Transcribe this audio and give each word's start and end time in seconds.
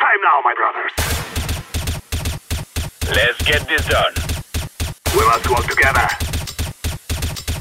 time 0.00 0.20
now, 0.24 0.40
my 0.42 0.54
brothers. 0.56 0.92
Let's 3.14 3.38
get 3.44 3.68
this 3.68 3.84
done. 3.86 4.14
We 5.14 5.22
must 5.26 5.46
work 5.50 5.66
together. 5.68 6.08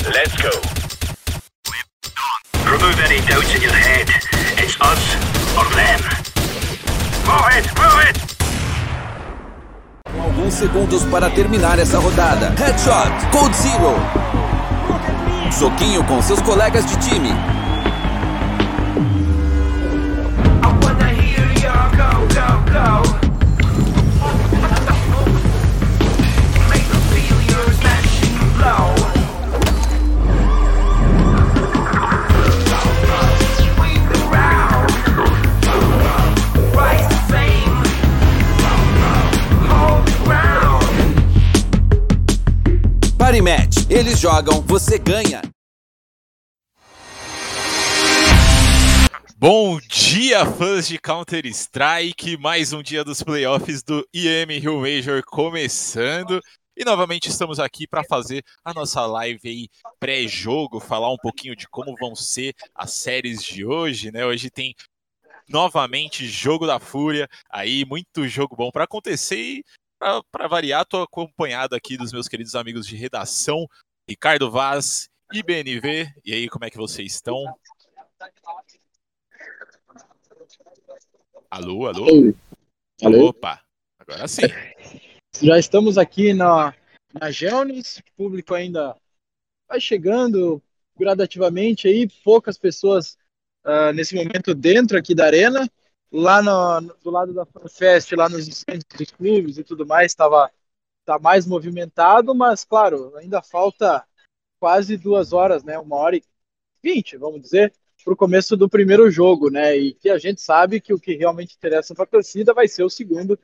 Let's 0.07 0.35
go. 0.39 0.53
Remove 2.63 2.99
any 3.03 3.19
doubts 3.27 3.53
in 3.55 3.61
your 3.61 3.73
head. 3.73 4.07
It's 4.55 4.79
us 4.79 5.03
or 5.59 5.67
them. 5.75 5.99
Move 7.27 7.49
it, 7.57 7.65
move 7.75 7.99
it! 8.07 8.17
Com 10.13 10.21
alguns 10.21 10.53
segundos 10.53 11.03
para 11.05 11.29
terminar 11.29 11.77
essa 11.77 11.99
rodada. 11.99 12.53
Headshot, 12.57 13.11
Code 13.31 13.55
Zero. 13.55 13.95
Soquinho 15.51 16.03
com 16.05 16.21
seus 16.21 16.41
colegas 16.41 16.85
de 16.85 16.97
time. 17.09 17.58
Jogam, 44.19 44.61
você 44.63 44.99
ganha. 44.99 45.41
Bom 49.37 49.79
dia, 49.79 50.45
fãs 50.45 50.89
de 50.89 50.99
Counter-Strike! 50.99 52.35
Mais 52.35 52.73
um 52.73 52.83
dia 52.83 53.05
dos 53.05 53.23
playoffs 53.23 53.81
do 53.81 54.05
IM 54.13 54.59
Rio 54.59 54.81
Major 54.81 55.23
começando. 55.23 56.41
E 56.75 56.83
novamente 56.83 57.29
estamos 57.29 57.61
aqui 57.61 57.87
para 57.87 58.03
fazer 58.03 58.43
a 58.61 58.73
nossa 58.73 59.05
live 59.05 59.39
aí 59.47 59.69
pré-jogo, 60.01 60.81
falar 60.81 61.13
um 61.13 61.17
pouquinho 61.17 61.55
de 61.55 61.65
como 61.69 61.95
vão 61.95 62.13
ser 62.13 62.53
as 62.75 62.91
séries 62.91 63.41
de 63.41 63.65
hoje, 63.65 64.11
né? 64.11 64.25
Hoje 64.25 64.49
tem 64.49 64.75
novamente 65.47 66.27
jogo 66.27 66.67
da 66.67 66.77
Fúria, 66.77 67.25
aí 67.49 67.85
muito 67.85 68.27
jogo 68.27 68.53
bom 68.53 68.69
para 68.69 68.83
acontecer 68.83 69.37
e 69.37 69.63
para 70.31 70.47
variar, 70.47 70.85
tô 70.85 71.01
acompanhado 71.01 71.75
aqui 71.75 71.97
dos 71.97 72.13
meus 72.13 72.27
queridos 72.27 72.55
amigos 72.55 72.87
de 72.87 72.95
redação, 72.95 73.67
Ricardo 74.09 74.49
Vaz 74.49 75.07
e 75.31 75.43
BNV. 75.43 76.11
E 76.25 76.33
aí, 76.33 76.49
como 76.49 76.65
é 76.65 76.69
que 76.71 76.77
vocês 76.77 77.13
estão? 77.13 77.45
Alô, 81.51 81.85
alô? 81.85 82.33
Alô? 83.03 83.27
Opa, 83.27 83.61
agora 83.99 84.27
sim. 84.27 84.41
Já 85.39 85.59
estamos 85.59 85.95
aqui 85.95 86.33
na, 86.33 86.73
na 87.13 87.29
Gelnes, 87.29 87.99
o 87.99 88.03
público 88.17 88.55
ainda 88.55 88.95
vai 89.67 89.79
chegando 89.79 90.59
gradativamente 90.97 91.87
aí, 91.87 92.09
poucas 92.23 92.57
pessoas 92.57 93.15
ah, 93.63 93.93
nesse 93.93 94.15
momento 94.15 94.55
dentro 94.55 94.97
aqui 94.97 95.13
da 95.13 95.27
arena. 95.27 95.69
Lá 96.11 96.41
no, 96.41 96.81
do 97.03 97.11
lado 97.11 97.31
da 97.31 97.45
FanFest, 97.45 98.11
lá 98.13 98.27
nos 98.27 98.47
stands 98.47 98.83
dos 98.97 99.11
clubes 99.11 99.59
e 99.59 99.63
tudo 99.63 99.85
mais, 99.85 100.11
estava 100.11 100.51
tá 101.09 101.17
mais 101.17 101.47
movimentado, 101.47 102.35
mas 102.35 102.63
claro, 102.63 103.15
ainda 103.17 103.41
falta 103.41 104.05
quase 104.59 104.95
duas 104.95 105.33
horas, 105.33 105.63
né? 105.63 105.79
Uma 105.79 105.95
hora 105.95 106.17
e 106.17 106.23
vinte, 106.83 107.17
vamos 107.17 107.41
dizer, 107.41 107.73
para 108.03 108.13
o 108.13 108.17
começo 108.17 108.55
do 108.55 108.69
primeiro 108.69 109.09
jogo, 109.09 109.49
né? 109.49 109.75
E 109.75 109.95
que 109.95 110.07
a 110.07 110.19
gente 110.19 110.39
sabe 110.39 110.79
que 110.79 110.93
o 110.93 110.99
que 110.99 111.15
realmente 111.15 111.55
interessa 111.55 111.95
para 111.95 112.03
a 112.03 112.07
torcida 112.07 112.53
vai 112.53 112.67
ser 112.67 112.83
o 112.83 112.91
segundo, 112.91 113.39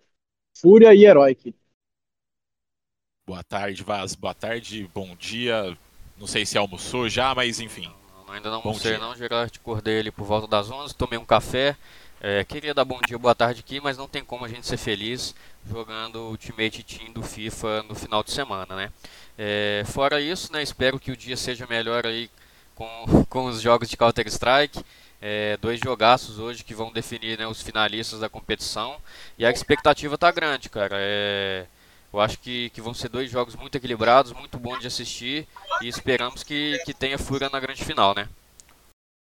Fúria 0.56 0.94
e 0.94 1.06
Heroic. 1.06 1.56
Boa 3.26 3.44
tarde, 3.44 3.82
Vaz. 3.82 4.14
Boa 4.14 4.36
tarde, 4.36 4.88
bom 4.94 5.16
dia. 5.16 5.76
Não 6.20 6.28
sei 6.28 6.46
se 6.46 6.60
almoçou 6.60 7.10
já, 7.10 7.34
mas 7.34 7.60
enfim. 7.60 7.92
Não, 8.28 8.32
ainda 8.32 8.52
não 8.52 8.58
almocei 8.58 9.00
não, 9.00 9.16
Gerard, 9.16 9.58
acordei 9.60 10.02
ali 10.02 10.12
por 10.12 10.24
volta 10.24 10.48
das 10.48 10.70
11, 10.70 10.94
tomei 10.94 11.18
um 11.18 11.26
café. 11.26 11.76
É, 12.28 12.44
queria 12.44 12.74
dar 12.74 12.84
bom 12.84 13.00
dia, 13.08 13.20
boa 13.20 13.36
tarde 13.36 13.60
aqui, 13.60 13.80
mas 13.80 14.00
não 14.00 14.08
tem 14.08 14.26
como 14.26 14.44
a 14.44 14.48
gente 14.48 14.66
ser 14.66 14.78
feliz 14.78 15.36
jogando 15.70 16.22
Ultimate 16.22 16.82
Team 16.82 17.14
do 17.14 17.22
FIFA 17.22 17.84
no 17.84 17.94
final 17.94 18.24
de 18.24 18.32
semana, 18.32 18.76
né? 18.76 18.92
É, 19.38 19.84
fora 19.86 20.20
isso, 20.20 20.52
né, 20.52 20.64
espero 20.64 21.00
que 21.00 21.12
o 21.12 21.16
dia 21.16 21.38
seja 21.38 21.68
melhor 21.68 22.04
aí 22.04 22.28
com, 22.74 22.88
com 23.30 23.46
os 23.46 23.62
jogos 23.62 23.88
de 23.88 23.96
Counter-Strike. 23.96 24.84
É, 25.22 25.56
dois 25.58 25.80
jogaços 25.80 26.40
hoje 26.40 26.64
que 26.64 26.74
vão 26.74 26.92
definir 26.92 27.38
né, 27.38 27.46
os 27.46 27.62
finalistas 27.62 28.22
da 28.22 28.28
competição. 28.28 28.98
E 29.38 29.46
a 29.46 29.52
expectativa 29.52 30.18
tá 30.18 30.32
grande, 30.32 30.68
cara. 30.68 30.96
É, 30.98 31.68
eu 32.12 32.20
acho 32.20 32.40
que, 32.40 32.72
que 32.72 32.82
vão 32.82 32.96
ser 32.96 33.10
dois 33.10 33.30
jogos 33.30 33.56
muito 33.56 33.78
equilibrados, 33.78 34.34
muito 34.34 34.58
bons 34.58 34.80
de 34.80 34.88
assistir. 34.88 35.48
E 35.80 35.88
esperamos 35.88 36.42
que, 36.42 36.80
que 36.88 36.94
tenha 36.96 37.20
fúria 37.20 37.52
na 37.52 37.60
grande 37.60 37.86
final, 37.86 38.16
né? 38.16 38.28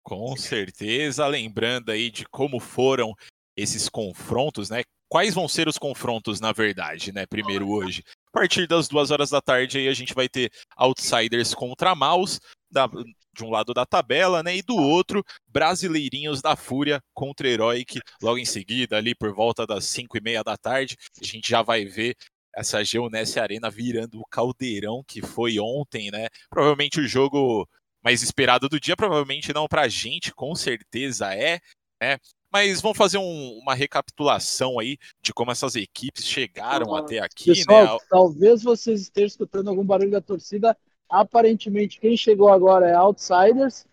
Com 0.04 0.36
certeza, 0.36 1.26
lembrando 1.26 1.90
aí 1.90 2.10
de 2.10 2.26
como 2.26 2.60
foram 2.60 3.14
esses 3.56 3.88
confrontos, 3.88 4.68
né? 4.68 4.82
Quais 5.08 5.34
vão 5.34 5.48
ser 5.48 5.66
os 5.66 5.78
confrontos, 5.78 6.40
na 6.40 6.52
verdade, 6.52 7.10
né? 7.10 7.24
Primeiro 7.24 7.70
hoje. 7.70 8.02
A 8.28 8.38
partir 8.38 8.66
das 8.66 8.86
duas 8.86 9.10
horas 9.10 9.30
da 9.30 9.40
tarde 9.40 9.78
aí 9.78 9.88
a 9.88 9.94
gente 9.94 10.12
vai 10.12 10.28
ter 10.28 10.50
Outsiders 10.76 11.54
contra 11.54 11.94
Maus, 11.94 12.38
da- 12.70 12.86
de 12.86 13.44
um 13.44 13.50
lado 13.50 13.72
da 13.72 13.86
tabela, 13.86 14.42
né? 14.42 14.56
E 14.56 14.62
do 14.62 14.76
outro, 14.76 15.24
Brasileirinhos 15.48 16.42
da 16.42 16.54
Fúria 16.54 17.00
contra 17.14 17.48
Heroic. 17.48 17.98
Logo 18.22 18.38
em 18.38 18.44
seguida, 18.44 18.98
ali 18.98 19.14
por 19.14 19.32
volta 19.32 19.66
das 19.66 19.84
5 19.86 20.18
e 20.18 20.20
meia 20.20 20.42
da 20.44 20.56
tarde, 20.56 20.96
a 21.20 21.24
gente 21.24 21.48
já 21.48 21.62
vai 21.62 21.84
ver 21.86 22.14
essa 22.54 22.84
Geonesse 22.84 23.40
Arena 23.40 23.70
virando 23.70 24.20
o 24.20 24.26
caldeirão 24.30 25.02
que 25.06 25.22
foi 25.22 25.58
ontem, 25.58 26.10
né? 26.10 26.28
Provavelmente 26.50 27.00
o 27.00 27.08
jogo 27.08 27.66
mais 28.04 28.22
esperado 28.22 28.68
do 28.68 28.78
dia, 28.78 28.94
provavelmente 28.96 29.52
não 29.54 29.66
pra 29.66 29.88
gente, 29.88 30.34
com 30.34 30.54
certeza 30.54 31.34
é, 31.34 31.58
né? 32.00 32.18
Mas 32.52 32.80
vamos 32.80 32.96
fazer 32.96 33.18
um- 33.18 33.58
uma 33.58 33.74
recapitulação 33.74 34.78
aí 34.78 34.96
de 35.20 35.32
como 35.32 35.50
essas 35.50 35.74
equipes 35.74 36.24
chegaram 36.24 36.94
Ah, 36.94 37.00
até 37.00 37.18
aqui, 37.18 37.46
Pessoal, 37.46 37.96
né? 37.98 38.06
talvez 38.08 38.62
vocês 38.62 39.00
estejam 39.00 39.26
escutando 39.26 39.68
algum 39.70 39.84
barulho 39.84 40.12
da 40.12 40.20
torcida. 40.20 40.76
Aparentemente, 41.08 41.98
quem 41.98 42.16
chegou 42.16 42.48
agora 42.48 42.88
é 42.88 42.94
Outsiders. 42.94 43.84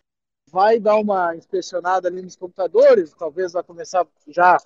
Vai 0.52 0.80
dar 0.80 0.98
uma 0.98 1.36
inspecionada 1.36 2.08
ali 2.08 2.22
nos 2.22 2.36
computadores. 2.36 3.14
Talvez 3.18 3.54
vai 3.54 3.64
começar 3.64 4.06
já 4.28 4.58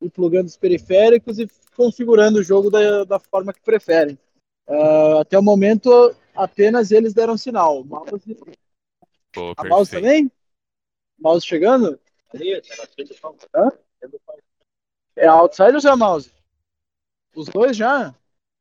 ir 0.00 0.10
plugando 0.10 0.46
os 0.46 0.56
periféricos 0.56 1.38
e 1.38 1.46
configurando 1.76 2.38
o 2.40 2.42
jogo 2.42 2.70
da, 2.70 3.04
da 3.04 3.18
forma 3.20 3.52
que 3.52 3.60
preferem. 3.60 4.18
Ah, 4.66 5.20
até 5.20 5.38
o 5.38 5.42
momento, 5.42 5.90
apenas 6.34 6.90
eles 6.90 7.14
deram 7.14 7.36
sinal. 7.36 7.82
O 7.82 7.84
Mouse, 7.84 8.36
Pô, 9.34 9.52
a 9.56 9.64
Mouse 9.64 9.90
perfeito. 9.90 10.04
também? 10.04 10.32
Mouse 11.18 11.46
chegando? 11.46 12.00
Hã? 13.54 13.68
É 15.16 15.26
a 15.26 15.32
Outsiders 15.34 15.84
ou 15.84 15.90
é 15.90 15.94
a 15.94 15.96
Mouse? 15.96 16.32
Os 17.34 17.48
dois 17.48 17.76
já? 17.76 18.14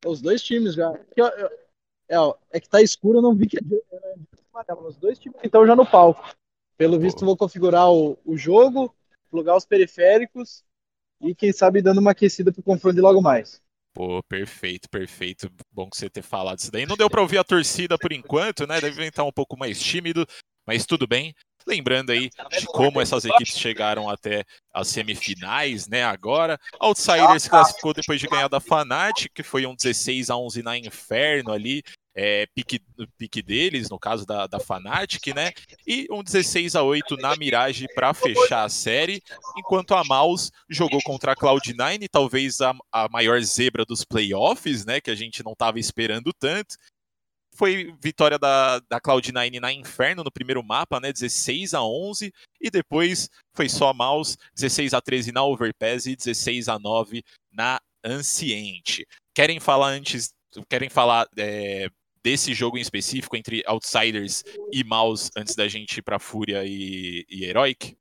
Os 0.05 0.21
dois 0.21 0.41
times 0.41 0.75
já. 0.75 0.91
Eu- 1.15 1.63
É, 2.09 2.19
ó, 2.19 2.35
é 2.51 2.59
que 2.59 2.67
tá 2.67 2.81
escuro, 2.81 3.19
eu 3.19 3.21
não 3.21 3.33
vi 3.33 3.47
que 3.47 3.57
era 3.57 4.15
amarelo. 4.53 4.87
Os 4.87 4.97
dois 4.97 5.17
times 5.17 5.39
estão 5.43 5.65
já 5.65 5.75
no 5.75 5.85
palco. 5.85 6.23
Pelo 6.77 6.99
visto, 6.99 7.25
vou 7.25 7.37
configurar 7.37 7.91
o, 7.91 8.19
o 8.25 8.35
jogo, 8.35 8.93
plugar 9.29 9.55
os 9.55 9.65
periféricos 9.65 10.63
e, 11.21 11.33
quem 11.33 11.53
sabe, 11.53 11.81
dando 11.81 11.99
uma 11.99 12.11
aquecida 12.11 12.51
pro 12.51 12.61
confronto 12.61 12.99
logo 13.01 13.21
mais. 13.21 13.61
Pô, 13.93 14.21
perfeito, 14.23 14.89
perfeito. 14.89 15.49
Bom 15.71 15.89
que 15.89 15.95
você 15.97 16.09
ter 16.09 16.23
falado 16.23 16.59
isso 16.59 16.71
daí. 16.71 16.85
Não 16.85 16.97
deu 16.97 17.09
pra 17.09 17.21
ouvir 17.21 17.37
a 17.37 17.43
torcida 17.43 17.97
por 17.97 18.11
enquanto, 18.11 18.67
né? 18.67 18.81
Deve 18.81 19.05
estar 19.05 19.23
um 19.23 19.31
pouco 19.31 19.57
mais 19.57 19.79
tímido, 19.79 20.27
mas 20.65 20.85
tudo 20.85 21.07
bem. 21.07 21.33
Lembrando 21.65 22.11
aí 22.11 22.29
de 22.59 22.65
como 22.67 22.99
essas 22.99 23.23
equipes 23.23 23.57
chegaram 23.57 24.09
até 24.09 24.43
as 24.73 24.89
semifinais, 24.89 25.87
né? 25.87 26.03
Agora, 26.03 26.59
Outsiders 26.79 27.43
se 27.43 27.49
classificou 27.49 27.93
depois 27.93 28.19
de 28.19 28.27
ganhar 28.27 28.49
da 28.49 28.59
Fnatic, 28.59 29.31
que 29.33 29.43
foi 29.43 29.65
um 29.65 29.75
16 29.75 30.29
a 30.29 30.35
11 30.35 30.61
na 30.61 30.77
Inferno 30.77 31.53
ali, 31.53 31.81
é, 32.15 32.45
pique, 32.53 32.79
pique 33.17 33.41
deles, 33.41 33.89
no 33.89 33.97
caso 33.97 34.25
da, 34.25 34.45
da 34.45 34.59
Fnatic, 34.59 35.33
né? 35.33 35.51
E 35.87 36.07
um 36.11 36.21
16 36.21 36.75
a 36.75 36.83
8 36.83 37.17
na 37.17 37.35
Mirage 37.35 37.87
para 37.95 38.13
fechar 38.13 38.63
a 38.63 38.69
série, 38.69 39.21
enquanto 39.57 39.95
a 39.95 40.03
Maus 40.03 40.51
jogou 40.69 41.01
contra 41.03 41.31
a 41.31 41.35
Cloud9, 41.35 42.07
talvez 42.11 42.61
a, 42.61 42.75
a 42.91 43.09
maior 43.09 43.41
zebra 43.41 43.85
dos 43.85 44.03
playoffs, 44.03 44.85
né? 44.85 45.01
Que 45.01 45.11
a 45.11 45.15
gente 45.15 45.43
não 45.43 45.53
estava 45.53 45.79
esperando 45.79 46.31
tanto. 46.33 46.75
Foi 47.55 47.93
vitória 48.01 48.39
da, 48.39 48.79
da 48.79 48.99
Cloud9 48.99 49.59
na 49.59 49.71
Inferno 49.71 50.23
no 50.23 50.31
primeiro 50.31 50.63
mapa, 50.63 50.99
né? 50.99 51.11
16 51.11 51.73
a 51.73 51.83
11 51.83 52.33
e 52.59 52.71
depois 52.71 53.29
foi 53.53 53.69
só 53.69 53.89
a 53.89 53.93
Maus 53.93 54.37
16 54.55 54.93
a 54.93 55.01
13 55.01 55.31
na 55.31 55.43
Overpass 55.43 56.05
e 56.07 56.15
16 56.15 56.67
a 56.67 56.79
9 56.79 57.23
na 57.51 57.79
Anciente. 58.03 59.07
Querem 59.33 59.59
falar 59.59 59.89
antes, 59.89 60.33
querem 60.69 60.89
falar 60.89 61.27
é, 61.37 61.89
desse 62.23 62.53
jogo 62.53 62.77
em 62.77 62.81
específico 62.81 63.35
entre 63.35 63.63
Outsiders 63.65 64.43
e 64.71 64.83
Maus 64.83 65.29
antes 65.35 65.55
da 65.55 65.67
gente 65.67 65.97
ir 65.97 66.01
para 66.01 66.19
Fúria 66.19 66.63
e, 66.65 67.25
e 67.29 67.45
Heroic? 67.45 67.97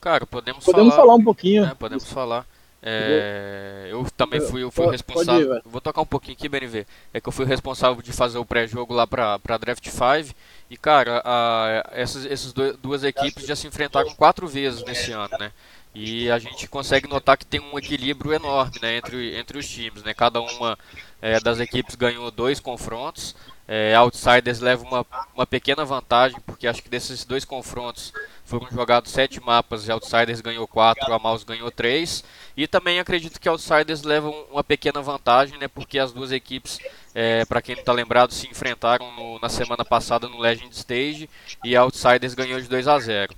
Cara, 0.00 0.26
podemos, 0.26 0.64
Podemos 0.64 0.94
falar 0.94 1.14
um 1.14 1.24
pouquinho. 1.24 1.64
É, 1.64 1.74
podemos 1.74 2.04
falar. 2.04 2.46
É, 2.80 3.88
eu 3.90 4.06
também 4.16 4.40
fui, 4.40 4.62
eu 4.62 4.70
fui 4.70 4.84
Pode- 4.84 4.88
o 4.88 4.92
responsável. 4.92 5.48
pode 5.48 5.66
ir, 5.66 5.70
vou 5.70 5.80
tocar 5.80 6.00
um 6.00 6.06
pouquinho 6.06 6.36
aqui, 6.36 6.48
BNV. 6.48 6.86
É 7.12 7.20
que 7.20 7.28
eu 7.28 7.32
fui 7.32 7.44
responsável 7.44 8.00
de 8.00 8.12
fazer 8.12 8.38
o 8.38 8.44
pré-jogo 8.44 8.94
lá 8.94 9.06
pra, 9.06 9.38
pra 9.38 9.58
Draft 9.58 9.86
5. 9.88 10.34
E, 10.70 10.76
cara, 10.76 11.20
a, 11.24 11.90
essas, 11.92 12.24
essas 12.26 12.52
duas 12.52 13.02
equipes 13.02 13.44
já 13.46 13.56
se 13.56 13.66
enfrentaram 13.66 14.14
quatro 14.14 14.46
vezes 14.46 14.84
nesse 14.84 15.10
ano, 15.12 15.36
né? 15.38 15.50
E 15.94 16.30
a 16.30 16.38
gente 16.38 16.68
consegue 16.68 17.08
notar 17.08 17.36
que 17.36 17.44
tem 17.46 17.58
um 17.60 17.76
equilíbrio 17.78 18.32
enorme 18.32 18.78
né, 18.80 18.98
entre, 18.98 19.36
entre 19.36 19.58
os 19.58 19.68
times. 19.68 20.02
Né? 20.04 20.14
Cada 20.14 20.40
uma 20.40 20.78
é, 21.20 21.40
das 21.40 21.58
equipes 21.58 21.96
ganhou 21.96 22.30
dois 22.30 22.60
confrontos. 22.60 23.34
É, 23.70 23.94
Outsiders 23.94 24.60
leva 24.60 24.82
uma, 24.82 25.06
uma 25.34 25.46
pequena 25.46 25.84
vantagem, 25.84 26.40
porque 26.46 26.66
acho 26.66 26.82
que 26.82 26.88
desses 26.88 27.22
dois 27.24 27.44
confrontos 27.44 28.14
foram 28.44 28.66
jogados 28.70 29.12
sete 29.12 29.38
mapas 29.44 29.86
e 29.86 29.92
Outsiders 29.92 30.40
ganhou 30.40 30.66
quatro, 30.66 31.12
a 31.12 31.18
Mouse 31.18 31.44
ganhou 31.44 31.70
três. 31.70 32.24
E 32.56 32.66
também 32.66 32.98
acredito 32.98 33.38
que 33.38 33.46
Outsiders 33.48 34.02
levam 34.02 34.32
uma 34.50 34.64
pequena 34.64 35.02
vantagem, 35.02 35.58
né? 35.58 35.68
Porque 35.68 35.98
as 35.98 36.12
duas 36.12 36.32
equipes, 36.32 36.78
é, 37.14 37.44
para 37.44 37.60
quem 37.60 37.74
não 37.74 37.80
está 37.80 37.92
lembrado, 37.92 38.32
se 38.32 38.48
enfrentaram 38.48 39.12
no- 39.12 39.38
na 39.38 39.50
semana 39.50 39.84
passada 39.84 40.26
no 40.28 40.38
Legend 40.38 40.74
Stage 40.74 41.28
e 41.62 41.76
Outsiders 41.76 42.32
ganhou 42.32 42.58
de 42.58 42.68
2 42.68 42.88
a 42.88 42.98
0. 42.98 43.34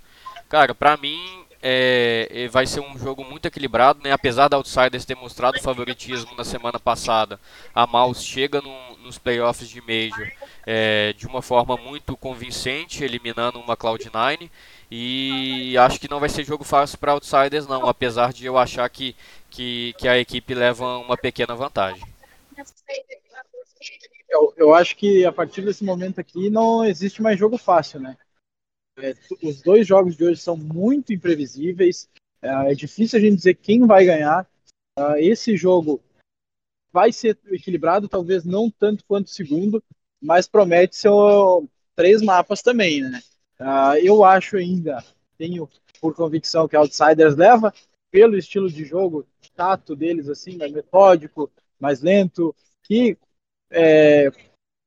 Cara, 0.48 0.74
pra 0.76 0.96
mim 0.96 1.44
é, 1.62 2.28
é, 2.30 2.48
vai 2.48 2.66
ser 2.66 2.80
um 2.80 2.96
jogo 2.98 3.24
muito 3.24 3.46
equilibrado, 3.46 4.00
né? 4.02 4.12
Apesar 4.12 4.48
da 4.48 4.56
Outsiders 4.56 5.04
ter 5.04 5.14
mostrado 5.16 5.60
favoritismo 5.60 6.34
na 6.36 6.44
semana 6.44 6.78
passada, 6.78 7.38
a 7.74 7.86
Mouse 7.86 8.24
chega 8.24 8.60
no- 8.60 8.96
nos 8.98 9.18
playoffs 9.18 9.68
de 9.68 9.80
Major 9.80 10.30
é, 10.66 11.12
de 11.14 11.26
uma 11.26 11.42
forma 11.42 11.76
muito 11.76 12.16
convincente, 12.16 13.04
eliminando 13.04 13.58
uma 13.60 13.76
Cloud9. 13.76 14.50
E 14.90 15.76
acho 15.78 16.00
que 16.00 16.10
não 16.10 16.18
vai 16.20 16.28
ser 16.28 16.44
jogo 16.44 16.64
fácil 16.64 16.98
para 16.98 17.12
Outsiders, 17.12 17.66
não, 17.66 17.86
apesar 17.88 18.32
de 18.32 18.44
eu 18.46 18.58
achar 18.58 18.88
que, 18.90 19.14
que, 19.50 19.94
que 19.98 20.08
a 20.08 20.18
equipe 20.18 20.54
leva 20.54 20.98
uma 20.98 21.16
pequena 21.16 21.54
vantagem. 21.54 22.02
Eu, 24.28 24.52
eu 24.56 24.74
acho 24.74 24.96
que 24.96 25.24
a 25.24 25.32
partir 25.32 25.62
desse 25.62 25.84
momento 25.84 26.20
aqui 26.20 26.48
não 26.50 26.84
existe 26.84 27.20
mais 27.20 27.38
jogo 27.38 27.58
fácil, 27.58 28.00
né? 28.00 28.16
É, 29.02 29.14
os 29.42 29.62
dois 29.62 29.86
jogos 29.86 30.16
de 30.16 30.24
hoje 30.24 30.40
são 30.40 30.56
muito 30.56 31.12
imprevisíveis. 31.12 32.08
É, 32.42 32.72
é 32.72 32.74
difícil 32.74 33.18
a 33.18 33.22
gente 33.22 33.36
dizer 33.36 33.54
quem 33.54 33.86
vai 33.86 34.04
ganhar. 34.04 34.48
Ah, 34.96 35.20
esse 35.20 35.56
jogo 35.56 36.02
vai 36.92 37.12
ser 37.12 37.38
equilibrado, 37.46 38.08
talvez 38.08 38.44
não 38.44 38.70
tanto 38.70 39.04
quanto 39.04 39.26
o 39.26 39.30
segundo, 39.30 39.82
mas 40.20 40.48
promete 40.48 40.96
ser 40.96 41.10
três 41.94 42.20
mapas 42.20 42.62
também, 42.62 43.00
né? 43.02 43.20
Ah, 43.58 43.98
eu 44.00 44.24
acho 44.24 44.56
ainda, 44.56 45.04
tenho 45.38 45.68
por 46.00 46.14
convicção 46.14 46.66
que 46.66 46.76
Outsiders 46.76 47.36
leva, 47.36 47.72
pelo 48.10 48.36
estilo 48.36 48.70
de 48.70 48.84
jogo, 48.84 49.26
tato 49.54 49.94
deles, 49.94 50.28
assim, 50.28 50.56
mais 50.56 50.72
metódico, 50.72 51.50
mais 51.78 52.00
lento, 52.00 52.54
que 52.82 53.16
é, 53.70 54.30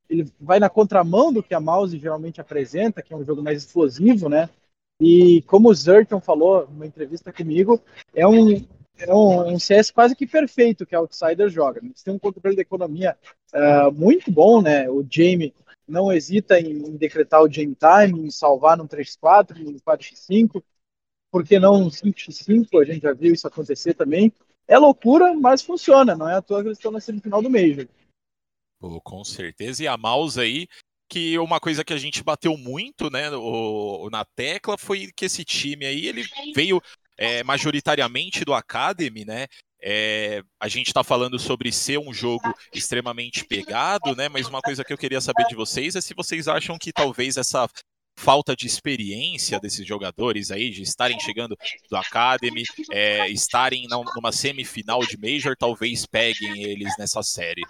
ele 0.09 0.31
vai 0.39 0.59
na 0.59 0.69
contramão 0.69 1.31
do 1.31 1.43
que 1.43 1.53
a 1.53 1.59
Mouse 1.59 1.97
geralmente 1.97 2.41
apresenta, 2.41 3.01
que 3.01 3.13
é 3.13 3.17
um 3.17 3.23
jogo 3.23 3.41
mais 3.41 3.63
explosivo, 3.63 4.29
né? 4.29 4.49
E 5.01 5.41
como 5.43 5.69
o 5.69 5.73
Zerton 5.73 6.21
falou 6.21 6.67
numa 6.67 6.85
entrevista 6.85 7.33
comigo, 7.33 7.81
é 8.13 8.27
um, 8.27 8.63
é 8.97 9.13
um, 9.13 9.53
um 9.53 9.59
CS 9.59 9.91
quase 9.91 10.15
que 10.15 10.27
perfeito 10.27 10.85
que 10.85 10.95
a 10.95 10.99
Outsider 10.99 11.49
joga. 11.49 11.81
Eles 11.83 12.03
têm 12.03 12.13
um 12.13 12.19
controle 12.19 12.55
da 12.55 12.61
economia 12.61 13.17
ah, 13.53 13.91
muito 13.91 14.31
bom, 14.31 14.61
né? 14.61 14.89
O 14.89 15.05
Jamie 15.09 15.53
não 15.87 16.11
hesita 16.11 16.59
em, 16.59 16.71
em 16.71 16.95
decretar 16.95 17.41
o 17.41 17.51
Jamie 17.51 17.75
Time, 17.75 18.27
em 18.27 18.31
salvar 18.31 18.77
num 18.77 18.87
3x4, 18.87 19.57
num 19.57 19.77
4x5, 19.79 20.63
por 21.31 21.43
que 21.43 21.59
não 21.59 21.83
um 21.83 21.87
5x5? 21.89 22.81
A 22.81 22.85
gente 22.85 23.01
já 23.01 23.13
viu 23.13 23.33
isso 23.33 23.47
acontecer 23.47 23.93
também. 23.95 24.31
É 24.67 24.77
loucura, 24.77 25.33
mas 25.33 25.61
funciona, 25.61 26.15
não 26.15 26.29
é 26.29 26.35
à 26.35 26.41
toa 26.41 26.61
que 26.61 26.67
eles 26.67 26.77
estão 26.77 26.91
na 26.91 26.99
semifinal 26.99 27.41
do 27.41 27.49
Major. 27.49 27.87
Pô, 28.83 28.99
com 28.99 29.23
certeza. 29.23 29.81
E 29.81 29.87
a 29.87 29.95
Mouse 29.95 30.37
aí, 30.37 30.67
que 31.07 31.39
uma 31.39 31.57
coisa 31.57 31.85
que 31.85 31.93
a 31.93 31.97
gente 31.97 32.21
bateu 32.21 32.57
muito, 32.57 33.09
né, 33.09 33.29
o- 33.31 34.09
na 34.11 34.25
tecla 34.25 34.77
foi 34.77 35.09
que 35.15 35.23
esse 35.23 35.45
time 35.45 35.85
aí, 35.85 36.05
ele 36.05 36.25
veio 36.53 36.81
é, 37.17 37.43
majoritariamente 37.43 38.43
do 38.43 38.53
Academy, 38.53 39.23
né? 39.23 39.45
É, 39.81 40.41
a 40.59 40.67
gente 40.67 40.87
está 40.87 41.03
falando 41.03 41.37
sobre 41.39 41.71
ser 41.71 41.97
um 41.99 42.11
jogo 42.11 42.51
extremamente 42.73 43.45
pegado, 43.45 44.15
né? 44.15 44.27
Mas 44.27 44.47
uma 44.47 44.59
coisa 44.61 44.83
que 44.83 44.91
eu 44.91 44.97
queria 44.97 45.21
saber 45.21 45.45
de 45.45 45.55
vocês 45.55 45.95
é 45.95 46.01
se 46.01 46.13
vocês 46.15 46.47
acham 46.47 46.75
que 46.77 46.91
talvez 46.91 47.37
essa 47.37 47.69
falta 48.17 48.55
de 48.55 48.65
experiência 48.67 49.59
desses 49.59 49.85
jogadores 49.87 50.49
aí, 50.51 50.69
de 50.71 50.81
estarem 50.81 51.19
chegando 51.19 51.55
do 51.89 51.95
Academy, 51.95 52.63
é, 52.91 53.29
estarem 53.29 53.87
numa 53.87 54.31
semifinal 54.31 54.99
de 55.05 55.17
Major, 55.17 55.55
talvez 55.55 56.05
peguem 56.05 56.63
eles 56.63 56.93
nessa 56.97 57.21
série. 57.21 57.61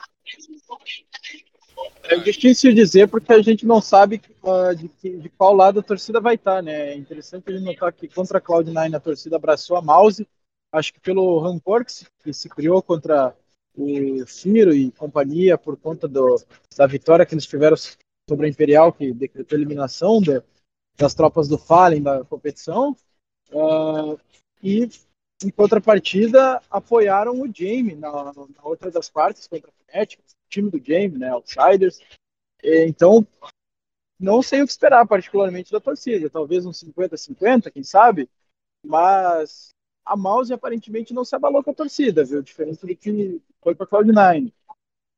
É 2.03 2.17
difícil 2.17 2.73
dizer 2.73 3.07
porque 3.07 3.31
a 3.33 3.41
gente 3.41 3.65
não 3.65 3.81
sabe 3.81 4.21
ah, 4.43 4.73
de, 4.73 4.87
que- 4.89 5.17
de 5.17 5.29
qual 5.29 5.53
lado 5.55 5.79
a 5.79 5.83
torcida 5.83 6.19
vai 6.19 6.35
estar, 6.35 6.61
né? 6.61 6.91
É 6.91 6.95
interessante 6.95 7.51
gente 7.51 7.63
notar 7.63 7.93
que 7.93 8.07
contra 8.07 8.37
a 8.37 8.41
Cloud9 8.41 8.95
a 8.95 8.99
torcida 8.99 9.35
abraçou 9.37 9.77
a 9.77 9.81
Mouse, 9.81 10.27
acho 10.71 10.93
que 10.93 10.99
pelo 10.99 11.39
rancor 11.39 11.85
que 11.85 11.91
se, 11.91 12.05
que 12.23 12.33
se 12.33 12.49
criou 12.49 12.81
contra 12.81 13.35
o 13.75 14.25
Ciro 14.27 14.73
e 14.73 14.91
companhia 14.91 15.57
por 15.57 15.77
conta 15.77 16.07
do, 16.07 16.35
da 16.77 16.85
vitória 16.85 17.25
que 17.25 17.33
eles 17.33 17.45
tiveram 17.47 17.75
sobre 18.29 18.45
a 18.45 18.49
Imperial, 18.49 18.91
que 18.93 19.11
decretou 19.13 19.55
a 19.55 19.59
eliminação 19.59 20.21
da- 20.21 20.43
das 20.97 21.13
tropas 21.15 21.47
do 21.47 21.57
Fallen 21.57 22.03
da 22.03 22.23
competição. 22.25 22.95
Ah, 23.53 24.15
e 24.61 24.89
em 25.43 25.49
contrapartida, 25.49 26.61
apoiaram 26.69 27.41
o 27.41 27.47
Jamie 27.53 27.95
na, 27.95 28.11
na 28.33 28.63
outra 28.63 28.89
das 28.91 29.09
partes 29.09 29.47
contra 29.47 29.69
a 29.69 29.82
O 30.01 30.49
time 30.49 30.71
do 30.71 30.83
Jamie, 30.83 31.17
né, 31.17 31.29
Outsiders. 31.29 31.99
Então, 32.63 33.27
não 34.19 34.41
sei 34.41 34.61
o 34.61 34.65
que 34.65 34.71
esperar 34.71 35.05
particularmente 35.05 35.71
da 35.71 35.79
torcida, 35.79 36.29
talvez 36.29 36.65
um 36.65 36.71
50-50, 36.71 37.71
quem 37.71 37.83
sabe, 37.83 38.29
mas 38.83 39.69
a 40.05 40.15
Mouse 40.15 40.53
aparentemente 40.53 41.13
não 41.13 41.25
se 41.25 41.35
abalou 41.35 41.63
com 41.63 41.71
a 41.71 41.75
torcida, 41.75 42.23
viu? 42.23 42.41
Diferente 42.41 42.85
do 42.85 42.95
que 42.95 43.41
foi 43.61 43.75
para 43.75 43.85
a 43.85 43.89
Cloud9. 43.89 44.53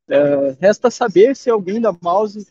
É, 0.08 0.52
resta 0.60 0.92
saber 0.92 1.36
se 1.36 1.50
alguém 1.50 1.82
da 1.82 1.92
Mouse 1.92 2.48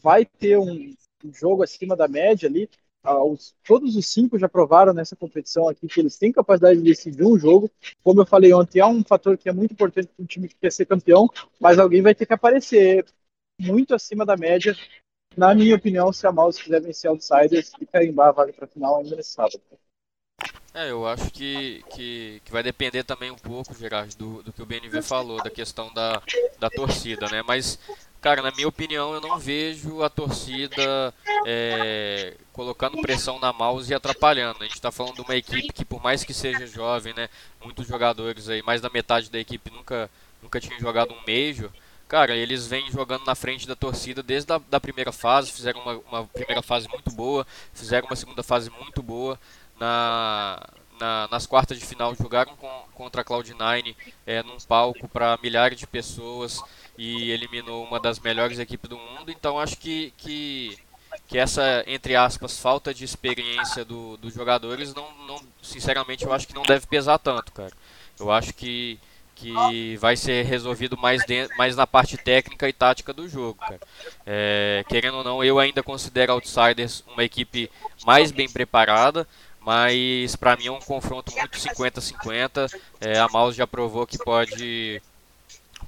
vai 0.00 0.24
ter 0.24 0.58
um, 0.58 0.94
um 1.24 1.32
jogo 1.32 1.62
acima 1.62 1.94
da 1.96 2.08
média 2.08 2.48
ali. 2.48 2.68
Os- 3.06 3.54
todos 3.66 3.96
os 3.96 4.06
cinco 4.06 4.38
já 4.38 4.48
provaram 4.48 4.92
nessa 4.94 5.14
competição 5.14 5.68
aqui 5.68 5.86
que 5.86 6.00
eles 6.00 6.16
têm 6.16 6.32
capacidade 6.32 6.78
de 6.78 6.84
decidir 6.84 7.24
um 7.24 7.38
jogo. 7.38 7.70
Como 8.02 8.20
eu 8.20 8.26
falei 8.26 8.52
ontem, 8.54 8.80
é 8.80 8.86
um 8.86 9.04
fator 9.04 9.36
que 9.36 9.48
é 9.48 9.52
muito 9.52 9.72
importante 9.72 10.08
para 10.08 10.22
um 10.22 10.26
time 10.26 10.48
que 10.48 10.54
quer 10.54 10.72
ser 10.72 10.86
campeão, 10.86 11.28
mas 11.60 11.78
alguém 11.78 12.00
vai 12.02 12.14
ter 12.14 12.26
que 12.26 12.32
aparecer 12.32 13.04
muito 13.60 13.94
acima 13.94 14.24
da 14.24 14.36
média, 14.36 14.76
na 15.36 15.54
minha 15.54 15.76
opinião, 15.76 16.12
se 16.12 16.26
a 16.26 16.32
Mouse 16.32 16.62
quiser 16.62 16.80
vencer 16.80 17.10
Outsiders 17.10 17.72
e 17.80 17.86
carimbar 17.86 18.28
a 18.28 18.32
vaga 18.32 18.52
para 18.52 18.64
a 18.64 18.68
final 18.68 18.98
ainda 18.98 19.16
nesse 19.16 19.32
sábado. 19.32 19.60
É, 20.74 20.90
eu 20.90 21.06
acho 21.06 21.30
que, 21.30 21.84
que, 21.90 22.42
que 22.44 22.50
vai 22.50 22.60
depender 22.62 23.04
também 23.04 23.30
um 23.30 23.36
pouco, 23.36 23.72
Gerard, 23.74 24.16
do, 24.16 24.42
do 24.42 24.52
que 24.52 24.60
o 24.60 24.66
BNV 24.66 25.02
falou, 25.02 25.40
da 25.40 25.48
questão 25.48 25.92
da, 25.94 26.20
da 26.58 26.68
torcida, 26.68 27.28
né? 27.30 27.42
Mas, 27.42 27.78
cara, 28.24 28.40
na 28.40 28.50
minha 28.52 28.66
opinião, 28.66 29.12
eu 29.12 29.20
não 29.20 29.38
vejo 29.38 30.02
a 30.02 30.08
torcida 30.08 31.12
é, 31.44 32.32
colocando 32.54 33.02
pressão 33.02 33.38
na 33.38 33.52
mouse 33.52 33.92
e 33.92 33.94
atrapalhando. 33.94 34.60
A 34.60 34.64
gente 34.64 34.76
está 34.76 34.90
falando 34.90 35.16
de 35.16 35.20
uma 35.20 35.36
equipe 35.36 35.70
que, 35.70 35.84
por 35.84 36.02
mais 36.02 36.24
que 36.24 36.32
seja 36.32 36.66
jovem, 36.66 37.12
né? 37.12 37.28
Muitos 37.62 37.86
jogadores 37.86 38.48
aí, 38.48 38.62
mais 38.62 38.80
da 38.80 38.88
metade 38.88 39.30
da 39.30 39.38
equipe 39.38 39.70
nunca, 39.70 40.10
nunca 40.42 40.58
tinha 40.58 40.80
jogado 40.80 41.12
um 41.12 41.20
Major. 41.30 41.70
Cara, 42.08 42.34
eles 42.34 42.66
vêm 42.66 42.90
jogando 42.90 43.26
na 43.26 43.34
frente 43.34 43.68
da 43.68 43.76
torcida 43.76 44.22
desde 44.22 44.50
a 44.54 44.58
da 44.70 44.80
primeira 44.80 45.12
fase, 45.12 45.52
fizeram 45.52 45.82
uma, 45.82 45.92
uma 46.08 46.26
primeira 46.26 46.62
fase 46.62 46.88
muito 46.88 47.10
boa, 47.10 47.46
fizeram 47.74 48.06
uma 48.06 48.16
segunda 48.16 48.42
fase 48.42 48.70
muito 48.70 49.02
boa 49.02 49.38
na, 49.78 50.66
na- 51.00 51.28
nas 51.30 51.46
quartas 51.46 51.78
de 51.78 51.84
final 51.86 52.14
jogaram 52.14 52.56
com, 52.56 52.68
contra 52.94 53.22
a 53.22 53.24
Cloud9 53.24 53.94
é, 54.26 54.42
num 54.42 54.58
palco 54.68 55.08
para 55.08 55.38
milhares 55.42 55.78
de 55.78 55.86
pessoas 55.86 56.60
e 56.96 57.30
eliminou 57.30 57.84
uma 57.84 57.98
das 58.00 58.18
melhores 58.18 58.58
equipes 58.58 58.88
do 58.88 58.98
mundo. 58.98 59.30
Então 59.30 59.58
acho 59.58 59.76
que, 59.76 60.12
que, 60.16 60.78
que 61.26 61.38
essa, 61.38 61.82
entre 61.86 62.14
aspas, 62.16 62.58
falta 62.58 62.92
de 62.94 63.04
experiência 63.04 63.84
do, 63.84 64.16
dos 64.16 64.32
jogadores, 64.34 64.94
não, 64.94 65.12
não, 65.26 65.40
sinceramente, 65.62 66.24
eu 66.24 66.32
acho 66.32 66.46
que 66.46 66.54
não 66.54 66.62
deve 66.62 66.86
pesar 66.86 67.18
tanto, 67.18 67.52
cara. 67.52 67.72
Eu 68.18 68.30
acho 68.30 68.52
que, 68.54 68.98
que 69.34 69.96
vai 69.96 70.16
ser 70.16 70.44
resolvido 70.44 70.96
mais, 70.96 71.24
de, 71.24 71.48
mais 71.56 71.74
na 71.74 71.86
parte 71.86 72.16
técnica 72.16 72.68
e 72.68 72.72
tática 72.72 73.12
do 73.12 73.28
jogo. 73.28 73.58
É, 74.26 74.84
querendo 74.88 75.18
ou 75.18 75.24
não, 75.24 75.42
eu 75.44 75.58
ainda 75.58 75.82
considero 75.82 76.32
Outsiders 76.32 77.02
uma 77.08 77.24
equipe 77.24 77.70
mais 78.06 78.30
bem 78.30 78.48
preparada, 78.48 79.26
mas 79.64 80.36
para 80.36 80.56
mim 80.56 80.66
é 80.66 80.70
um 80.72 80.80
confronto 80.80 81.32
muito 81.34 81.58
50-50. 81.58 82.70
É, 83.00 83.18
a 83.18 83.28
Mouse 83.28 83.56
já 83.56 83.66
provou 83.66 84.06
que 84.06 84.18
pode, 84.18 85.00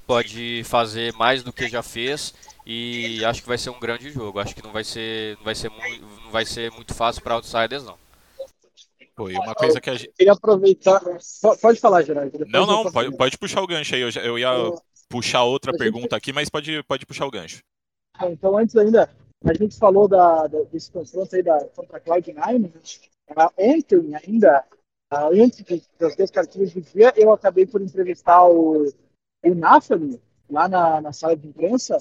pode 0.05 0.63
fazer 0.65 1.13
mais 1.13 1.43
do 1.43 1.53
que 1.53 1.67
já 1.67 1.81
fez 1.83 2.33
e 2.65 3.23
acho 3.25 3.41
que 3.41 3.47
vai 3.47 3.57
ser 3.57 3.69
um 3.69 3.79
grande 3.79 4.09
jogo. 4.11 4.39
Acho 4.39 4.55
que 4.55 4.63
não 4.63 4.71
vai 4.71 4.83
ser, 4.83 5.37
não 5.37 5.43
vai 5.43 5.55
ser, 5.55 5.69
muito, 5.69 6.01
não 6.23 6.31
vai 6.31 6.45
ser 6.45 6.71
muito 6.71 6.93
fácil 6.93 7.21
para 7.21 7.35
Outsiders 7.35 7.83
não. 7.83 7.97
Foi 9.15 9.33
uma 9.33 9.55
coisa 9.55 9.81
que 9.81 9.89
a 9.89 9.95
gente. 9.95 10.11
Queria 10.15 10.33
aproveitar. 10.33 10.99
Po- 11.41 11.57
Pode 11.59 11.79
falar, 11.79 12.03
Gerardo. 12.03 12.29
depois 12.31 12.51
Não, 12.51 12.59
eu 12.61 12.67
não, 12.67 12.91
pode, 12.91 13.17
pode 13.17 13.37
puxar 13.37 13.61
o 13.63 13.67
gancho 13.67 13.95
aí. 13.95 14.01
Eu, 14.01 14.11
já- 14.11 14.21
eu 14.21 14.37
ia 14.37 14.47
Eu- 14.49 14.79
puxar 15.09 15.43
outra 15.43 15.71
gente- 15.71 15.79
pergunta 15.79 16.15
aqui, 16.15 16.31
mas 16.31 16.49
pode, 16.49 16.83
pode 16.83 17.03
puxar 17.05 17.25
o 17.25 17.31
gancho. 17.31 17.63
Bom, 18.19 18.29
Então, 18.29 18.55
antes 18.55 18.75
ainda, 18.75 19.09
a 19.43 19.53
gente 19.55 19.75
falou 19.75 20.07
da, 20.07 20.45
da, 20.45 20.59
desse 20.71 20.91
confronto 20.91 21.35
aí 21.35 21.41
da, 21.41 21.59
contra 21.75 21.97
a 21.97 21.99
Cloud9. 21.99 22.71
Ah, 23.35 23.51
ontem 23.57 24.15
ainda, 24.15 24.65
ah, 25.09 25.27
antes 25.27 25.63
das 25.99 26.15
duas 26.15 26.31
partidas 26.31 26.73
do 26.73 26.81
dia, 26.81 27.13
eu 27.15 27.31
acabei 27.31 27.65
por 27.65 27.81
entrevistar 27.81 28.47
o, 28.47 28.85
o 28.85 30.19
lá 30.49 30.67
na, 30.67 31.01
na 31.01 31.13
sala 31.13 31.35
de 31.35 31.47
imprensa 31.47 31.97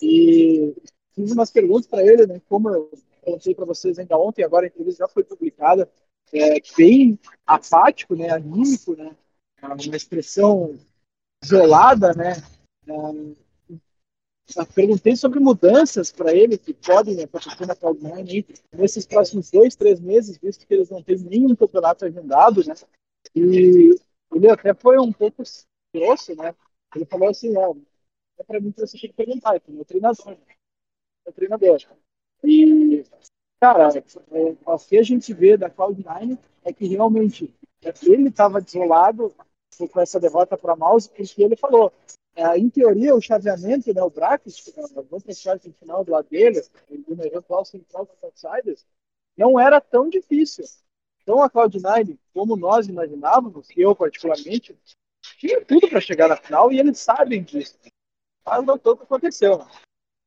e 0.00 0.74
fiz 1.14 1.32
umas 1.32 1.50
perguntas 1.50 1.86
para 1.86 2.02
ele, 2.02 2.26
né? 2.26 2.40
Como 2.48 2.70
eu 2.70 2.90
contei 3.22 3.54
para 3.54 3.66
vocês 3.66 3.98
ainda 3.98 4.18
ontem, 4.18 4.42
agora 4.42 4.66
a 4.66 4.68
entrevista 4.68 5.04
já 5.04 5.08
foi 5.08 5.22
publicada, 5.22 5.90
é, 6.32 6.56
bem 6.76 7.18
apático, 7.46 8.14
né? 8.14 8.30
Anímico, 8.30 8.96
né? 8.96 9.14
Ah, 9.60 9.74
Uma 9.74 9.96
expressão 9.96 10.78
isolada, 11.44 12.14
né? 12.14 12.34
Ah, 12.88 13.12
perguntei 14.74 15.16
sobre 15.16 15.40
mudanças 15.40 16.10
para 16.10 16.34
ele 16.34 16.58
que 16.58 16.74
podem 16.74 17.22
acontecer 17.22 17.66
na 17.66 17.76
Cloud9 17.76 18.28
aí 18.28 18.46
nesses 18.72 19.06
próximos 19.06 19.50
dois, 19.50 19.76
três 19.76 20.00
meses, 20.00 20.38
visto 20.38 20.66
que 20.66 20.74
eles 20.74 20.90
não 20.90 21.02
têm 21.02 21.18
nenhum 21.18 21.54
campeonato 21.54 22.04
agendado, 22.04 22.64
né? 22.64 22.74
E 23.34 23.94
ele 24.32 24.50
até 24.50 24.74
foi 24.74 24.98
um 24.98 25.12
pouco 25.12 25.42
grosso, 25.94 26.34
né? 26.34 26.54
Ele 26.94 27.04
falou 27.04 27.28
assim, 27.28 27.56
ó, 27.56 27.74
é 28.38 28.44
para 28.44 28.60
mim 28.60 28.72
que 28.72 28.80
você 28.80 28.98
tem 28.98 29.10
que 29.10 29.16
perguntar, 29.16 29.56
é 29.56 29.62
meu 29.68 29.84
treinador, 29.84 30.28
né? 30.28 30.54
meu 31.24 31.32
treinador. 31.32 31.80
E, 32.42 33.04
cara, 33.60 33.88
é, 33.88 34.56
o 34.64 34.78
que 34.78 34.98
a 34.98 35.02
gente 35.02 35.32
vê 35.34 35.56
da 35.56 35.70
Cloud9 35.70 36.38
é 36.64 36.72
que 36.72 36.86
realmente 36.86 37.54
ele 38.02 38.28
estava 38.28 38.60
desolado 38.60 39.34
com 39.92 40.00
essa 40.00 40.20
derrota 40.20 40.56
para 40.56 40.76
Mouse, 40.76 41.08
porque 41.08 41.42
ele 41.42 41.56
falou, 41.56 41.92
é, 42.34 42.58
em 42.58 42.70
teoria, 42.70 43.14
o 43.14 43.20
chaveamento, 43.20 43.92
né, 43.92 44.02
o 44.02 44.10
bracket, 44.10 44.54
vamos 45.08 45.24
fechar 45.24 45.58
no 45.64 45.72
final 45.72 46.04
do 46.04 46.22
dele, 46.22 46.62
no 47.08 47.24
eventual 47.24 47.64
central 47.64 48.06
dos 48.06 48.22
outsiders, 48.22 48.86
não 49.36 49.58
era 49.58 49.80
tão 49.80 50.08
difícil. 50.08 50.64
Então, 51.22 51.42
a 51.42 51.50
Cloud9, 51.50 52.18
como 52.32 52.56
nós 52.56 52.88
imaginávamos, 52.88 53.68
eu 53.76 53.94
particularmente, 53.94 54.76
tinha 55.38 55.64
tudo 55.64 55.88
para 55.88 56.00
chegar 56.00 56.28
na 56.28 56.36
final 56.36 56.72
e 56.72 56.78
eles 56.78 56.98
sabem 56.98 57.42
disso. 57.42 57.78
Mas 58.44 58.64
não 58.64 58.78
foi 58.78 58.92
o 58.92 58.96
que 58.96 59.04
aconteceu. 59.04 59.66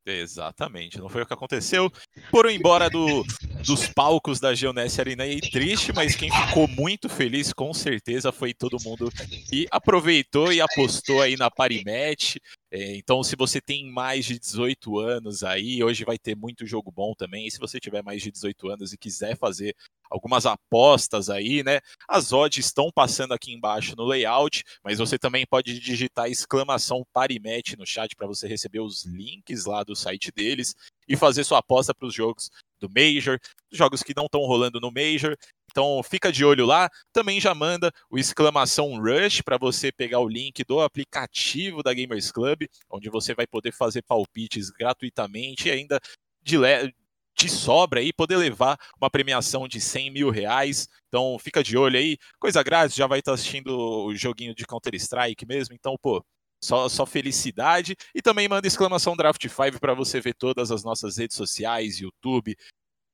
Exatamente, 0.05 0.99
não 0.99 1.07
foi 1.07 1.21
o 1.21 1.25
que 1.25 1.33
aconteceu. 1.33 1.89
Foram 2.29 2.49
embora 2.49 2.89
do, 2.89 3.23
dos 3.65 3.87
palcos 3.87 4.39
da 4.39 4.53
Geoness 4.53 4.99
Arena 4.99 5.25
e 5.25 5.39
triste, 5.39 5.93
mas 5.93 6.15
quem 6.15 6.29
ficou 6.29 6.67
muito 6.67 7.07
feliz 7.07 7.53
com 7.53 7.73
certeza 7.73 8.31
foi 8.31 8.53
todo 8.53 8.81
mundo 8.83 9.09
que 9.49 9.65
aproveitou 9.71 10.51
e 10.51 10.59
apostou 10.59 11.21
aí 11.21 11.37
na 11.37 11.49
Parimatch. 11.49 12.35
É, 12.75 12.95
então, 12.95 13.21
se 13.21 13.35
você 13.35 13.61
tem 13.61 13.91
mais 13.91 14.25
de 14.25 14.39
18 14.39 14.97
anos 14.97 15.43
aí, 15.43 15.83
hoje 15.83 16.03
vai 16.03 16.17
ter 16.17 16.35
muito 16.35 16.65
jogo 16.65 16.91
bom 16.91 17.13
também. 17.13 17.45
E 17.45 17.51
se 17.51 17.59
você 17.59 17.79
tiver 17.79 18.01
mais 18.01 18.23
de 18.23 18.31
18 18.31 18.67
anos 18.67 18.91
e 18.91 18.97
quiser 18.97 19.37
fazer 19.37 19.75
algumas 20.09 20.47
apostas 20.47 21.29
aí, 21.29 21.61
né? 21.61 21.79
As 22.09 22.33
odds 22.33 22.65
estão 22.65 22.89
passando 22.91 23.31
aqui 23.31 23.53
embaixo 23.53 23.95
no 23.95 24.05
layout, 24.05 24.63
mas 24.83 24.97
você 24.97 25.19
também 25.19 25.45
pode 25.45 25.79
digitar 25.79 26.31
exclamação 26.31 27.05
Parimatch 27.13 27.75
no 27.77 27.85
chat 27.85 28.15
para 28.15 28.25
você 28.25 28.47
receber 28.47 28.79
os 28.79 29.05
links 29.05 29.65
lá 29.65 29.83
do 29.83 29.95
site 29.95 30.31
deles 30.31 30.75
e 31.07 31.15
fazer 31.15 31.43
sua 31.43 31.59
aposta 31.59 31.93
para 31.93 32.07
os 32.07 32.13
jogos 32.15 32.49
do 32.79 32.89
Major, 32.89 33.39
jogos 33.71 34.01
que 34.01 34.15
não 34.15 34.25
estão 34.25 34.41
rolando 34.41 34.79
no 34.79 34.91
Major. 34.91 35.37
Então 35.73 36.03
fica 36.03 36.31
de 36.31 36.45
olho 36.45 36.67
lá. 36.67 36.87
Também 37.11 37.41
já 37.41 37.53
manda 37.55 37.91
o 38.07 38.19
exclamação 38.19 39.01
Rush 39.01 39.41
para 39.41 39.57
você 39.57 39.91
pegar 39.91 40.19
o 40.19 40.29
link 40.29 40.63
do 40.63 40.79
aplicativo 40.79 41.81
da 41.81 41.91
Gamers 41.91 42.31
Club, 42.31 42.67
onde 42.91 43.09
você 43.09 43.33
vai 43.33 43.47
poder 43.47 43.73
fazer 43.73 44.03
palpites 44.03 44.69
gratuitamente 44.69 45.67
e 45.67 45.71
ainda 45.71 45.99
de, 46.43 46.59
le 46.59 46.93
de 47.35 47.49
sobra 47.49 47.99
aí 47.99 48.13
poder 48.13 48.37
levar 48.37 48.77
uma 49.01 49.09
premiação 49.09 49.67
de 49.67 49.81
100 49.81 50.11
mil 50.11 50.29
reais. 50.29 50.87
Então 51.07 51.39
fica 51.39 51.63
de 51.63 51.75
olho 51.75 51.97
aí. 51.97 52.19
Coisa 52.39 52.61
grátis, 52.61 52.95
já 52.95 53.07
vai 53.07 53.17
estar 53.17 53.33
assistindo 53.33 53.75
o 53.75 54.15
joguinho 54.15 54.53
de 54.53 54.67
Counter-Strike 54.67 55.43
mesmo. 55.47 55.73
Então, 55.73 55.95
pô, 55.99 56.23
só, 56.63 56.87
só, 56.87 57.03
felicidade. 57.03 57.95
E 58.13 58.21
também 58.21 58.47
manda 58.47 58.67
exclamação 58.67 59.17
Draft 59.17 59.41
5 59.41 59.79
para 59.79 59.95
você 59.95 60.21
ver 60.21 60.35
todas 60.35 60.71
as 60.71 60.83
nossas 60.83 61.17
redes 61.17 61.35
sociais, 61.35 61.99
YouTube, 61.99 62.55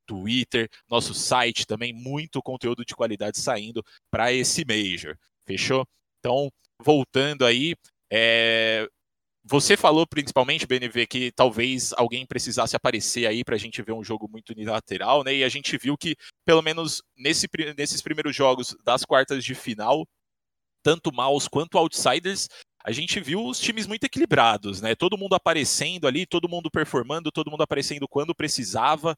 Twitter, 0.10 0.68
nosso 0.89 1.13
site 1.13 1.68
também, 1.68 1.94
muito 1.94 2.42
conteúdo 2.42 2.84
de 2.84 2.96
qualidade 2.96 3.38
saindo 3.38 3.86
para 4.10 4.34
esse 4.34 4.66
Major. 4.66 5.16
Fechou? 5.46 5.86
Então, 6.20 6.50
voltando 6.82 7.46
aí, 7.46 7.75
é... 8.12 8.88
você 9.44 9.78
falou 9.78 10.08
principalmente, 10.08 10.66
BNV, 10.66 11.06
que 11.06 11.32
talvez 11.32 11.94
alguém 11.94 12.25
precisasse 12.25 12.75
aparecer 12.75 13.28
aí 13.28 13.44
para 13.44 13.54
a 13.54 13.60
gente 13.60 13.84
ver 13.84 13.92
um 13.92 14.04
jogo 14.04 14.28
muito 14.28 14.50
unilateral, 14.50 15.24
né? 15.24 15.36
E 15.36 15.44
a 15.44 15.50
gente 15.50 15.78
viu 15.78 15.96
que, 15.96 16.16
pelo 16.44 16.63
menos 16.63 17.04
nesse, 17.16 17.48
nesses 17.78 18.01
primeiros 18.01 18.36
jogos 18.36 18.75
das 18.84 19.06
quartas 19.06 19.46
de 19.46 19.54
final, 19.54 20.08
tanto 20.82 21.13
Maus 21.13 21.48
quanto 21.48 21.78
Outsiders 21.78 22.48
a 22.84 22.92
gente 22.92 23.20
viu 23.20 23.46
os 23.46 23.60
times 23.60 23.86
muito 23.86 24.06
equilibrados, 24.06 24.82
né? 24.82 24.96
Todo 24.96 25.18
mundo 25.18 25.36
aparecendo 25.36 26.08
ali, 26.08 26.25
todo 26.25 26.48
mundo 26.48 26.72
performando, 26.72 27.32
todo 27.32 27.51
mundo 27.51 27.62
aparecendo 27.62 28.08
quando 28.08 28.34
precisava. 28.34 29.16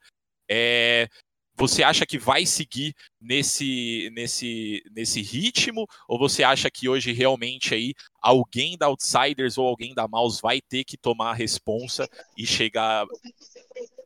É... 0.51 1.07
Você 1.55 1.83
acha 1.83 2.05
que 2.05 2.17
vai 2.17 2.45
seguir 2.45 2.93
nesse, 3.19 4.09
nesse, 4.13 4.81
nesse 4.95 5.21
ritmo? 5.21 5.85
Ou 6.07 6.17
você 6.17 6.43
acha 6.43 6.71
que 6.71 6.89
hoje 6.89 7.11
realmente 7.11 7.75
aí 7.75 7.93
alguém 8.21 8.77
da 8.77 8.87
Outsiders 8.87 9.57
ou 9.57 9.67
alguém 9.67 9.93
da 9.93 10.07
Mouse 10.07 10.41
vai 10.41 10.59
ter 10.59 10.83
que 10.83 10.97
tomar 10.97 11.31
a 11.31 11.35
responsa 11.35 12.09
e 12.35 12.47
chegar 12.47 13.05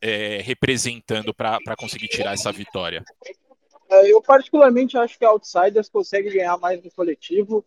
é, 0.02 0.42
representando 0.42 1.34
para 1.34 1.76
conseguir 1.78 2.10
tirar 2.10 2.34
essa 2.34 2.52
vitória? 2.52 3.04
Eu 4.04 4.22
particularmente 4.22 4.98
acho 4.98 5.18
que 5.18 5.24
a 5.24 5.30
Outsiders 5.30 5.88
consegue 5.88 6.32
ganhar 6.32 6.58
mais 6.58 6.84
no 6.84 6.92
coletivo 6.92 7.66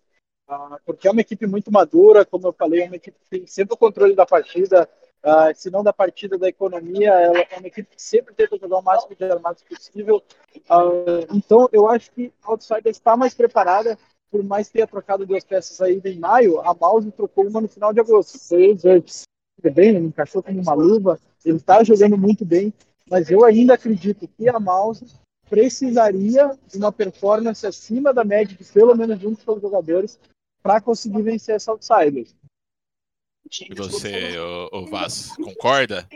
Uh, 0.48 0.80
porque 0.86 1.06
é 1.06 1.10
uma 1.10 1.20
equipe 1.20 1.46
muito 1.46 1.70
madura, 1.70 2.24
como 2.24 2.46
eu 2.46 2.54
falei, 2.54 2.80
é 2.80 2.86
uma 2.86 2.96
equipe 2.96 3.18
que 3.20 3.28
tem 3.28 3.46
sempre 3.46 3.74
o 3.74 3.76
controle 3.76 4.14
da 4.14 4.24
partida, 4.24 4.88
uh, 5.24 5.54
se 5.54 5.70
não 5.70 5.82
da 5.82 5.92
partida, 5.92 6.38
da 6.38 6.48
economia, 6.48 7.10
ela 7.10 7.38
é 7.38 7.58
uma 7.58 7.66
equipe 7.66 7.94
que 7.94 8.02
sempre 8.02 8.34
tenta 8.34 8.58
jogar 8.58 8.78
o 8.78 8.82
máximo 8.82 9.14
de 9.14 9.24
armados 9.24 9.62
possível. 9.62 10.22
Uh, 10.56 11.26
então, 11.34 11.68
eu 11.72 11.88
acho 11.88 12.10
que 12.12 12.32
a 12.42 12.50
Outsider 12.50 12.90
está 12.90 13.16
mais 13.16 13.34
preparada, 13.34 13.98
por 14.30 14.42
mais 14.42 14.68
ter 14.68 14.86
trocado 14.86 15.26
duas 15.26 15.44
peças 15.44 15.80
aí 15.80 16.00
em 16.04 16.18
maio, 16.18 16.60
a 16.60 16.74
Mouse 16.74 17.10
trocou 17.12 17.46
uma 17.46 17.60
no 17.60 17.68
final 17.68 17.92
de 17.92 18.00
agosto. 18.00 18.38
Foi 18.38 18.72
o 18.72 19.70
bem, 19.70 19.88
ele 19.88 20.06
encaixou 20.06 20.42
como 20.42 20.60
uma 20.60 20.74
luva, 20.74 21.18
ele 21.44 21.56
está 21.56 21.82
jogando 21.82 22.16
muito 22.16 22.44
bem, 22.44 22.72
mas 23.10 23.30
eu 23.30 23.44
ainda 23.44 23.74
acredito 23.74 24.28
que 24.28 24.48
a 24.48 24.60
Mouse 24.60 25.06
precisaria 25.48 26.50
de 26.66 26.76
uma 26.76 26.92
performance 26.92 27.66
acima 27.66 28.12
da 28.12 28.22
média 28.22 28.56
de 28.56 28.64
pelo 28.64 28.94
menos 28.94 29.22
um 29.24 29.32
dos 29.32 29.42
seus 29.42 29.60
jogadores 29.60 30.18
para 30.62 30.80
conseguir 30.80 31.22
vencer 31.22 31.56
essa 31.56 31.72
Outsiders. 31.72 32.34
E 33.50 33.74
você, 33.74 34.36
o, 34.38 34.78
o 34.78 34.86
Vaz, 34.86 35.32
concorda? 35.36 36.06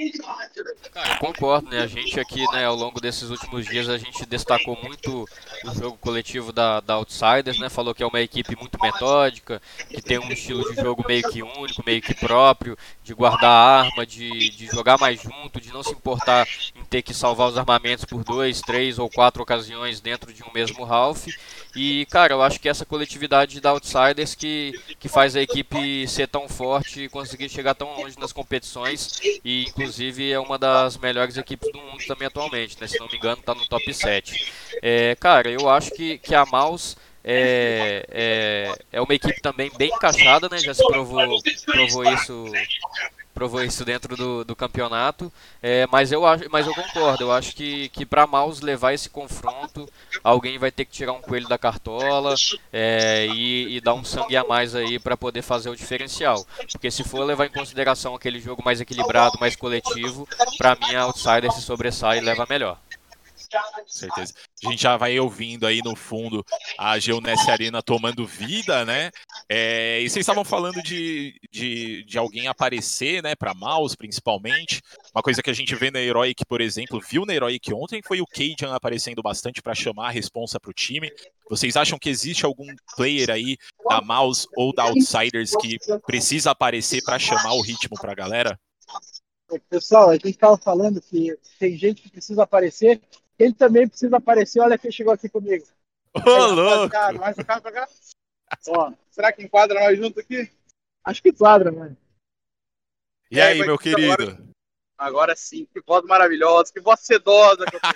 Cara, 0.92 1.14
eu 1.14 1.18
concordo, 1.18 1.70
né? 1.70 1.80
A 1.80 1.86
gente 1.86 2.20
aqui, 2.20 2.44
né, 2.52 2.64
ao 2.66 2.76
longo 2.76 3.00
desses 3.00 3.30
últimos 3.30 3.66
dias, 3.66 3.88
a 3.88 3.96
gente 3.96 4.26
destacou 4.26 4.78
muito 4.82 5.26
o 5.64 5.74
jogo 5.74 5.96
coletivo 5.98 6.52
da, 6.52 6.80
da 6.80 6.94
Outsiders, 6.94 7.58
né? 7.58 7.68
Falou 7.68 7.94
que 7.94 8.02
é 8.02 8.06
uma 8.06 8.20
equipe 8.20 8.54
muito 8.56 8.78
metódica, 8.80 9.62
que 9.88 10.02
tem 10.02 10.18
um 10.18 10.30
estilo 10.30 10.62
de 10.70 10.80
jogo 10.80 11.04
meio 11.08 11.22
que 11.30 11.42
único, 11.42 11.82
meio 11.86 12.02
que 12.02 12.14
próprio, 12.14 12.76
de 13.02 13.14
guardar 13.14 13.50
arma, 13.50 14.04
de, 14.04 14.50
de 14.50 14.66
jogar 14.66 14.98
mais 14.98 15.20
junto, 15.22 15.60
de 15.60 15.72
não 15.72 15.82
se 15.82 15.92
importar 15.92 16.46
em 16.74 16.81
ter 16.92 17.00
que 17.00 17.14
salvar 17.14 17.48
os 17.48 17.56
armamentos 17.56 18.04
por 18.04 18.22
dois, 18.22 18.60
três 18.60 18.98
ou 18.98 19.08
quatro 19.08 19.42
ocasiões 19.42 19.98
dentro 19.98 20.30
de 20.30 20.42
um 20.42 20.52
mesmo 20.52 20.84
half. 20.84 21.26
E, 21.74 22.04
cara, 22.10 22.34
eu 22.34 22.42
acho 22.42 22.60
que 22.60 22.68
essa 22.68 22.84
coletividade 22.84 23.62
da 23.62 23.70
Outsiders 23.70 24.34
que, 24.34 24.78
que 25.00 25.08
faz 25.08 25.34
a 25.34 25.40
equipe 25.40 26.06
ser 26.06 26.28
tão 26.28 26.46
forte 26.50 27.04
e 27.04 27.08
conseguir 27.08 27.48
chegar 27.48 27.74
tão 27.74 27.96
longe 27.96 28.18
nas 28.18 28.30
competições. 28.30 29.18
E, 29.42 29.64
inclusive, 29.70 30.30
é 30.30 30.38
uma 30.38 30.58
das 30.58 30.98
melhores 30.98 31.38
equipes 31.38 31.72
do 31.72 31.78
mundo 31.78 32.04
também 32.06 32.28
atualmente, 32.28 32.76
né? 32.78 32.86
Se 32.86 33.00
não 33.00 33.08
me 33.08 33.16
engano, 33.16 33.40
está 33.40 33.54
no 33.54 33.66
top 33.66 33.94
7. 33.94 34.52
É, 34.82 35.16
cara, 35.18 35.48
eu 35.48 35.70
acho 35.70 35.92
que, 35.92 36.18
que 36.18 36.34
a 36.34 36.44
Mouse 36.44 36.94
é, 37.24 38.04
é, 38.10 38.74
é 38.92 39.00
uma 39.00 39.14
equipe 39.14 39.40
também 39.40 39.72
bem 39.78 39.88
encaixada, 39.88 40.46
né? 40.50 40.58
Já 40.58 40.74
se 40.74 40.86
provou, 40.86 41.40
provou 41.64 42.04
isso 42.12 42.52
provou 43.32 43.62
isso 43.62 43.84
dentro 43.84 44.16
do, 44.16 44.44
do 44.44 44.54
campeonato, 44.54 45.32
é, 45.62 45.86
mas, 45.90 46.12
eu 46.12 46.24
acho, 46.26 46.44
mas 46.50 46.66
eu 46.66 46.74
concordo, 46.74 47.24
eu 47.24 47.32
acho 47.32 47.54
que, 47.54 47.88
que 47.88 48.04
para 48.04 48.26
Maus 48.26 48.60
levar 48.60 48.92
esse 48.92 49.08
confronto, 49.08 49.88
alguém 50.22 50.58
vai 50.58 50.70
ter 50.70 50.84
que 50.84 50.92
tirar 50.92 51.12
um 51.12 51.20
coelho 51.20 51.48
da 51.48 51.58
cartola 51.58 52.34
é, 52.72 53.26
e, 53.26 53.76
e, 53.76 53.80
dar 53.80 53.94
um 53.94 54.04
sangue 54.04 54.36
a 54.36 54.44
mais 54.44 54.74
aí 54.74 54.98
para 54.98 55.16
poder 55.16 55.42
fazer 55.42 55.70
o 55.70 55.76
diferencial, 55.76 56.46
porque 56.70 56.90
se 56.90 57.02
for 57.04 57.24
levar 57.24 57.46
em 57.46 57.52
consideração 57.52 58.14
aquele 58.14 58.40
jogo 58.40 58.62
mais 58.64 58.80
equilibrado, 58.80 59.38
mais 59.40 59.56
coletivo, 59.56 60.28
para 60.58 60.76
mim 60.76 60.94
a 60.94 61.02
Outsider 61.02 61.50
se 61.52 61.62
sobressai 61.62 62.18
e 62.18 62.20
leva 62.20 62.46
melhor. 62.48 62.78
Certeza. 63.86 64.34
A 64.64 64.70
gente 64.70 64.82
já 64.82 64.96
vai 64.96 65.18
ouvindo 65.18 65.66
aí 65.66 65.80
no 65.82 65.94
fundo 65.94 66.44
a 66.78 66.98
Geonesse 66.98 67.50
Arena 67.50 67.82
tomando 67.82 68.26
vida, 68.26 68.84
né? 68.84 69.10
É, 69.48 70.00
e 70.00 70.08
vocês 70.08 70.22
estavam 70.22 70.44
falando 70.44 70.82
de, 70.82 71.38
de, 71.50 72.04
de 72.04 72.18
alguém 72.18 72.48
aparecer, 72.48 73.22
né, 73.22 73.34
para 73.34 73.54
mouse 73.54 73.96
principalmente. 73.96 74.80
Uma 75.14 75.22
coisa 75.22 75.42
que 75.42 75.50
a 75.50 75.54
gente 75.54 75.74
vê 75.74 75.90
na 75.90 76.00
Heroic, 76.00 76.44
por 76.46 76.60
exemplo, 76.60 77.00
viu 77.00 77.26
na 77.26 77.34
Heroic 77.34 77.72
ontem 77.74 78.00
foi 78.04 78.20
o 78.20 78.26
Cajun 78.26 78.72
aparecendo 78.72 79.22
bastante 79.22 79.62
para 79.62 79.74
chamar 79.74 80.08
a 80.08 80.10
responsa 80.10 80.58
para 80.58 80.70
o 80.70 80.74
time. 80.74 81.10
Vocês 81.48 81.76
acham 81.76 81.98
que 81.98 82.08
existe 82.08 82.46
algum 82.46 82.66
player 82.96 83.30
aí 83.30 83.56
da 83.88 84.00
mouse 84.00 84.46
ou 84.56 84.72
da 84.72 84.84
Outsiders 84.84 85.54
que 85.56 85.78
precisa 86.06 86.50
aparecer 86.52 87.02
para 87.04 87.18
chamar 87.18 87.52
o 87.52 87.62
ritmo 87.62 87.96
para 88.00 88.12
a 88.12 88.14
galera? 88.14 88.58
Pessoal, 89.68 90.10
a 90.10 90.14
gente 90.14 90.30
estava 90.30 90.56
falando 90.56 91.00
que 91.00 91.36
tem 91.58 91.76
gente 91.76 92.02
que 92.02 92.10
precisa 92.10 92.42
aparecer, 92.42 93.02
ele 93.38 93.52
também 93.54 93.88
precisa 93.88 94.16
aparecer. 94.16 94.60
Olha 94.60 94.78
quem 94.78 94.90
chegou 94.90 95.12
aqui 95.12 95.28
comigo. 95.28 95.64
Ô, 96.14 96.20
Aí, 96.20 96.52
louco! 96.52 96.94
rapaziada, 96.94 97.18
Mais 97.18 97.38
um 97.38 97.44
cara 97.44 97.60
pra 97.60 97.72
cá. 97.72 97.88
Ó, 98.68 98.92
será 99.10 99.32
que 99.32 99.42
enquadra 99.42 99.80
nós 99.80 99.96
juntos 99.98 100.18
aqui? 100.18 100.50
Acho 101.04 101.22
que 101.22 101.30
enquadra, 101.30 101.72
mano. 101.72 101.96
E 103.30 103.40
aí, 103.40 103.58
vai 103.58 103.66
meu 103.66 103.78
ter 103.78 103.94
agora- 103.96 104.16
querido? 104.26 104.52
Agora 104.98 105.34
sim, 105.34 105.66
que 105.72 105.80
voz 105.80 106.04
maravilhosa, 106.04 106.72
que 106.72 106.80
voz 106.80 107.00
sedosa. 107.00 107.64
Que 107.66 107.76
eu 107.76 107.80
tô 107.80 107.88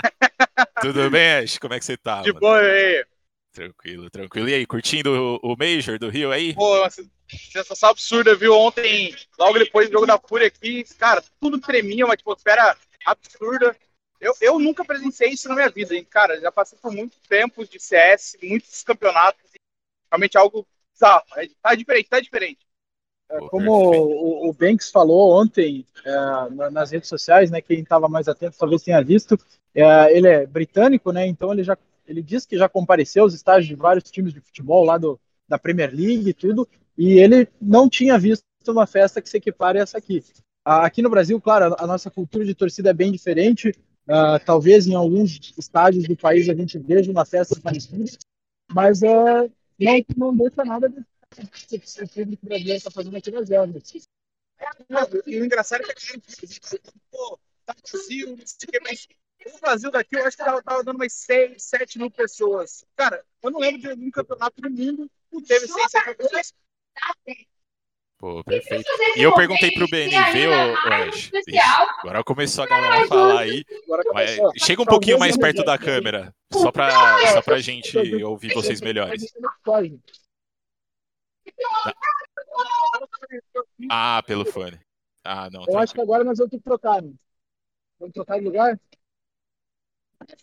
Tudo 0.80 1.10
bem, 1.10 1.38
Ash? 1.38 1.58
Como 1.58 1.74
é 1.74 1.78
que 1.78 1.84
você 1.84 1.96
tá? 1.96 2.22
de 2.22 2.28
mano? 2.28 2.40
boa 2.40 2.58
aí. 2.60 3.04
Tranquilo, 3.52 4.08
tranquilo. 4.08 4.48
E 4.48 4.54
aí, 4.54 4.64
curtindo 4.66 5.38
o, 5.42 5.52
o 5.52 5.56
Major 5.58 5.98
do 5.98 6.08
Rio 6.08 6.30
aí? 6.30 6.54
Pô, 6.54 6.78
uma 6.80 6.88
sensação 7.28 7.90
absurda, 7.90 8.34
viu? 8.36 8.54
Ontem, 8.54 9.14
logo 9.38 9.58
depois 9.58 9.88
do 9.88 9.92
jogo 9.94 10.06
da 10.06 10.18
Fúria 10.18 10.46
aqui, 10.46 10.84
cara, 10.96 11.22
tudo 11.40 11.60
tremia, 11.60 12.04
uma 12.04 12.14
atmosfera 12.14 12.76
absurda. 13.04 13.76
Eu, 14.20 14.34
eu 14.40 14.58
nunca 14.58 14.84
presenciei 14.84 15.30
isso 15.30 15.48
na 15.48 15.54
minha 15.54 15.70
vida, 15.70 15.94
hein? 15.94 16.04
Cara, 16.04 16.38
já 16.40 16.52
passei 16.52 16.78
por 16.78 16.92
muitos 16.92 17.18
tempos 17.26 17.68
de 17.68 17.80
CS, 17.80 18.38
muitos 18.42 18.82
campeonatos, 18.82 19.42
e 19.54 19.58
realmente 20.12 20.36
algo 20.36 20.66
bizarro. 20.92 21.24
É, 21.36 21.48
tá 21.62 21.74
diferente, 21.74 22.08
tá 22.08 22.20
diferente. 22.20 22.66
Pô, 23.28 23.48
Como 23.48 23.72
o, 23.72 24.48
o 24.50 24.52
Banks 24.52 24.90
falou 24.90 25.40
ontem 25.40 25.86
é, 26.04 26.10
na- 26.50 26.70
nas 26.70 26.90
redes 26.90 27.08
sociais, 27.08 27.50
né? 27.50 27.60
Quem 27.60 27.80
estava 27.80 28.08
mais 28.08 28.28
atento 28.28 28.58
talvez 28.58 28.82
tenha 28.82 29.02
visto. 29.02 29.38
é, 29.74 30.16
ele 30.16 30.28
é 30.28 30.46
britânico, 30.46 31.12
né? 31.12 31.26
Então 31.26 31.52
ele 31.52 31.62
já 31.62 31.76
ele 32.06 32.22
diz 32.22 32.44
que 32.44 32.58
já 32.58 32.68
compareceu 32.68 33.22
aos 33.22 33.34
estágios 33.34 33.68
de 33.68 33.76
vários 33.76 34.10
times 34.10 34.32
de 34.32 34.40
futebol 34.40 34.84
lá 34.84 34.98
do, 34.98 35.18
da 35.48 35.56
Premier 35.58 35.94
League 35.94 36.28
e 36.30 36.34
tudo. 36.34 36.68
E 36.98 37.20
ele 37.20 37.46
não 37.60 37.88
tinha 37.88 38.18
visto 38.18 38.42
uma 38.66 38.86
festa 38.86 39.22
que 39.22 39.28
se 39.28 39.36
equipare 39.36 39.78
a 39.78 39.82
essa 39.82 39.96
aqui. 39.98 40.24
Aqui 40.64 41.02
no 41.02 41.08
Brasil, 41.08 41.40
claro, 41.40 41.74
a 41.78 41.86
nossa 41.86 42.10
cultura 42.10 42.44
de 42.44 42.54
torcida 42.54 42.90
é 42.90 42.92
bem 42.94 43.12
diferente. 43.12 43.72
Ah, 44.12 44.40
talvez 44.40 44.88
em 44.88 44.94
alguns 44.94 45.54
estádios 45.56 46.08
do 46.08 46.16
país 46.16 46.48
a 46.48 46.54
gente 46.54 46.78
veja 46.78 47.12
uma 47.12 47.24
festa 47.24 47.58
parecida, 47.60 48.18
mas 48.72 49.02
é, 49.02 49.48
não, 50.16 50.32
não 50.32 50.36
deixa 50.36 50.64
nada 50.64 50.88
de 50.88 51.00
o 52.02 52.08
público 52.08 52.44
brasileiro 52.44 52.78
está 52.78 52.90
fazendo 52.90 53.16
aqui 53.16 53.30
na 53.30 53.42
Zelda. 53.42 53.80
E 55.26 55.40
o 55.40 55.44
engraçado 55.44 55.84
é 55.88 55.94
que 55.94 56.20
pô, 57.10 57.38
tá 57.64 57.74
vazio, 57.92 58.36
não 58.36 58.44
sei 58.44 58.68
o 58.68 58.72
que, 58.72 58.80
mas 58.80 59.06
o 59.46 59.60
Brasil 59.60 59.90
daqui 59.92 60.16
eu 60.16 60.26
acho 60.26 60.36
que 60.36 60.44
tava, 60.44 60.62
tava 60.62 60.82
dando 60.82 60.96
umas 60.96 61.12
6, 61.12 61.62
7 61.62 61.98
mil 61.98 62.10
pessoas. 62.10 62.84
Cara, 62.96 63.24
eu 63.42 63.50
não 63.50 63.60
lembro 63.60 63.80
de 63.80 63.90
algum 63.90 64.10
campeonato 64.10 64.60
do 64.60 64.70
mundo 64.70 65.10
que 65.30 65.42
teve 65.42 65.68
6, 65.68 65.90
7 65.90 66.06
mil 66.06 66.16
pessoas. 66.16 66.52
Pô, 68.20 68.44
perfeito. 68.44 68.84
E 69.16 69.22
eu 69.22 69.34
perguntei 69.34 69.70
pro 69.72 69.88
BNV, 69.88 70.46
ô, 70.46 70.92
Ash. 71.08 71.30
Agora 72.00 72.22
começou 72.22 72.64
a 72.64 72.66
galera 72.66 73.02
a 73.02 73.08
falar 73.08 73.40
aí. 73.40 73.64
Começou. 73.64 74.52
chega 74.58 74.82
um 74.82 74.84
pouquinho 74.84 75.18
mais 75.18 75.38
perto 75.38 75.64
da 75.64 75.78
câmera, 75.78 76.34
só 76.52 76.70
pra, 76.70 76.90
só 77.32 77.40
pra 77.40 77.60
gente 77.60 77.96
ouvir 78.22 78.52
vocês 78.52 78.82
melhores. 78.82 79.24
Ah, 83.90 84.22
pelo 84.26 84.44
fone. 84.44 84.78
Ah, 85.24 85.48
não. 85.50 85.64
Eu 85.66 85.78
acho 85.78 85.94
que 85.94 86.00
agora 86.02 86.22
nós 86.22 86.36
vamos 86.36 86.50
ter 86.50 86.58
que 86.58 86.64
trocar. 86.64 87.00
Né? 87.00 87.12
Vamos 87.98 88.12
trocar 88.12 88.38
de 88.38 88.44
lugar? 88.44 88.78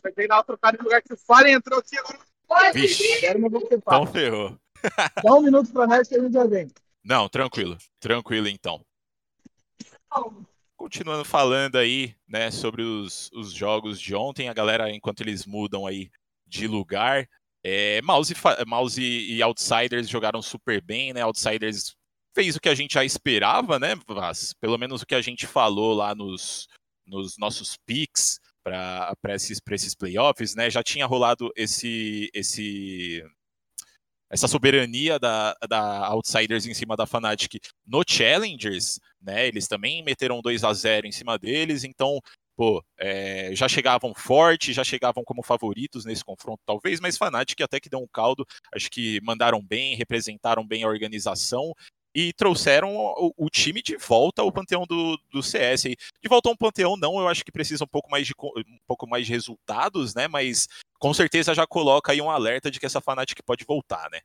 Vai 0.02 0.12
ter 0.12 0.28
que 0.28 0.44
trocada 0.46 0.78
de 0.80 0.84
lugar 0.84 1.04
que 1.04 1.14
o 1.14 1.18
Fallen 1.18 1.54
entrou 1.54 1.78
aqui 1.78 1.96
agora. 1.96 2.74
Vixe, 2.74 3.04
então 3.72 4.08
ferrou. 4.08 4.58
Dá 5.24 5.34
um 5.36 5.42
minuto 5.42 5.72
para 5.72 5.86
nós 5.86 6.08
que 6.08 6.16
a 6.16 6.20
gente 6.20 6.34
já 6.34 6.46
vem. 6.46 6.68
Não, 7.08 7.30
tranquilo. 7.30 7.78
Tranquilo, 8.02 8.50
então. 8.50 8.86
Continuando 10.76 11.24
falando 11.24 11.78
aí, 11.78 12.14
né, 12.28 12.52
sobre 12.52 12.82
os, 12.82 13.32
os 13.34 13.54
jogos 13.54 13.98
de 13.98 14.14
ontem, 14.14 14.50
a 14.50 14.54
galera, 14.54 14.92
enquanto 14.92 15.22
eles 15.22 15.46
mudam 15.46 15.88
aí 15.88 16.12
de 16.46 16.68
lugar, 16.68 17.26
é, 17.64 18.02
Mouse, 18.02 18.34
Mouse 18.68 19.02
e 19.02 19.42
Outsiders 19.42 20.10
jogaram 20.10 20.42
super 20.42 20.82
bem, 20.82 21.14
né? 21.14 21.22
Outsiders 21.22 21.96
fez 22.36 22.58
o 22.58 22.60
que 22.60 22.70
a 22.70 22.76
gente 22.76 22.96
já 22.96 23.06
esperava, 23.06 23.80
né? 23.80 23.94
Pelo 24.60 24.78
menos 24.78 25.02
o 25.02 25.06
que 25.06 25.16
a 25.16 25.22
gente 25.22 25.48
falou 25.48 25.94
lá 25.94 26.14
nos, 26.14 26.68
nos 27.06 27.38
nossos 27.38 27.78
picks 27.86 28.38
para 28.64 29.16
esses, 29.30 29.62
esses 29.72 29.96
playoffs, 29.96 30.56
né? 30.56 30.70
Já 30.70 30.84
tinha 30.84 31.06
rolado 31.06 31.52
esse, 31.56 32.30
esse 32.34 33.24
essa 34.30 34.48
soberania 34.48 35.18
da, 35.18 35.56
da 35.68 36.08
Outsiders 36.08 36.66
em 36.66 36.74
cima 36.74 36.96
da 36.96 37.06
Fnatic 37.06 37.60
no 37.86 38.04
Challengers, 38.08 39.00
né? 39.22 39.48
Eles 39.48 39.68
também 39.68 40.04
meteram 40.04 40.42
2 40.42 40.64
a 40.64 40.74
0 40.74 41.08
em 41.08 41.12
cima 41.12 41.38
deles, 41.38 41.84
então, 41.84 42.20
pô, 42.56 42.84
é, 42.98 43.52
já 43.54 43.68
chegavam 43.68 44.14
forte, 44.14 44.74
já 44.74 44.84
chegavam 44.84 45.24
como 45.24 45.44
favoritos 45.44 46.06
nesse 46.06 46.24
confronto, 46.24 46.62
talvez, 46.66 47.00
mas 47.00 47.18
Fnatic 47.18 47.62
até 47.62 47.80
que 47.80 47.90
deu 47.90 48.00
um 48.00 48.08
caldo, 48.08 48.46
acho 48.74 48.90
que 48.90 49.20
mandaram 49.22 49.62
bem, 49.62 49.96
representaram 49.96 50.66
bem 50.66 50.84
a 50.84 50.88
organização 50.88 51.74
e 52.18 52.34
trouxeram 52.34 52.96
o, 52.96 53.32
o 53.38 53.48
time 53.48 53.80
de 53.80 53.96
volta 53.96 54.42
ao 54.42 54.52
panteão 54.52 54.88
do, 54.88 55.20
do 55.32 55.44
CS. 55.44 55.84
De 55.84 56.28
volta 56.28 56.50
a 56.50 56.52
um 56.52 56.58
panteão, 56.58 56.98
não, 56.98 57.20
eu 57.20 57.28
acho 57.28 57.46
que 57.46 57.52
precisa 57.52 57.84
um 57.84 57.88
pouco 57.88 58.10
mais 58.10 58.26
de, 58.26 58.34
um 58.42 58.80
pouco 58.88 59.08
mais 59.08 59.28
de 59.28 59.32
resultados, 59.32 60.16
né? 60.16 60.28
Mas 60.28 60.68
com 61.00 61.14
certeza 61.14 61.54
já 61.54 61.68
coloca 61.68 62.12
aí 62.12 62.22
um 62.22 62.30
alerta 62.30 62.72
de 62.72 62.80
que 62.80 62.86
essa 62.86 63.02
Fnatic 63.02 63.40
pode 63.46 63.66
voltar, 63.66 64.10
né? 64.12 64.20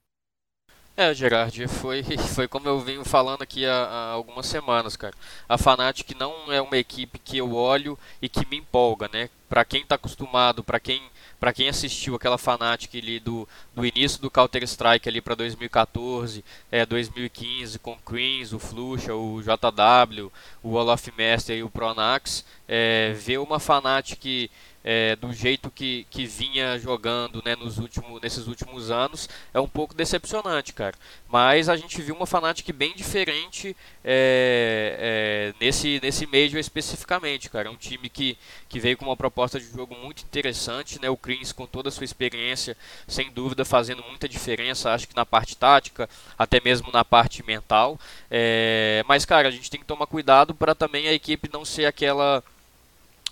É, 0.94 1.14
Gerard, 1.14 1.68
foi, 1.68 2.02
foi 2.34 2.46
como 2.46 2.68
eu 2.68 2.78
venho 2.78 3.02
falando 3.02 3.40
aqui 3.40 3.64
há, 3.64 3.72
há 3.72 4.10
algumas 4.10 4.46
semanas, 4.46 4.94
cara. 4.94 5.14
A 5.48 5.56
Fnatic 5.56 6.14
não 6.18 6.52
é 6.52 6.60
uma 6.60 6.76
equipe 6.76 7.18
que 7.18 7.38
eu 7.38 7.54
olho 7.54 7.98
e 8.20 8.28
que 8.28 8.46
me 8.46 8.58
empolga, 8.58 9.08
né? 9.10 9.30
Pra 9.48 9.64
quem 9.64 9.86
tá 9.86 9.94
acostumado, 9.94 10.62
pra 10.62 10.78
quem, 10.78 11.02
pra 11.40 11.50
quem 11.50 11.66
assistiu 11.66 12.14
aquela 12.14 12.36
Fnatic 12.36 12.94
ali 12.94 13.18
do, 13.18 13.48
do 13.74 13.86
início 13.86 14.20
do 14.20 14.30
Counter-Strike 14.30 15.08
ali 15.08 15.22
pra 15.22 15.34
2014, 15.34 16.44
é, 16.70 16.84
2015, 16.84 17.78
com 17.78 17.96
Queens, 17.96 18.52
o 18.52 18.58
Flusha, 18.58 19.14
o 19.14 19.40
JW, 19.42 20.30
o 20.62 20.76
of 20.76 21.12
Master 21.16 21.56
e 21.56 21.62
o 21.62 21.70
Pronax, 21.70 22.44
é, 22.68 23.14
ver 23.14 23.38
uma 23.38 23.58
Fnatic 23.58 24.50
é, 24.84 25.16
do 25.16 25.32
jeito 25.32 25.70
que, 25.70 26.06
que 26.10 26.26
vinha 26.26 26.78
jogando 26.78 27.42
né, 27.44 27.54
nos 27.54 27.78
últimos, 27.78 28.20
nesses 28.20 28.46
últimos 28.46 28.90
anos 28.90 29.28
é 29.54 29.60
um 29.60 29.68
pouco 29.68 29.94
decepcionante, 29.94 30.72
cara. 30.72 30.94
Mas 31.28 31.68
a 31.68 31.76
gente 31.76 32.00
viu 32.02 32.14
uma 32.14 32.26
Fnatic 32.26 32.72
bem 32.72 32.94
diferente 32.94 33.76
é, 34.04 35.52
é, 35.54 35.64
nesse, 35.64 36.00
nesse 36.02 36.26
Major 36.26 36.58
especificamente, 36.58 37.48
cara. 37.48 37.68
É 37.68 37.70
um 37.70 37.76
time 37.76 38.08
que, 38.08 38.36
que 38.68 38.80
veio 38.80 38.96
com 38.96 39.04
uma 39.04 39.16
proposta 39.16 39.58
de 39.58 39.66
jogo 39.66 39.94
muito 39.94 40.22
interessante, 40.22 41.00
né? 41.00 41.08
O 41.08 41.16
Crins 41.16 41.52
com 41.52 41.66
toda 41.66 41.88
a 41.88 41.92
sua 41.92 42.04
experiência, 42.04 42.76
sem 43.06 43.30
dúvida 43.30 43.64
fazendo 43.64 44.02
muita 44.02 44.28
diferença, 44.28 44.92
acho 44.92 45.08
que 45.08 45.16
na 45.16 45.24
parte 45.24 45.56
tática, 45.56 46.08
até 46.38 46.60
mesmo 46.60 46.90
na 46.92 47.04
parte 47.04 47.44
mental. 47.44 47.98
É, 48.30 49.04
mas, 49.06 49.24
cara, 49.24 49.48
a 49.48 49.50
gente 49.50 49.70
tem 49.70 49.80
que 49.80 49.86
tomar 49.86 50.06
cuidado 50.06 50.54
para 50.54 50.74
também 50.74 51.08
a 51.08 51.12
equipe 51.12 51.48
não 51.52 51.64
ser 51.64 51.86
aquela 51.86 52.42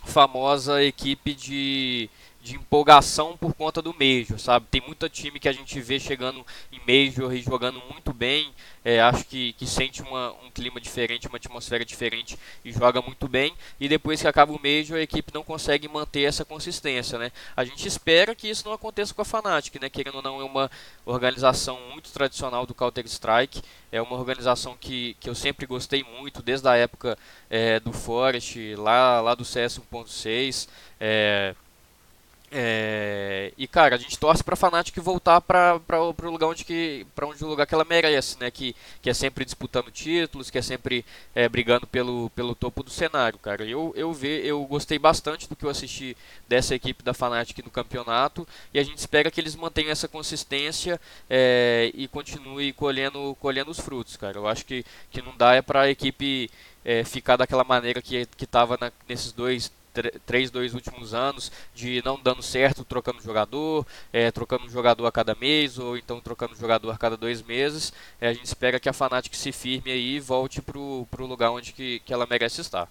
famosa 0.04 0.82
equipe 0.82 1.34
de, 1.34 2.10
de 2.42 2.56
empolgação 2.56 3.36
por 3.36 3.52
conta 3.52 3.82
do 3.82 3.92
Major, 3.92 4.38
sabe? 4.38 4.66
Tem 4.70 4.80
muita 4.80 5.08
time 5.08 5.38
que 5.38 5.48
a 5.48 5.52
gente 5.52 5.78
vê 5.80 6.00
chegando 6.00 6.44
em 6.72 6.80
Major 6.80 7.32
e 7.34 7.42
jogando 7.42 7.80
muito 7.90 8.14
bem, 8.14 8.52
é, 8.82 9.00
acho 9.00 9.24
que, 9.24 9.52
que 9.52 9.66
sente 9.66 10.00
uma, 10.00 10.32
um 10.42 10.50
clima 10.50 10.80
diferente, 10.80 11.28
uma 11.28 11.36
atmosfera 11.36 11.84
diferente 11.84 12.38
e 12.64 12.72
joga 12.72 13.02
muito 13.02 13.28
bem, 13.28 13.54
e 13.78 13.88
depois 13.88 14.22
que 14.22 14.26
acaba 14.26 14.52
o 14.52 14.60
Major 14.62 14.96
a 14.96 15.02
equipe 15.02 15.34
não 15.34 15.42
consegue 15.42 15.86
manter 15.86 16.22
essa 16.22 16.44
consistência, 16.44 17.18
né? 17.18 17.30
A 17.54 17.62
gente 17.62 17.86
espera 17.86 18.34
que 18.34 18.48
isso 18.48 18.64
não 18.64 18.72
aconteça 18.72 19.12
com 19.12 19.20
a 19.20 19.24
Fnatic, 19.24 19.78
né? 19.80 19.90
Querendo 19.90 20.16
ou 20.16 20.22
não, 20.22 20.40
é 20.40 20.44
uma 20.44 20.70
organização 21.04 21.78
muito 21.92 22.10
tradicional 22.10 22.64
do 22.64 22.74
Counter-Strike, 22.74 23.62
é 23.92 24.00
uma 24.00 24.16
organização 24.16 24.76
que, 24.80 25.14
que 25.20 25.28
eu 25.28 25.34
sempre 25.34 25.66
gostei 25.66 26.02
muito, 26.02 26.42
desde 26.42 26.66
a 26.66 26.76
época 26.76 27.18
é, 27.50 27.78
do 27.80 27.92
Forest, 27.92 28.76
lá, 28.76 29.20
lá 29.20 29.34
do 29.34 29.44
CS 29.44 29.78
1.6, 29.78 30.68
é, 30.98 31.54
É, 32.52 33.52
e 33.56 33.68
cara, 33.68 33.94
a 33.94 33.98
gente 33.98 34.18
torce 34.18 34.42
pra 34.42 34.56
Fnatic 34.56 34.96
voltar 34.98 35.40
pra, 35.40 35.78
pra, 35.78 36.12
pro 36.12 36.32
lugar 36.32 36.48
onde 36.48 36.64
que, 36.64 37.06
pra 37.14 37.24
onde 37.24 37.44
o 37.44 37.46
lugar 37.46 37.64
que 37.64 37.72
ela 37.72 37.84
merece, 37.88 38.36
né? 38.40 38.50
Que, 38.50 38.74
que 39.00 39.08
é 39.08 39.14
sempre 39.14 39.44
disputando 39.44 39.88
títulos, 39.92 40.50
que 40.50 40.58
é 40.58 40.62
sempre 40.62 41.04
é, 41.32 41.48
brigando 41.48 41.86
pelo, 41.86 42.28
pelo 42.30 42.56
topo 42.56 42.82
do 42.82 42.90
cenário, 42.90 43.38
cara. 43.38 43.64
Eu, 43.64 43.92
eu, 43.96 44.12
ve, 44.12 44.44
eu 44.44 44.64
gostei 44.64 44.98
bastante 44.98 45.48
do 45.48 45.54
que 45.54 45.64
eu 45.64 45.70
assisti 45.70 46.16
dessa 46.48 46.74
equipe 46.74 47.04
da 47.04 47.14
Fnatic 47.14 47.58
no 47.64 47.70
campeonato 47.70 48.46
e 48.74 48.80
a 48.80 48.82
gente 48.82 48.98
espera 48.98 49.30
que 49.30 49.40
eles 49.40 49.54
mantenham 49.54 49.92
essa 49.92 50.08
consistência 50.08 51.00
é, 51.28 51.92
e 51.94 52.08
continue 52.08 52.72
colhendo, 52.72 53.36
colhendo 53.40 53.70
os 53.70 53.78
frutos, 53.78 54.16
cara. 54.16 54.38
Eu 54.38 54.48
acho 54.48 54.66
que, 54.66 54.84
que 55.12 55.22
não 55.22 55.36
dá 55.36 55.54
é 55.54 55.62
pra 55.62 55.88
equipe 55.88 56.50
é, 56.84 57.04
ficar 57.04 57.36
daquela 57.36 57.62
maneira 57.62 58.02
que, 58.02 58.26
que 58.36 58.46
tava 58.46 58.76
na, 58.80 58.90
nesses 59.08 59.30
dois 59.30 59.70
três, 60.26 60.50
dois 60.50 60.74
últimos 60.74 61.14
anos 61.14 61.50
de 61.74 62.02
não 62.04 62.18
dando 62.20 62.42
certo, 62.42 62.84
trocando 62.84 63.22
jogador, 63.22 63.86
é, 64.12 64.30
trocando 64.30 64.68
jogador 64.68 65.06
a 65.06 65.12
cada 65.12 65.34
mês 65.34 65.78
ou 65.78 65.96
então 65.96 66.20
trocando 66.20 66.54
jogador 66.56 66.90
a 66.90 66.98
cada 66.98 67.16
dois 67.16 67.42
meses. 67.42 67.92
É, 68.20 68.28
a 68.28 68.32
gente 68.32 68.46
espera 68.46 68.80
que 68.80 68.88
a 68.88 68.92
Fnatic 68.92 69.34
se 69.34 69.52
firme 69.52 69.90
aí 69.90 70.16
e 70.16 70.20
volte 70.20 70.62
pro, 70.62 71.06
pro 71.10 71.26
lugar 71.26 71.50
onde 71.50 71.72
que, 71.72 72.00
que 72.00 72.12
ela 72.12 72.26
merece 72.28 72.60
estar. 72.60 72.88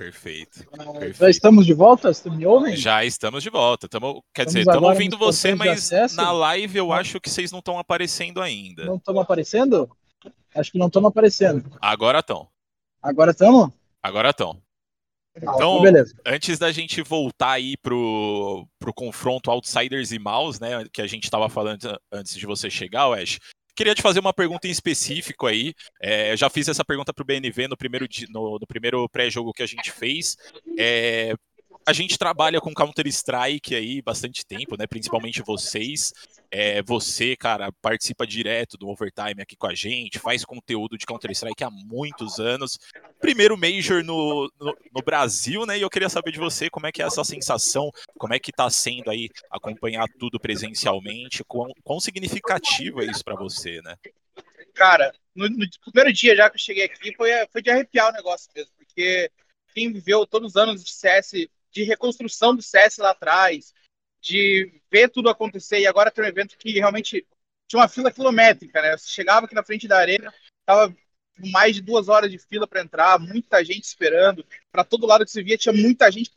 Perfeito. 0.00 0.64
Perfeito. 0.64 1.18
Já 1.18 1.28
estamos 1.28 1.66
de 1.66 1.74
volta? 1.74 2.12
Vocês 2.12 2.34
me 2.34 2.46
ouvem? 2.46 2.74
Já 2.74 3.04
estamos 3.04 3.42
de 3.42 3.50
volta. 3.50 3.86
Tamo, 3.86 4.24
quer 4.32 4.46
estamos 4.46 4.54
dizer, 4.54 4.60
estamos 4.60 4.88
ouvindo 4.88 5.18
você, 5.18 5.54
mas 5.54 5.90
na 6.14 6.32
live 6.32 6.78
eu 6.78 6.90
acho 6.90 7.20
que 7.20 7.28
vocês 7.28 7.52
não 7.52 7.58
estão 7.58 7.78
aparecendo 7.78 8.40
ainda. 8.40 8.86
Não 8.86 8.96
estão 8.96 9.20
aparecendo? 9.20 9.90
Acho 10.54 10.72
que 10.72 10.78
não 10.78 10.86
estão 10.86 11.06
aparecendo. 11.06 11.70
Agora 11.82 12.20
estão. 12.20 12.48
Agora 13.02 13.32
estamos? 13.32 13.70
Agora 14.02 14.30
estão. 14.30 14.56
Então, 15.36 15.82
antes 16.26 16.58
da 16.58 16.72
gente 16.72 17.02
voltar 17.02 17.52
aí 17.52 17.76
pro, 17.76 18.66
pro 18.78 18.92
confronto 18.92 19.50
Outsiders 19.50 20.12
e 20.12 20.18
Mouse, 20.18 20.60
né, 20.60 20.84
que 20.92 21.00
a 21.00 21.06
gente 21.06 21.24
estava 21.24 21.48
falando 21.48 21.98
antes 22.10 22.34
de 22.34 22.46
você 22.46 22.68
chegar, 22.68 23.12
Ash, 23.12 23.38
queria 23.76 23.94
te 23.94 24.02
fazer 24.02 24.20
uma 24.20 24.34
pergunta 24.34 24.66
em 24.66 24.70
específico 24.70 25.46
aí. 25.46 25.72
É, 26.02 26.36
já 26.36 26.50
fiz 26.50 26.68
essa 26.68 26.84
pergunta 26.84 27.14
pro 27.14 27.24
BNV 27.24 27.68
no 27.68 27.76
primeiro, 27.76 28.06
no, 28.28 28.58
no 28.58 28.66
primeiro 28.66 29.08
pré-jogo 29.08 29.52
que 29.52 29.62
a 29.62 29.66
gente 29.66 29.90
fez. 29.92 30.36
É, 30.78 31.34
a 31.86 31.92
gente 31.92 32.18
trabalha 32.18 32.60
com 32.60 32.74
Counter-Strike 32.74 33.74
aí 33.74 34.02
bastante 34.02 34.44
tempo, 34.44 34.76
né? 34.76 34.86
Principalmente 34.86 35.42
vocês. 35.42 36.12
É, 36.52 36.82
você, 36.82 37.36
cara, 37.36 37.70
participa 37.80 38.26
direto 38.26 38.76
do 38.76 38.88
Overtime 38.88 39.40
aqui 39.40 39.54
com 39.54 39.68
a 39.68 39.74
gente, 39.74 40.18
faz 40.18 40.44
conteúdo 40.44 40.98
de 40.98 41.06
Counter-Strike 41.06 41.62
há 41.62 41.70
muitos 41.70 42.40
anos. 42.40 42.76
Primeiro 43.20 43.56
Major 43.56 44.02
no, 44.02 44.50
no, 44.58 44.76
no, 44.92 45.02
Brasil, 45.02 45.64
né? 45.64 45.78
E 45.78 45.82
eu 45.82 45.90
queria 45.90 46.08
saber 46.08 46.32
de 46.32 46.40
você 46.40 46.68
como 46.68 46.88
é 46.88 46.92
que 46.92 47.00
é 47.00 47.06
essa 47.06 47.22
sensação, 47.22 47.92
como 48.18 48.34
é 48.34 48.40
que 48.40 48.50
tá 48.50 48.68
sendo 48.68 49.10
aí 49.10 49.28
acompanhar 49.48 50.06
tudo 50.18 50.40
presencialmente, 50.40 51.44
quão, 51.44 51.68
quão 51.84 52.00
significativo 52.00 53.00
é 53.00 53.06
isso 53.06 53.24
para 53.24 53.36
você, 53.36 53.80
né? 53.82 53.94
Cara, 54.74 55.12
no, 55.34 55.48
no, 55.48 55.66
primeiro 55.84 56.12
dia 56.12 56.34
já 56.34 56.50
que 56.50 56.56
eu 56.56 56.60
cheguei 56.60 56.84
aqui, 56.84 57.14
foi, 57.14 57.30
foi 57.52 57.62
de 57.62 57.70
arrepiar 57.70 58.08
o 58.08 58.12
negócio 58.12 58.50
mesmo, 58.56 58.72
porque 58.76 59.30
quem 59.72 59.92
viveu 59.92 60.26
todos 60.26 60.50
os 60.50 60.56
anos 60.56 60.82
de 60.82 60.92
CS 60.92 61.48
de 61.70 61.84
reconstrução 61.84 62.56
do 62.56 62.62
CS 62.62 62.98
lá 62.98 63.10
atrás, 63.10 63.72
de 64.20 64.80
ver 64.90 65.08
tudo 65.08 65.28
acontecer. 65.28 65.80
E 65.80 65.86
agora 65.86 66.10
tem 66.10 66.24
um 66.24 66.28
evento 66.28 66.56
que 66.56 66.72
realmente 66.72 67.26
tinha 67.68 67.80
uma 67.80 67.88
fila 67.88 68.12
quilométrica, 68.12 68.82
né? 68.82 68.96
Você 68.96 69.08
chegava 69.08 69.46
aqui 69.46 69.54
na 69.54 69.64
frente 69.64 69.88
da 69.88 69.98
arena, 69.98 70.32
tava 70.66 70.94
mais 71.52 71.74
de 71.76 71.82
duas 71.82 72.08
horas 72.08 72.30
de 72.30 72.38
fila 72.38 72.66
para 72.66 72.82
entrar, 72.82 73.18
muita 73.18 73.64
gente 73.64 73.84
esperando. 73.84 74.44
Para 74.70 74.84
todo 74.84 75.06
lado 75.06 75.24
que 75.24 75.30
você 75.30 75.42
via, 75.42 75.56
tinha 75.56 75.72
muita 75.72 76.10
gente. 76.10 76.30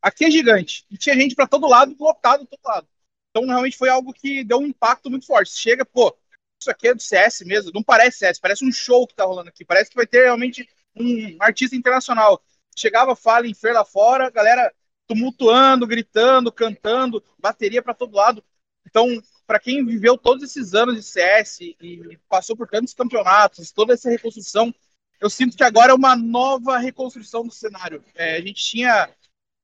Aqui 0.00 0.24
é 0.24 0.30
gigante. 0.30 0.84
E 0.90 0.96
tinha 0.96 1.14
gente 1.14 1.34
para 1.34 1.46
todo 1.46 1.68
lado, 1.68 1.94
lotado 1.98 2.46
todo 2.46 2.60
lado. 2.64 2.88
Então, 3.30 3.46
realmente 3.46 3.76
foi 3.76 3.88
algo 3.88 4.12
que 4.12 4.44
deu 4.44 4.58
um 4.58 4.66
impacto 4.66 5.10
muito 5.10 5.26
forte. 5.26 5.52
Chega, 5.52 5.84
pô, 5.84 6.16
isso 6.60 6.70
aqui 6.70 6.88
é 6.88 6.94
do 6.94 7.00
CS 7.00 7.42
mesmo. 7.42 7.70
Não 7.72 7.82
parece 7.82 8.18
CS, 8.18 8.40
parece 8.40 8.64
um 8.64 8.72
show 8.72 9.06
que 9.06 9.14
tá 9.14 9.24
rolando 9.24 9.48
aqui. 9.48 9.64
Parece 9.64 9.90
que 9.90 9.96
vai 9.96 10.06
ter 10.06 10.24
realmente 10.24 10.68
um 10.94 11.36
artista 11.40 11.76
internacional 11.76 12.42
chegava 12.76 13.14
fala 13.14 13.46
em 13.46 13.54
lá 13.62 13.84
fora, 13.84 14.30
galera 14.30 14.72
tumultuando, 15.06 15.86
gritando, 15.86 16.52
cantando, 16.52 17.22
bateria 17.38 17.82
para 17.82 17.94
todo 17.94 18.16
lado. 18.16 18.44
Então, 18.86 19.06
para 19.46 19.58
quem 19.58 19.84
viveu 19.84 20.16
todos 20.16 20.42
esses 20.42 20.74
anos 20.74 20.96
de 20.96 21.02
CS 21.02 21.60
e 21.60 22.18
passou 22.28 22.56
por 22.56 22.68
tantos 22.68 22.94
campeonatos, 22.94 23.72
toda 23.72 23.94
essa 23.94 24.08
reconstrução, 24.10 24.74
eu 25.20 25.30
sinto 25.30 25.56
que 25.56 25.62
agora 25.62 25.92
é 25.92 25.94
uma 25.94 26.16
nova 26.16 26.78
reconstrução 26.78 27.46
do 27.46 27.52
cenário. 27.52 28.04
É, 28.14 28.36
a 28.36 28.40
gente 28.40 28.62
tinha. 28.64 29.08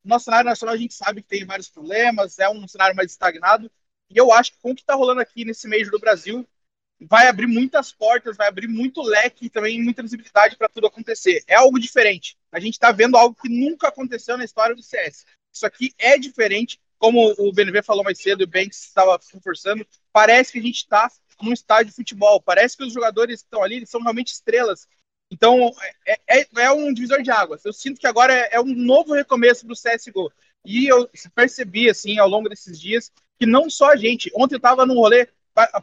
Nosso 0.05 0.27
cenário 0.27 0.49
nacional 0.49 0.75
a 0.75 0.79
gente 0.79 0.95
sabe 0.95 1.21
que 1.23 1.29
tem 1.29 1.45
vários 1.45 1.69
problemas, 1.69 2.39
é 2.39 2.49
um 2.49 2.67
cenário 2.69 2.95
mais 2.95 3.11
estagnado. 3.11 3.71
E 4.09 4.17
eu 4.17 4.33
acho 4.33 4.53
que 4.53 4.61
com 4.61 4.71
o 4.71 4.75
que 4.75 4.81
está 4.81 4.95
rolando 4.95 5.21
aqui 5.21 5.45
nesse 5.45 5.67
mês 5.69 5.91
do 5.91 5.99
Brasil, 5.99 6.49
vai 7.01 7.29
abrir 7.29 7.47
muitas 7.47 7.93
portas, 7.93 8.37
vai 8.37 8.49
abrir 8.49 8.69
muito 8.69 9.03
leque 9.03 9.47
e 9.47 9.51
também 9.51 9.83
muita 9.83 10.03
visibilidade 10.03 10.57
para 10.57 10.69
tudo 10.69 10.87
acontecer. 10.87 11.43
É 11.47 11.55
algo 11.55 11.79
diferente. 11.79 12.37
A 12.51 12.59
gente 12.59 12.75
está 12.75 12.91
vendo 12.91 13.17
algo 13.17 13.37
que 13.41 13.49
nunca 13.49 13.89
aconteceu 13.89 14.37
na 14.37 14.45
história 14.45 14.75
do 14.75 14.83
CS. 14.83 15.25
Isso 15.53 15.67
aqui 15.67 15.93
é 15.99 16.19
diferente, 16.19 16.81
como 16.99 17.35
o 17.39 17.53
BNV 17.53 17.83
falou 17.83 18.05
mais 18.05 18.19
cedo 18.21 18.43
o 18.43 18.47
Banks 18.47 18.85
estava 18.85 19.19
reforçando. 19.33 19.87
Parece 20.13 20.53
que 20.53 20.59
a 20.59 20.63
gente 20.63 20.77
está 20.77 21.11
num 21.41 21.53
estádio 21.53 21.91
de 21.91 21.97
futebol. 21.97 22.43
Parece 22.43 22.77
que 22.77 22.85
os 22.85 22.93
jogadores 22.93 23.41
que 23.43 23.47
estão 23.47 23.63
ali 23.63 23.87
são 23.87 24.01
realmente 24.01 24.33
estrelas. 24.33 24.89
Então, 25.31 25.71
é, 26.07 26.41
é, 26.41 26.47
é, 26.57 26.71
um 26.73 26.93
divisor 26.93 27.23
de 27.23 27.31
águas. 27.31 27.65
Eu 27.65 27.73
sinto 27.73 28.01
que 28.01 28.07
agora 28.07 28.33
é, 28.33 28.55
é 28.55 28.61
um 28.61 28.75
novo 28.75 29.15
recomeço 29.15 29.67
do 29.67 29.75
CSGO. 29.75 30.33
E 30.65 30.87
eu 30.87 31.09
percebi, 31.35 31.89
assim, 31.89 32.19
ao 32.19 32.29
longo 32.29 32.49
desses 32.49 32.81
dias, 32.81 33.13
que 33.39 33.47
não 33.47 33.71
só 33.71 33.93
a 33.93 33.97
gente. 33.97 34.31
Ontem 34.35 34.55
eu 34.55 34.59
estava 34.59 34.85
num 34.85 34.95
rolê 34.95 35.29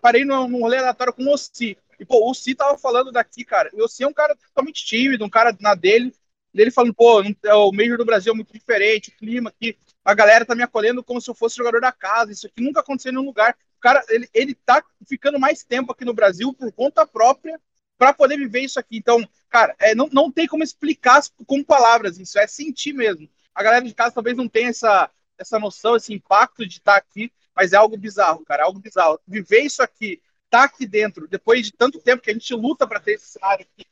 parei 0.01 0.25
num, 0.25 0.47
num 0.47 0.61
rolê 0.61 0.77
aleatório 0.77 1.13
com 1.13 1.23
o 1.23 1.33
Ossi. 1.33 1.77
E, 1.99 2.05
pô, 2.05 2.19
o 2.19 2.31
Ossi 2.31 2.55
tava 2.55 2.77
falando 2.77 3.11
daqui, 3.11 3.43
cara. 3.43 3.69
O 3.73 3.83
Ossi 3.83 4.03
é 4.03 4.07
um 4.07 4.13
cara 4.13 4.35
totalmente 4.35 4.85
tímido, 4.85 5.25
um 5.25 5.29
cara 5.29 5.55
na 5.59 5.75
dele. 5.75 6.13
Ele 6.53 6.71
falando, 6.71 6.93
pô, 6.93 7.21
é, 7.21 7.53
o 7.53 7.71
Major 7.71 7.97
do 7.97 8.05
Brasil 8.05 8.31
é 8.31 8.35
muito 8.35 8.53
diferente, 8.53 9.09
o 9.09 9.17
clima 9.17 9.49
aqui. 9.49 9.77
A 10.03 10.13
galera 10.13 10.45
tá 10.45 10.55
me 10.55 10.63
acolhendo 10.63 11.03
como 11.03 11.19
se 11.19 11.29
eu 11.29 11.35
fosse 11.35 11.57
jogador 11.57 11.81
da 11.81 11.91
casa. 11.91 12.31
Isso 12.31 12.47
aqui 12.47 12.61
nunca 12.61 12.79
aconteceu 12.79 13.11
em 13.11 13.15
nenhum 13.15 13.25
lugar. 13.25 13.57
O 13.77 13.81
cara, 13.81 14.03
ele, 14.09 14.29
ele 14.33 14.55
tá 14.55 14.83
ficando 15.07 15.39
mais 15.39 15.63
tempo 15.63 15.91
aqui 15.91 16.05
no 16.05 16.13
Brasil 16.13 16.53
por 16.53 16.71
conta 16.71 17.05
própria 17.05 17.59
para 17.97 18.13
poder 18.13 18.37
viver 18.37 18.61
isso 18.61 18.79
aqui. 18.79 18.97
Então, 18.97 19.27
cara, 19.49 19.75
é, 19.79 19.93
não, 19.95 20.07
não 20.11 20.31
tem 20.31 20.47
como 20.47 20.63
explicar 20.63 21.21
com 21.45 21.63
palavras 21.63 22.17
isso, 22.19 22.37
é 22.39 22.47
sentir 22.47 22.93
mesmo. 22.93 23.29
A 23.53 23.63
galera 23.63 23.85
de 23.85 23.93
casa 23.93 24.13
talvez 24.13 24.35
não 24.35 24.47
tenha 24.47 24.69
essa, 24.69 25.09
essa 25.37 25.59
noção, 25.59 25.95
esse 25.95 26.13
impacto 26.13 26.65
de 26.65 26.77
estar 26.77 26.93
tá 26.93 26.97
aqui, 26.97 27.31
mas 27.55 27.73
é 27.73 27.77
algo 27.77 27.97
bizarro, 27.97 28.43
cara, 28.43 28.63
é 28.63 28.65
algo 28.65 28.79
bizarro. 28.79 29.19
Viver 29.27 29.61
isso 29.61 29.81
aqui, 29.81 30.21
tá 30.49 30.63
aqui 30.63 30.85
dentro, 30.85 31.27
depois 31.27 31.65
de 31.65 31.71
tanto 31.71 31.99
tempo 31.99 32.21
que 32.21 32.29
a 32.29 32.33
gente 32.33 32.53
luta 32.53 32.87
para 32.87 32.99
ter 32.99 33.13
esse 33.13 33.27
cenário 33.27 33.65
aqui, 33.65 33.87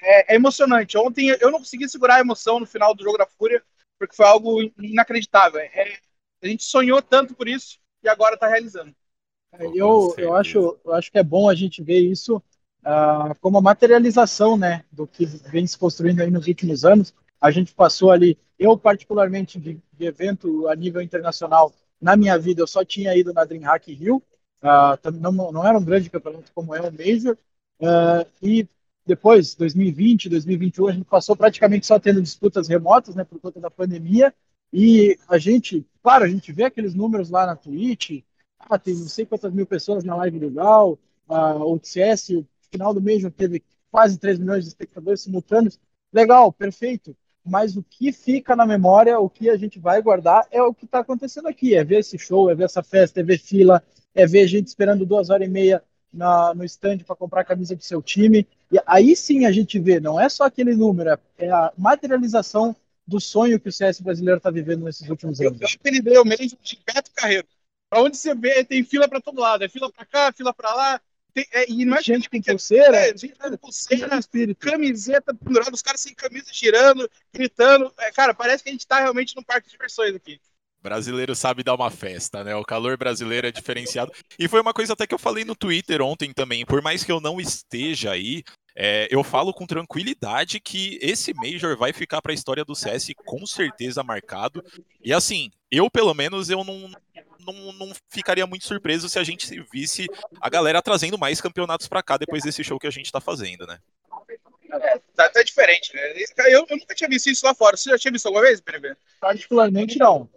é, 0.00 0.32
é, 0.32 0.36
emocionante. 0.36 0.96
Ontem 0.96 1.28
eu 1.40 1.50
não 1.50 1.58
consegui 1.58 1.88
segurar 1.88 2.16
a 2.16 2.20
emoção 2.20 2.60
no 2.60 2.66
final 2.66 2.94
do 2.94 3.02
jogo 3.02 3.18
da 3.18 3.26
Fúria, 3.26 3.62
porque 3.98 4.14
foi 4.14 4.26
algo 4.26 4.62
inacreditável. 4.78 5.60
É, 5.60 5.98
a 6.42 6.46
gente 6.46 6.64
sonhou 6.64 7.02
tanto 7.02 7.34
por 7.34 7.48
isso 7.48 7.78
e 8.02 8.08
agora 8.08 8.34
está 8.34 8.46
realizando. 8.46 8.94
É, 9.52 9.66
eu, 9.66 10.14
eu, 10.18 10.34
acho, 10.34 10.78
eu 10.84 10.92
acho 10.92 11.10
que 11.10 11.18
é 11.18 11.22
bom 11.22 11.48
a 11.48 11.54
gente 11.54 11.82
ver 11.82 11.98
isso 11.98 12.36
uh, 12.36 13.34
como 13.40 13.58
a 13.58 13.62
materialização 13.62 14.56
né, 14.56 14.84
do 14.92 15.06
que 15.06 15.26
vem 15.26 15.66
se 15.66 15.76
construindo 15.76 16.20
aí 16.20 16.30
nos 16.30 16.46
últimos 16.46 16.84
anos. 16.84 17.14
A 17.40 17.50
gente 17.50 17.72
passou 17.72 18.10
ali, 18.10 18.38
eu 18.58 18.76
particularmente 18.76 19.58
de, 19.58 19.80
de 19.92 20.04
evento 20.04 20.68
a 20.68 20.74
nível 20.74 21.00
internacional, 21.00 21.72
na 22.00 22.16
minha 22.16 22.38
vida 22.38 22.62
eu 22.62 22.66
só 22.66 22.84
tinha 22.84 23.16
ido 23.16 23.32
na 23.32 23.44
DreamHack 23.44 23.92
Rio, 23.92 24.22
uh, 24.62 25.10
não, 25.20 25.32
não 25.52 25.66
era 25.66 25.78
um 25.78 25.84
grande 25.84 26.10
campeonato 26.10 26.50
como 26.54 26.74
é 26.74 26.80
o 26.80 26.92
Major, 26.92 27.36
uh, 27.80 28.26
e 28.42 28.68
depois, 29.08 29.54
2020, 29.54 30.28
2021, 30.28 30.88
a 30.88 30.92
gente 30.92 31.06
passou 31.06 31.34
praticamente 31.34 31.86
só 31.86 31.98
tendo 31.98 32.20
disputas 32.20 32.68
remotas, 32.68 33.14
né, 33.14 33.24
por 33.24 33.40
conta 33.40 33.58
da 33.58 33.70
pandemia, 33.70 34.34
e 34.70 35.18
a 35.26 35.38
gente, 35.38 35.86
claro, 36.02 36.24
a 36.24 36.28
gente 36.28 36.52
vê 36.52 36.64
aqueles 36.64 36.94
números 36.94 37.30
lá 37.30 37.46
na 37.46 37.56
Twitch, 37.56 38.22
ah, 38.58 38.78
tem 38.78 38.94
não 38.94 39.08
sei 39.08 39.24
quantas 39.24 39.50
mil 39.50 39.66
pessoas 39.66 40.04
na 40.04 40.14
live 40.16 40.38
legal, 40.38 40.98
uh, 41.26 41.64
o 41.64 41.80
CS, 41.82 42.30
o 42.30 42.46
final 42.70 42.92
do 42.92 43.00
Major 43.00 43.30
teve 43.30 43.64
quase 43.90 44.18
3 44.18 44.38
milhões 44.38 44.64
de 44.64 44.68
espectadores 44.68 45.22
simultâneos, 45.22 45.80
legal, 46.12 46.52
perfeito, 46.52 47.16
mas 47.48 47.76
o 47.76 47.82
que 47.82 48.12
fica 48.12 48.54
na 48.54 48.66
memória, 48.66 49.18
o 49.18 49.28
que 49.28 49.48
a 49.48 49.56
gente 49.56 49.78
vai 49.78 50.00
guardar 50.02 50.46
é 50.50 50.62
o 50.62 50.74
que 50.74 50.84
está 50.84 51.00
acontecendo 51.00 51.48
aqui. 51.48 51.74
É 51.74 51.82
ver 51.82 52.00
esse 52.00 52.18
show, 52.18 52.50
é 52.50 52.54
ver 52.54 52.64
essa 52.64 52.82
festa, 52.82 53.20
é 53.20 53.22
ver 53.22 53.38
fila, 53.38 53.82
é 54.14 54.26
ver 54.26 54.46
gente 54.46 54.66
esperando 54.66 55.06
duas 55.06 55.30
horas 55.30 55.46
e 55.46 55.50
meia 55.50 55.82
na, 56.12 56.54
no 56.54 56.64
stand 56.64 56.98
para 56.98 57.16
comprar 57.16 57.40
a 57.42 57.44
camisa 57.44 57.74
do 57.74 57.82
seu 57.82 58.02
time. 58.02 58.46
E 58.70 58.78
aí 58.86 59.16
sim 59.16 59.46
a 59.46 59.52
gente 59.52 59.78
vê, 59.78 60.00
não 60.00 60.20
é 60.20 60.28
só 60.28 60.44
aquele 60.44 60.74
número, 60.74 61.10
é, 61.10 61.18
é 61.38 61.50
a 61.50 61.72
materialização 61.76 62.74
do 63.06 63.20
sonho 63.20 63.58
que 63.58 63.68
o 63.68 63.72
CS 63.72 64.00
brasileiro 64.00 64.36
está 64.36 64.50
vivendo 64.50 64.84
nesses 64.84 65.08
últimos 65.08 65.40
anos. 65.40 65.60
Eu 65.60 65.68
apelidei 65.80 66.18
o 66.18 66.24
mesmo 66.24 66.58
de 66.62 66.78
Beto 66.86 67.10
Carreiro. 67.14 67.46
Para 67.88 68.02
onde 68.02 68.18
você 68.18 68.34
vê, 68.34 68.62
tem 68.64 68.84
fila 68.84 69.08
para 69.08 69.20
todo 69.20 69.40
lado. 69.40 69.64
É 69.64 69.68
fila 69.68 69.90
para 69.90 70.04
cá, 70.04 70.32
fila 70.32 70.52
para 70.52 70.74
lá. 70.74 71.00
Tem, 71.34 71.46
é, 71.52 71.70
e 71.70 71.84
não 71.84 71.96
é 71.96 72.02
gente 72.02 72.28
com 72.28 72.40
pulseira, 72.40 72.96
é, 72.96 73.16
gente 73.16 73.34
com 73.38 73.56
pulseira, 73.56 74.08
camiseta 74.58 75.34
pendurada, 75.34 75.74
os 75.74 75.82
caras 75.82 76.00
sem 76.00 76.14
camisa 76.14 76.46
girando, 76.52 77.08
gritando. 77.32 77.92
É, 77.98 78.10
cara, 78.10 78.34
parece 78.34 78.62
que 78.62 78.68
a 78.68 78.72
gente 78.72 78.86
tá 78.86 79.00
realmente 79.00 79.36
num 79.36 79.42
parque 79.42 79.66
de 79.66 79.72
diversões 79.72 80.14
aqui. 80.14 80.40
Brasileiro 80.80 81.34
sabe 81.34 81.64
dar 81.64 81.74
uma 81.74 81.90
festa, 81.90 82.44
né? 82.44 82.54
O 82.54 82.64
calor 82.64 82.96
brasileiro 82.96 83.46
é 83.46 83.50
diferenciado. 83.50 84.12
E 84.38 84.46
foi 84.46 84.60
uma 84.60 84.72
coisa 84.72 84.92
até 84.92 85.06
que 85.06 85.14
eu 85.14 85.18
falei 85.18 85.44
no 85.44 85.56
Twitter 85.56 86.00
ontem 86.00 86.32
também. 86.32 86.64
Por 86.64 86.80
mais 86.80 87.02
que 87.02 87.10
eu 87.10 87.20
não 87.20 87.40
esteja 87.40 88.12
aí, 88.12 88.44
é, 88.76 89.08
eu 89.10 89.24
falo 89.24 89.52
com 89.52 89.66
tranquilidade 89.66 90.60
que 90.60 90.98
esse 91.02 91.34
Major 91.34 91.76
vai 91.76 91.92
ficar 91.92 92.22
para 92.22 92.30
a 92.30 92.34
história 92.34 92.64
do 92.64 92.76
CS 92.76 93.10
com 93.26 93.44
certeza 93.44 94.04
marcado. 94.04 94.64
E 95.04 95.12
assim, 95.12 95.50
eu 95.70 95.90
pelo 95.90 96.14
menos 96.14 96.50
eu 96.50 96.64
não, 96.64 96.90
não, 97.40 97.72
não 97.72 97.92
ficaria 98.08 98.46
muito 98.46 98.66
surpreso 98.66 99.08
se 99.08 99.18
a 99.18 99.24
gente 99.24 99.64
visse 99.72 100.06
a 100.40 100.48
galera 100.48 100.82
trazendo 100.82 101.18
mais 101.18 101.40
campeonatos 101.40 101.88
para 101.88 102.02
cá 102.02 102.16
depois 102.16 102.42
desse 102.42 102.64
show 102.64 102.78
que 102.78 102.86
a 102.86 102.90
gente 102.90 103.06
está 103.06 103.20
fazendo, 103.20 103.66
né? 103.66 103.78
É, 104.70 104.98
tá, 105.14 105.28
tá 105.30 105.42
diferente, 105.42 105.94
né? 105.94 106.12
Eu, 106.46 106.66
eu, 106.68 106.76
nunca 106.76 106.94
tinha 106.94 107.08
visto 107.08 107.30
isso 107.30 107.44
lá 107.44 107.54
fora. 107.54 107.76
Você 107.76 107.88
já 107.88 107.98
tinha 107.98 108.12
visto 108.12 108.26
alguma 108.26 108.44
vez, 108.44 108.60
PNB? 108.60 108.94
Particularmente 109.18 109.98
não. 109.98 110.28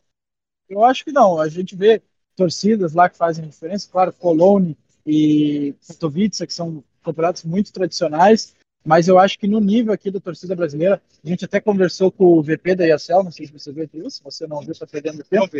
Eu 0.69 0.85
acho 0.85 1.03
que 1.03 1.11
não. 1.11 1.39
A 1.39 1.49
gente 1.49 1.75
vê 1.75 2.01
torcidas 2.35 2.93
lá 2.93 3.09
que 3.09 3.17
fazem 3.17 3.47
diferença, 3.47 3.89
claro, 3.91 4.13
Cologne 4.13 4.77
e 5.05 5.75
Katowice, 5.85 6.47
que 6.47 6.53
são 6.53 6.83
campeonatos 7.03 7.43
muito 7.43 7.73
tradicionais, 7.73 8.55
mas 8.83 9.07
eu 9.07 9.19
acho 9.19 9.37
que 9.37 9.47
no 9.47 9.59
nível 9.59 9.93
aqui 9.93 10.09
da 10.09 10.19
torcida 10.19 10.55
brasileira, 10.55 11.01
a 11.23 11.27
gente 11.27 11.45
até 11.45 11.59
conversou 11.59 12.11
com 12.11 12.25
o 12.25 12.41
VP 12.41 12.75
da 12.75 12.85
IACL, 12.85 13.23
não 13.23 13.31
sei 13.31 13.45
se 13.45 13.53
você 13.53 13.71
viu 13.71 13.87
isso, 13.93 14.17
se 14.17 14.23
você 14.23 14.47
não 14.47 14.59
viu, 14.61 14.71
está 14.71 14.87
perdendo 14.87 15.23
tempo. 15.23 15.55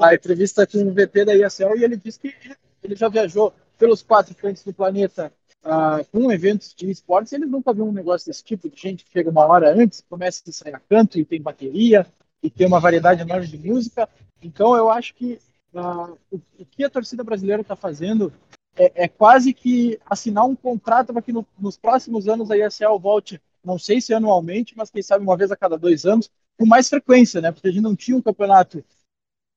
A 0.00 0.14
entrevista 0.14 0.66
com 0.66 0.78
o 0.78 0.92
VP 0.92 1.24
da 1.24 1.34
IACL 1.34 1.76
e 1.76 1.84
ele 1.84 1.96
disse 1.96 2.20
que 2.20 2.34
ele 2.82 2.94
já 2.94 3.08
viajou 3.08 3.52
pelos 3.78 4.02
quatro 4.02 4.34
cantos 4.34 4.62
do 4.62 4.72
planeta 4.72 5.32
uh, 5.64 6.04
com 6.12 6.30
eventos 6.30 6.74
de 6.74 6.90
esportes, 6.90 7.32
ele 7.32 7.46
nunca 7.46 7.72
viu 7.72 7.84
um 7.84 7.92
negócio 7.92 8.26
desse 8.28 8.44
tipo, 8.44 8.68
de 8.70 8.80
gente 8.80 9.04
que 9.04 9.12
chega 9.12 9.30
uma 9.30 9.46
hora 9.46 9.74
antes, 9.74 10.04
começa 10.08 10.42
a 10.46 10.52
sair 10.52 10.74
a 10.74 10.80
canto 10.80 11.18
e 11.18 11.24
tem 11.24 11.40
bateria, 11.40 12.06
e 12.42 12.50
tem 12.50 12.66
uma 12.66 12.80
variedade 12.80 13.22
enorme 13.22 13.46
de 13.46 13.58
música. 13.58 14.08
Então 14.42 14.76
eu 14.76 14.90
acho 14.90 15.14
que 15.14 15.38
uh, 15.74 16.18
o, 16.30 16.40
o 16.58 16.64
que 16.64 16.84
a 16.84 16.90
torcida 16.90 17.22
brasileira 17.22 17.62
está 17.62 17.76
fazendo 17.76 18.32
é, 18.76 19.04
é, 19.04 19.08
quase 19.08 19.52
que 19.52 19.98
assinar 20.06 20.44
um 20.44 20.56
contrato 20.56 21.12
para 21.12 21.22
que 21.22 21.32
no, 21.32 21.46
nos 21.58 21.76
próximos 21.76 22.28
anos 22.28 22.50
a 22.50 22.56
ESL 22.56 22.98
volte, 22.98 23.40
não 23.64 23.78
sei 23.78 24.00
se 24.00 24.14
anualmente, 24.14 24.76
mas 24.76 24.90
quem 24.90 25.02
sabe 25.02 25.24
uma 25.24 25.36
vez 25.36 25.50
a 25.50 25.56
cada 25.56 25.76
dois 25.76 26.04
anos, 26.04 26.30
com 26.58 26.66
mais 26.66 26.88
frequência, 26.88 27.40
né? 27.40 27.52
Porque 27.52 27.68
a 27.68 27.70
gente 27.70 27.82
não 27.82 27.96
tinha 27.96 28.16
um 28.16 28.22
campeonato. 28.22 28.84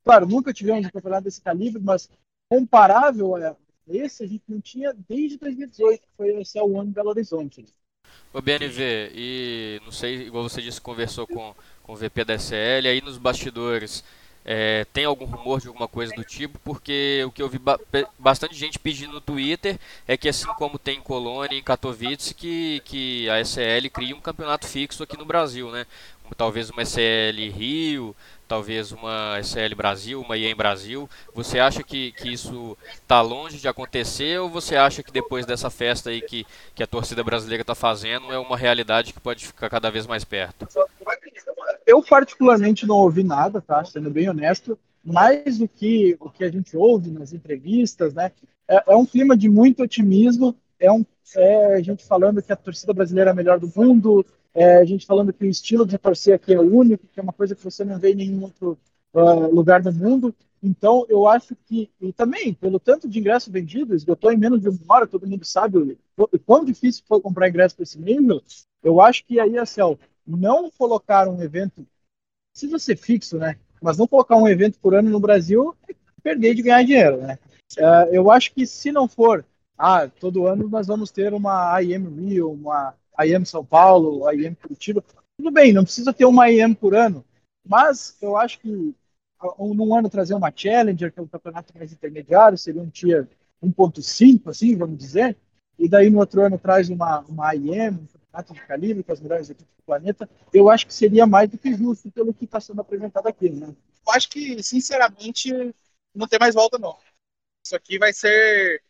Claro, 0.03 0.27
nunca 0.27 0.53
tivemos 0.53 0.85
um 0.85 0.91
campeonato 0.91 1.23
desse 1.23 1.41
calibre, 1.41 1.81
mas 1.81 2.09
comparável 2.49 3.35
a 3.35 3.55
esse, 3.87 4.23
a 4.23 4.27
gente 4.27 4.43
não 4.47 4.59
tinha 4.59 4.93
desde 5.07 5.37
2018, 5.37 6.01
que 6.01 6.07
foi 6.17 6.31
o 6.31 6.41
ESL 6.41 6.75
One 6.75 6.91
Belo 6.91 7.09
Horizonte. 7.09 7.65
O 8.33 8.41
BNV, 8.41 9.11
e 9.13 9.81
não 9.83 9.91
sei, 9.91 10.27
igual 10.27 10.43
você 10.43 10.61
disse, 10.61 10.81
conversou 10.81 11.25
com, 11.25 11.55
com 11.83 11.93
o 11.93 11.95
VP 11.95 12.25
da 12.25 12.37
SL, 12.37 12.87
aí 12.87 13.01
nos 13.01 13.17
bastidores 13.17 14.03
é, 14.45 14.85
tem 14.93 15.05
algum 15.05 15.25
rumor 15.25 15.59
de 15.59 15.67
alguma 15.67 15.87
coisa 15.87 16.13
do 16.15 16.23
tipo, 16.23 16.59
porque 16.59 17.23
o 17.25 17.31
que 17.31 17.41
eu 17.41 17.49
vi 17.49 17.57
ba 17.57 17.79
bastante 18.19 18.55
gente 18.55 18.77
pedindo 18.77 19.13
no 19.13 19.21
Twitter 19.21 19.79
é 20.07 20.15
que 20.15 20.29
assim 20.29 20.45
como 20.53 20.77
tem 20.77 20.99
em 20.99 21.01
Colônia 21.01 21.55
e 21.55 21.59
em 21.59 21.63
Katowice, 21.63 22.35
que, 22.35 22.79
que 22.85 23.27
a 23.27 23.41
SL 23.43 23.89
crie 23.91 24.13
um 24.13 24.21
campeonato 24.21 24.67
fixo 24.67 25.01
aqui 25.01 25.17
no 25.17 25.25
Brasil, 25.25 25.71
né? 25.71 25.87
Talvez 26.37 26.69
uma 26.69 26.83
SL 26.83 27.49
Rio, 27.53 28.15
talvez 28.47 28.91
uma 28.91 29.39
SL 29.41 29.75
Brasil, 29.75 30.21
uma 30.21 30.37
IEM 30.37 30.55
Brasil. 30.55 31.09
Você 31.33 31.59
acha 31.59 31.83
que, 31.83 32.11
que 32.13 32.31
isso 32.31 32.77
está 32.93 33.21
longe 33.21 33.57
de 33.57 33.67
acontecer 33.67 34.39
ou 34.39 34.49
você 34.49 34.75
acha 34.75 35.03
que 35.03 35.11
depois 35.11 35.45
dessa 35.45 35.69
festa 35.69 36.09
aí 36.09 36.21
que, 36.21 36.45
que 36.73 36.83
a 36.83 36.87
torcida 36.87 37.23
brasileira 37.23 37.61
está 37.61 37.75
fazendo 37.75 38.31
é 38.31 38.39
uma 38.39 38.57
realidade 38.57 39.13
que 39.13 39.19
pode 39.19 39.45
ficar 39.45 39.69
cada 39.69 39.89
vez 39.89 40.05
mais 40.07 40.23
perto? 40.23 40.67
Eu 41.85 42.01
particularmente 42.01 42.85
não 42.85 42.97
ouvi 42.97 43.23
nada, 43.23 43.61
tá? 43.61 43.83
Sendo 43.85 44.09
bem 44.09 44.29
honesto, 44.29 44.77
mais 45.03 45.59
do 45.59 45.67
que 45.67 46.17
o 46.19 46.29
que 46.29 46.43
a 46.43 46.51
gente 46.51 46.75
ouve 46.75 47.11
nas 47.11 47.31
entrevistas, 47.31 48.13
né? 48.13 48.31
É, 48.67 48.93
é 48.93 48.95
um 48.95 49.05
clima 49.05 49.37
de 49.37 49.47
muito 49.47 49.83
otimismo, 49.83 50.55
é, 50.79 50.91
um, 50.91 51.05
é 51.35 51.75
a 51.75 51.81
gente 51.81 52.03
falando 52.03 52.41
que 52.41 52.51
a 52.51 52.55
torcida 52.55 52.93
brasileira 52.93 53.29
é 53.29 53.33
a 53.33 53.35
melhor 53.35 53.59
do 53.59 53.71
mundo, 53.75 54.25
é 54.53 54.77
a 54.77 54.85
gente 54.85 55.05
falando 55.05 55.31
que 55.31 55.45
o 55.45 55.49
estilo 55.49 55.85
de 55.85 55.97
torcer 55.97 56.35
aqui 56.35 56.53
é 56.53 56.59
único, 56.59 57.05
que 57.07 57.19
é 57.19 57.23
uma 57.23 57.33
coisa 57.33 57.53
que 57.53 57.63
você 57.63 57.83
não 57.85 57.99
vê 57.99 58.13
em 58.13 58.15
nenhum 58.15 58.43
outro 58.43 58.77
uh, 59.13 59.53
lugar 59.53 59.81
do 59.81 59.93
mundo. 59.93 60.33
Então, 60.63 61.05
eu 61.07 61.27
acho 61.27 61.55
que, 61.67 61.91
e 62.01 62.11
também, 62.11 62.53
pelo 62.53 62.79
tanto 62.79 63.07
de 63.07 63.19
ingressos 63.19 63.51
vendidos, 63.53 64.07
estou 64.07 64.31
em 64.31 64.37
menos 64.37 64.61
de 64.61 64.69
uma 64.69 64.79
hora, 64.89 65.05
todo 65.05 65.27
mundo 65.27 65.45
sabe 65.45 65.77
o 66.17 66.39
quão 66.39 66.65
difícil 66.65 67.03
foi 67.07 67.21
comprar 67.21 67.49
ingresso 67.49 67.75
para 67.75 67.83
esse 67.83 67.99
nível, 67.99 68.41
eu 68.83 68.99
acho 68.99 69.23
que 69.25 69.39
aí 69.39 69.57
a 69.57 69.65
Cel 69.65 69.99
não 70.25 70.71
colocar 70.71 71.27
um 71.27 71.41
evento, 71.41 71.85
precisa 72.51 72.79
ser 72.79 72.97
fixo, 72.97 73.37
né? 73.37 73.57
Mas 73.81 73.97
não 73.97 74.07
colocar 74.07 74.35
um 74.35 74.47
evento 74.47 74.79
por 74.79 74.95
ano 74.95 75.09
no 75.09 75.19
Brasil 75.19 75.75
é 75.87 75.95
perder 76.23 76.55
de 76.55 76.63
ganhar 76.63 76.83
dinheiro, 76.83 77.17
né? 77.17 77.37
Uh, 77.77 78.09
eu 78.11 78.31
acho 78.31 78.53
que 78.53 78.65
se 78.65 78.91
não 78.91 79.07
for, 79.07 79.45
ah, 79.77 80.07
todo 80.07 80.47
ano 80.47 80.69
nós 80.69 80.87
vamos 80.87 81.11
ter 81.11 81.33
uma 81.33 81.81
IM 81.81 82.07
Rio, 82.15 82.51
uma 82.51 82.95
IM 83.19 83.43
São 83.45 83.65
Paulo, 83.65 84.31
IM 84.31 84.55
Curitiba, 84.55 85.03
tudo 85.37 85.51
bem, 85.51 85.73
não 85.73 85.83
precisa 85.83 86.13
ter 86.13 86.25
uma 86.25 86.49
IM 86.49 86.73
por 86.73 86.95
ano, 86.95 87.23
mas 87.67 88.17
eu 88.21 88.37
acho 88.37 88.59
que 88.59 88.95
num 89.59 89.95
ano 89.95 90.09
trazer 90.09 90.33
uma 90.33 90.51
Challenger, 90.55 91.11
que 91.11 91.19
é 91.19 91.23
um 91.23 91.27
campeonato 91.27 91.77
mais 91.77 91.91
intermediário, 91.91 92.57
seria 92.57 92.81
um 92.81 92.89
tier 92.89 93.27
1.5, 93.61 94.49
assim, 94.49 94.75
vamos 94.75 94.97
dizer, 94.97 95.37
e 95.77 95.89
daí 95.89 96.09
no 96.09 96.19
outro 96.19 96.41
ano 96.41 96.57
traz 96.57 96.89
uma, 96.89 97.19
uma 97.21 97.53
IM, 97.55 98.07
campeonato 98.35 98.53
de 98.53 98.61
calibre 98.61 99.03
com 99.03 99.11
as 99.11 99.19
melhores 99.19 99.49
equipes 99.49 99.73
do 99.75 99.83
planeta, 99.83 100.29
eu 100.53 100.69
acho 100.69 100.85
que 100.87 100.93
seria 100.93 101.25
mais 101.25 101.49
do 101.49 101.57
que 101.57 101.73
justo 101.73 102.11
pelo 102.11 102.33
que 102.33 102.45
está 102.45 102.59
sendo 102.59 102.81
apresentado 102.81 103.27
aqui, 103.27 103.49
né? 103.49 103.67
Eu 103.67 104.13
acho 104.13 104.29
que, 104.29 104.61
sinceramente, 104.61 105.51
não 106.13 106.27
tem 106.27 106.39
mais 106.39 106.55
volta, 106.55 106.77
não. 106.77 106.97
Isso 107.63 107.75
aqui 107.75 107.97
vai 107.97 108.13
ser. 108.13 108.83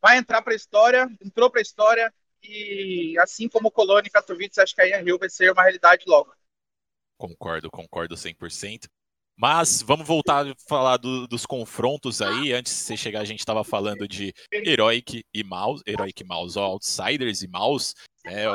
Vai 0.00 0.18
entrar 0.18 0.42
para 0.42 0.52
a 0.52 0.56
história, 0.56 1.08
entrou 1.24 1.50
para 1.50 1.60
a 1.60 1.62
história, 1.62 2.12
e 2.42 3.16
assim 3.18 3.48
como 3.48 3.70
Colônia 3.70 4.08
e 4.08 4.10
Katowice, 4.10 4.60
acho 4.60 4.74
que 4.74 4.80
a 4.80 5.00
Rio 5.00 5.18
vai 5.18 5.30
ser 5.30 5.50
uma 5.50 5.62
realidade 5.62 6.04
logo. 6.06 6.32
Concordo, 7.16 7.70
concordo 7.70 8.14
100%. 8.14 8.86
Mas 9.36 9.82
vamos 9.82 10.06
voltar 10.06 10.46
a 10.46 10.54
falar 10.68 10.96
do, 10.96 11.26
dos 11.26 11.44
confrontos 11.44 12.22
aí. 12.22 12.52
Antes 12.52 12.72
de 12.72 12.78
você 12.80 12.96
chegar, 12.96 13.20
a 13.20 13.24
gente 13.24 13.40
estava 13.40 13.64
falando 13.64 14.06
de 14.06 14.32
Heroic 14.52 15.24
e 15.34 15.42
Mouse, 15.42 15.82
Heroic 15.86 16.22
Mouse, 16.22 16.58
Outsiders 16.58 17.42
e 17.42 17.48
Mouse. 17.48 17.94
Né, 18.24 18.46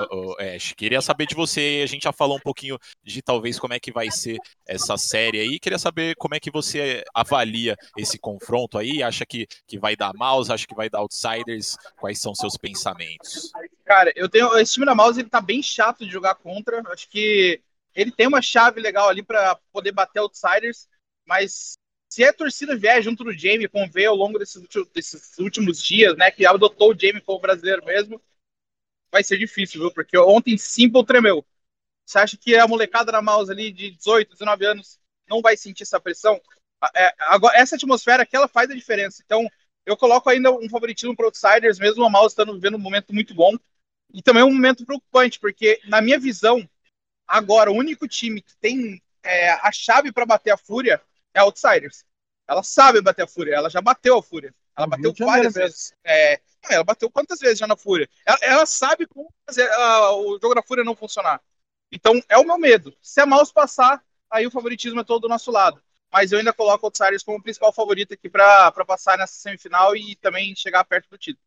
Ash, 0.56 0.74
queria 0.74 1.00
saber 1.00 1.28
de 1.28 1.36
você, 1.36 1.82
a 1.84 1.88
gente 1.88 2.04
já 2.04 2.12
falou 2.12 2.38
um 2.38 2.42
pouquinho 2.42 2.78
de 3.04 3.22
talvez 3.22 3.60
como 3.60 3.74
é 3.74 3.80
que 3.80 3.92
vai 3.92 4.10
ser 4.10 4.38
essa 4.68 4.98
série 4.98 5.40
aí. 5.40 5.60
Queria 5.60 5.78
saber 5.78 6.16
como 6.16 6.34
é 6.34 6.40
que 6.40 6.50
você 6.50 7.04
avalia 7.14 7.78
esse 7.96 8.18
confronto 8.18 8.78
aí. 8.78 9.04
Acha 9.04 9.26
que, 9.26 9.46
que 9.68 9.78
vai 9.78 9.96
dar 9.96 10.14
Mouse, 10.16 10.52
acha 10.52 10.66
que 10.66 10.76
vai 10.76 10.90
dar 10.90 11.00
Outsiders? 11.00 11.78
Quais 11.98 12.20
são 12.20 12.34
seus 12.34 12.58
pensamentos? 12.58 13.52
Cara, 13.86 14.12
eu 14.16 14.28
tenho. 14.28 14.58
Esse 14.58 14.74
time 14.74 14.86
da 14.88 14.96
Mouse 14.96 15.20
ele 15.20 15.30
tá 15.30 15.40
bem 15.42 15.62
chato 15.62 16.04
de 16.04 16.12
jogar 16.12 16.36
contra. 16.36 16.82
Acho 16.92 17.08
que 17.08 17.62
ele 17.96 18.12
tem 18.12 18.28
uma 18.28 18.42
chave 18.42 18.82
legal 18.82 19.10
ali 19.10 19.22
para 19.22 19.56
poder 19.72 19.92
bater 19.92 20.20
outsiders, 20.20 20.88
mas 21.28 21.74
se 22.10 22.24
a 22.24 22.34
torcida 22.34 22.76
vier 22.76 23.02
junto 23.04 23.24
do 23.24 23.38
Jamie, 23.38 23.68
como 23.68 23.90
veio 23.92 24.10
ao 24.10 24.16
longo 24.16 24.40
desses, 24.40 24.64
desses, 24.94 25.38
últimos 25.38 25.84
dias, 25.84 26.18
né, 26.18 26.32
que 26.32 26.46
adotou 26.46 26.92
o 26.92 27.00
Jamie 27.00 27.22
como 27.22 27.40
brasileiro 27.40 27.86
mesmo, 27.86 28.20
vai 29.12 29.24
ser 29.24 29.38
difícil, 29.38 29.82
viu? 29.82 29.92
Porque 29.92 30.18
ontem 30.18 30.58
Simple 30.58 31.06
tremeu. 31.06 31.46
Você 32.06 32.20
acha 32.20 32.38
que 32.38 32.56
a 32.56 32.68
molecada 32.68 33.12
da 33.12 33.22
mouse 33.22 33.52
ali 33.52 33.72
de 33.72 33.92
18, 33.92 34.32
19 34.32 34.66
anos 34.66 35.00
não 35.28 35.42
vai 35.42 35.56
sentir 35.56 35.84
essa 35.84 36.00
pressão? 36.00 36.40
É, 36.96 37.14
agora, 37.20 37.58
essa 37.58 37.76
atmosfera 37.76 38.24
aqui, 38.24 38.36
ela 38.36 38.48
faz 38.48 38.70
a 38.70 38.76
diferença. 38.76 39.22
Então, 39.24 39.48
eu 39.86 39.96
coloco 39.96 40.30
ainda 40.30 40.52
um 40.52 40.70
favoritismo 40.70 41.16
para 41.16 41.26
outsiders, 41.26 41.78
mesmo 41.78 42.04
a 42.04 42.10
mouse 42.10 42.32
estando 42.32 42.54
vivendo 42.54 42.76
um 42.76 42.80
momento 42.80 43.14
muito 43.14 43.34
bom. 43.34 43.56
E 44.12 44.24
também 44.24 44.42
um 44.42 44.52
momento 44.52 44.86
preocupante, 44.86 45.40
porque, 45.40 45.80
na 45.86 46.02
minha 46.02 46.18
visão, 46.18 46.68
Agora, 47.30 47.72
o 47.72 47.76
único 47.76 48.08
time 48.08 48.42
que 48.42 48.58
tem 48.58 49.00
é, 49.22 49.52
a 49.52 49.72
chave 49.72 50.12
para 50.12 50.26
bater 50.26 50.50
a 50.50 50.58
Fúria 50.58 51.00
é 51.32 51.40
a 51.40 51.44
Outsiders. 51.44 52.04
Ela 52.48 52.64
sabe 52.64 53.02
bater 53.02 53.22
a 53.22 53.28
Fúria, 53.28 53.54
ela 53.54 53.70
já 53.70 53.80
bateu 53.80 54.18
a 54.18 54.24
Fúria. 54.24 54.52
Ela 54.80 54.86
uhum, 54.86 54.90
bateu 54.90 55.14
várias 55.28 55.54
vezes. 55.54 55.94
É, 56.06 56.40
ela 56.70 56.84
bateu 56.86 57.12
quantas 57.12 57.40
vezes 57.40 57.60
já 57.60 57.68
na 57.68 57.76
Fúria? 57.76 58.10
Ela, 58.26 58.38
ela 58.42 58.66
sabe 58.66 59.06
como 59.06 59.34
fazer 59.46 59.70
uh, 59.70 60.14
o 60.16 60.40
jogo 60.40 60.56
da 60.56 60.64
Fúria 60.64 60.86
não 60.86 60.96
funcionar. 60.96 61.42
Então, 61.92 62.22
é 62.30 62.38
o 62.38 62.46
meu 62.46 62.58
medo. 62.58 62.96
Se 63.02 63.20
a 63.20 63.26
Mouse 63.26 63.52
passar, 63.52 64.02
aí 64.30 64.48
o 64.48 64.52
favoritismo 64.52 65.02
é 65.02 65.04
todo 65.04 65.24
do 65.24 65.28
nosso 65.28 65.52
lado. 65.52 65.82
Mas 66.12 66.32
eu 66.32 66.40
ainda 66.40 66.54
coloco 66.54 66.86
o 66.86 66.88
Outsiders 66.88 67.24
como 67.24 67.42
principal 67.42 67.74
favorito 67.74 68.14
aqui 68.14 68.30
para 68.30 68.72
passar 68.86 69.18
nessa 69.18 69.34
semifinal 69.34 69.96
e 69.96 70.16
também 70.16 70.56
chegar 70.56 70.84
perto 70.86 71.10
do 71.10 71.18
título. 71.18 71.46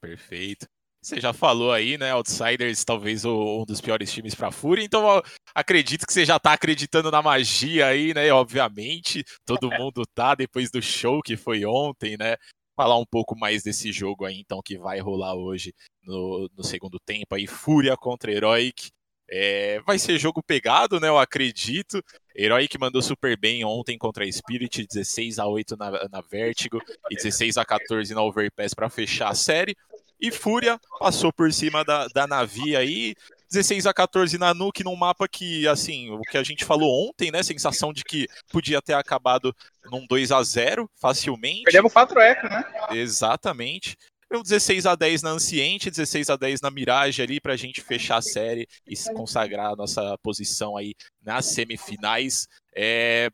Perfeito. 0.00 0.66
Você 1.02 1.20
já 1.20 1.32
falou 1.32 1.72
aí, 1.72 1.98
né? 1.98 2.12
Outsiders, 2.12 2.84
talvez 2.84 3.24
o, 3.24 3.62
um 3.62 3.64
dos 3.64 3.80
piores 3.80 4.10
times 4.12 4.34
para 4.34 4.48
a 4.48 4.52
Fúria. 4.52 4.82
Então, 4.82 5.22
acredito 5.54 6.06
que 6.06 6.12
você 6.12 6.24
já 6.24 6.38
tá 6.38 6.52
acreditando 6.52 7.10
na 7.10 7.22
magia 7.22 7.86
aí, 7.86 8.12
né? 8.12 8.30
Obviamente, 8.32 9.24
todo 9.46 9.70
mundo 9.70 10.02
tá 10.14 10.34
depois 10.34 10.70
do 10.70 10.82
show 10.82 11.22
que 11.22 11.36
foi 11.36 11.64
ontem, 11.64 12.16
né? 12.18 12.36
Falar 12.76 12.98
um 12.98 13.06
pouco 13.06 13.38
mais 13.38 13.62
desse 13.62 13.92
jogo 13.92 14.24
aí, 14.24 14.40
então, 14.40 14.60
que 14.62 14.76
vai 14.76 14.98
rolar 14.98 15.34
hoje 15.34 15.72
no, 16.02 16.50
no 16.56 16.64
segundo 16.64 16.98
tempo 16.98 17.34
aí. 17.34 17.46
Fúria 17.46 17.96
contra 17.96 18.32
Heroic. 18.32 18.90
É, 19.30 19.80
vai 19.82 19.98
ser 19.98 20.18
jogo 20.18 20.42
pegado, 20.42 21.00
né? 21.00 21.08
Eu 21.08 21.18
acredito. 21.18 22.02
Herói 22.36 22.66
que 22.66 22.78
mandou 22.78 23.00
super 23.00 23.38
bem 23.38 23.64
ontem 23.64 23.96
contra 23.96 24.24
a 24.24 24.30
Spirit, 24.30 24.86
16 24.86 25.38
a 25.38 25.46
8 25.46 25.76
na, 25.76 25.90
na 26.08 26.20
Vertigo 26.20 26.80
e 27.10 27.14
16 27.14 27.56
a 27.56 27.64
14 27.64 28.12
na 28.12 28.22
Overpass 28.22 28.74
para 28.74 28.90
fechar 28.90 29.28
a 29.28 29.34
série. 29.34 29.76
E 30.20 30.30
Fúria 30.30 30.78
passou 30.98 31.32
por 31.32 31.52
cima 31.52 31.84
da, 31.84 32.06
da 32.08 32.26
Navi 32.26 32.76
aí, 32.76 33.14
16 33.54 33.86
a 33.86 33.94
14 33.94 34.36
na 34.36 34.52
Nuke, 34.52 34.82
num 34.82 34.96
mapa 34.96 35.28
que, 35.28 35.66
assim, 35.68 36.10
o 36.10 36.20
que 36.22 36.36
a 36.36 36.42
gente 36.42 36.64
falou 36.64 37.08
ontem, 37.08 37.30
né? 37.30 37.42
Sensação 37.42 37.92
de 37.92 38.02
que 38.02 38.26
podia 38.50 38.82
ter 38.82 38.94
acabado 38.94 39.54
num 39.90 40.04
2 40.06 40.32
a 40.32 40.42
0 40.42 40.90
facilmente. 41.00 41.62
Perdemos 41.62 41.92
4 41.92 42.20
eco, 42.20 42.48
né? 42.48 42.64
Exatamente. 42.90 43.96
Um 44.32 44.42
16 44.42 44.86
a 44.86 44.96
10 44.96 45.22
na 45.22 45.30
Anciente, 45.30 45.90
16 45.90 46.30
a 46.30 46.36
10 46.36 46.60
na 46.60 46.70
Mirage 46.70 47.22
ali 47.22 47.40
pra 47.40 47.56
gente 47.56 47.80
fechar 47.80 48.16
a 48.16 48.22
série 48.22 48.66
e 48.84 48.96
se 48.96 49.12
consagrar 49.14 49.72
a 49.72 49.76
nossa 49.76 50.18
posição 50.22 50.76
aí 50.76 50.92
nas 51.22 51.46
semifinais. 51.46 52.48
É... 52.74 53.30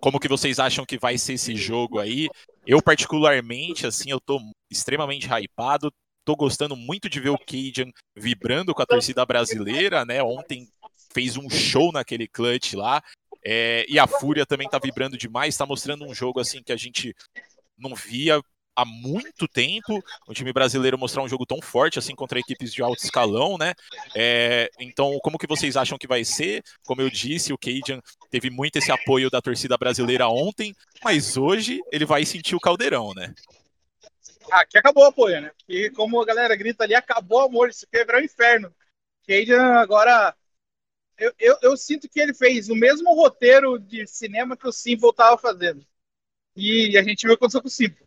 Como 0.00 0.18
que 0.18 0.26
vocês 0.26 0.58
acham 0.58 0.84
que 0.84 0.98
vai 0.98 1.16
ser 1.18 1.34
esse 1.34 1.54
jogo 1.54 2.00
aí? 2.00 2.28
Eu 2.66 2.82
particularmente, 2.82 3.86
assim, 3.86 4.10
eu 4.10 4.18
tô 4.18 4.40
extremamente 4.70 5.28
hypado, 5.28 5.92
tô 6.24 6.34
gostando 6.34 6.76
muito 6.76 7.08
de 7.08 7.20
ver 7.20 7.30
o 7.30 7.38
Cajun 7.38 7.90
vibrando 8.16 8.74
com 8.74 8.82
a 8.82 8.86
torcida 8.86 9.24
brasileira, 9.24 10.04
né? 10.04 10.22
Ontem 10.22 10.68
fez 11.12 11.36
um 11.36 11.48
show 11.48 11.92
naquele 11.92 12.26
clutch 12.26 12.74
lá. 12.74 13.02
É, 13.44 13.84
e 13.88 13.98
a 13.98 14.06
Fúria 14.06 14.46
também 14.46 14.68
tá 14.68 14.78
vibrando 14.78 15.18
demais, 15.18 15.56
tá 15.56 15.66
mostrando 15.66 16.04
um 16.06 16.14
jogo 16.14 16.40
assim 16.40 16.62
que 16.62 16.72
a 16.72 16.76
gente 16.76 17.14
não 17.76 17.94
via 17.94 18.40
há 18.76 18.84
muito 18.84 19.46
tempo 19.46 20.02
o 20.26 20.34
time 20.34 20.52
brasileiro 20.52 20.98
mostrar 20.98 21.22
um 21.22 21.28
jogo 21.28 21.46
tão 21.46 21.60
forte 21.62 21.98
assim 21.98 22.14
contra 22.14 22.38
equipes 22.38 22.72
de 22.72 22.82
alto 22.82 23.04
escalão, 23.04 23.56
né? 23.56 23.72
É, 24.16 24.68
então, 24.80 25.18
como 25.22 25.38
que 25.38 25.46
vocês 25.46 25.76
acham 25.76 25.98
que 25.98 26.06
vai 26.06 26.24
ser? 26.24 26.62
Como 26.84 27.00
eu 27.00 27.10
disse, 27.10 27.52
o 27.52 27.58
Cajun 27.58 28.00
teve 28.30 28.50
muito 28.50 28.76
esse 28.76 28.90
apoio 28.90 29.30
da 29.30 29.40
torcida 29.40 29.76
brasileira 29.76 30.28
ontem, 30.28 30.74
mas 31.04 31.36
hoje 31.36 31.80
ele 31.92 32.04
vai 32.04 32.24
sentir 32.24 32.56
o 32.56 32.60
caldeirão, 32.60 33.12
né? 33.14 33.32
Aqui 34.50 34.78
acabou 34.78 35.04
o 35.04 35.06
apoio, 35.06 35.40
né? 35.40 35.50
E 35.68 35.90
como 35.90 36.20
a 36.20 36.24
galera 36.24 36.54
grita 36.56 36.84
ali, 36.84 36.94
acabou 36.94 37.40
o 37.40 37.46
amor, 37.46 37.68
isso 37.68 37.86
virou 37.92 38.20
um 38.20 38.24
inferno. 38.24 38.74
Cajun 39.26 39.60
agora. 39.78 40.34
Eu, 41.16 41.32
eu, 41.38 41.56
eu, 41.62 41.76
sinto 41.76 42.08
que 42.08 42.18
ele 42.18 42.34
fez 42.34 42.68
o 42.68 42.74
mesmo 42.74 43.14
roteiro 43.14 43.78
de 43.78 44.04
cinema 44.06 44.56
que 44.56 44.66
o 44.66 44.72
Simple 44.72 45.10
estava 45.10 45.38
fazendo. 45.38 45.86
E 46.56 46.98
a 46.98 47.02
gente 47.02 47.22
viu 47.24 47.34
o 47.34 47.38
que 47.38 47.44
aconteceu 47.44 47.62
com 47.62 47.68
o 47.68 47.70
Simple. 47.70 48.04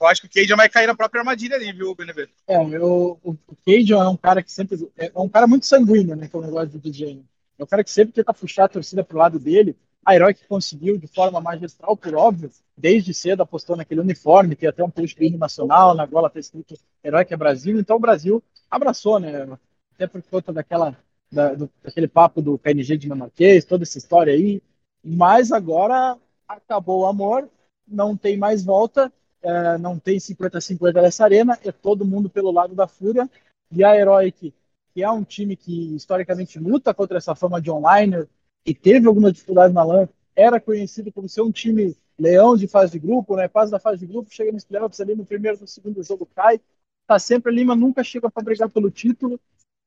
Eu 0.00 0.06
acho 0.06 0.22
que 0.22 0.28
o 0.28 0.30
Cajun 0.30 0.56
vai 0.56 0.68
cair 0.68 0.86
na 0.86 0.94
própria 0.94 1.20
armadilha 1.20 1.56
ali, 1.56 1.72
viu, 1.72 1.94
Beneveto? 1.94 2.32
É, 2.46 2.56
eu, 2.56 3.18
o 3.24 3.36
Cajun 3.66 4.00
é 4.00 4.08
um 4.08 4.16
cara 4.16 4.42
que 4.42 4.52
sempre. 4.52 4.76
É 4.96 5.10
um 5.16 5.28
cara 5.28 5.48
muito 5.48 5.66
sanguíneo, 5.66 6.14
né? 6.14 6.28
Que 6.28 6.36
é 6.36 6.38
o 6.38 6.42
negócio 6.42 6.68
do 6.68 6.78
DJ. 6.78 7.24
É 7.58 7.64
um 7.64 7.66
cara 7.66 7.82
que 7.82 7.90
sempre 7.90 8.14
tenta 8.14 8.32
puxar 8.32 8.66
a 8.66 8.68
torcida 8.68 9.02
pro 9.02 9.18
lado 9.18 9.38
dele. 9.40 9.76
A 10.04 10.14
Herói 10.14 10.32
que 10.34 10.46
conseguiu 10.46 10.96
de 10.96 11.06
forma 11.06 11.40
magistral, 11.40 11.96
por 11.96 12.14
óbvio, 12.14 12.50
desde 12.76 13.12
cedo 13.12 13.42
apostou 13.42 13.76
naquele 13.76 14.00
uniforme, 14.00 14.56
tem 14.56 14.68
até 14.68 14.82
um 14.82 14.90
post 14.90 15.30
do 15.30 15.38
nacional, 15.38 15.94
na 15.94 16.06
gola 16.06 16.30
tá 16.30 16.38
escrito 16.38 16.74
Herói 17.04 17.24
que 17.24 17.34
é 17.34 17.36
Brasil, 17.36 17.78
então 17.78 17.96
o 17.96 18.00
Brasil 18.00 18.42
abraçou, 18.70 19.18
né? 19.18 19.46
Até 19.94 20.06
por 20.06 20.22
conta 20.22 20.52
daquela, 20.52 20.96
da, 21.30 21.54
do, 21.54 21.70
daquele 21.82 22.08
papo 22.08 22.40
do 22.40 22.58
KNG 22.58 22.96
de 22.96 22.98
Dinamarquês, 22.98 23.64
toda 23.64 23.82
essa 23.82 23.98
história 23.98 24.32
aí. 24.32 24.62
Mas 25.02 25.52
agora 25.52 26.16
acabou 26.46 27.00
o 27.02 27.06
amor, 27.06 27.48
não 27.86 28.16
tem 28.16 28.36
mais 28.36 28.64
volta, 28.64 29.12
é, 29.42 29.78
não 29.78 29.98
tem 29.98 30.18
50-50 30.18 31.02
nessa 31.02 31.24
arena, 31.24 31.58
é 31.64 31.72
todo 31.72 32.04
mundo 32.04 32.28
pelo 32.28 32.50
lado 32.50 32.74
da 32.74 32.86
Fúria, 32.86 33.28
e 33.70 33.84
a 33.84 33.94
Heroic, 33.94 34.54
que 34.94 35.02
é 35.02 35.10
um 35.10 35.22
time 35.22 35.56
que 35.56 35.94
historicamente 35.94 36.58
luta 36.58 36.94
contra 36.94 37.18
essa 37.18 37.34
fama 37.34 37.60
de 37.60 37.70
online 37.70 38.26
e 38.64 38.74
teve 38.74 39.06
alguma 39.06 39.32
dificuldade 39.32 39.72
na 39.72 39.82
LAN, 39.82 40.08
era 40.34 40.60
conhecido 40.60 41.12
como 41.12 41.28
ser 41.28 41.42
um 41.42 41.50
time 41.50 41.96
leão 42.18 42.56
de 42.56 42.66
fase 42.66 42.92
de 42.92 42.98
grupo, 42.98 43.36
né? 43.36 43.48
Quase 43.48 43.70
da 43.70 43.78
fase 43.78 44.00
de 44.00 44.06
grupo, 44.06 44.32
chega 44.32 44.52
nos 44.52 44.64
playoffs 44.64 45.00
ali 45.00 45.14
no 45.14 45.24
primeiro, 45.24 45.58
no 45.60 45.66
segundo 45.66 46.02
jogo 46.02 46.28
cai, 46.34 46.60
tá 47.06 47.18
sempre 47.18 47.52
ali, 47.52 47.64
mas 47.64 47.78
nunca 47.78 48.02
chega 48.04 48.30
para 48.30 48.42
brigar 48.42 48.68
pelo 48.68 48.90
título. 48.90 49.40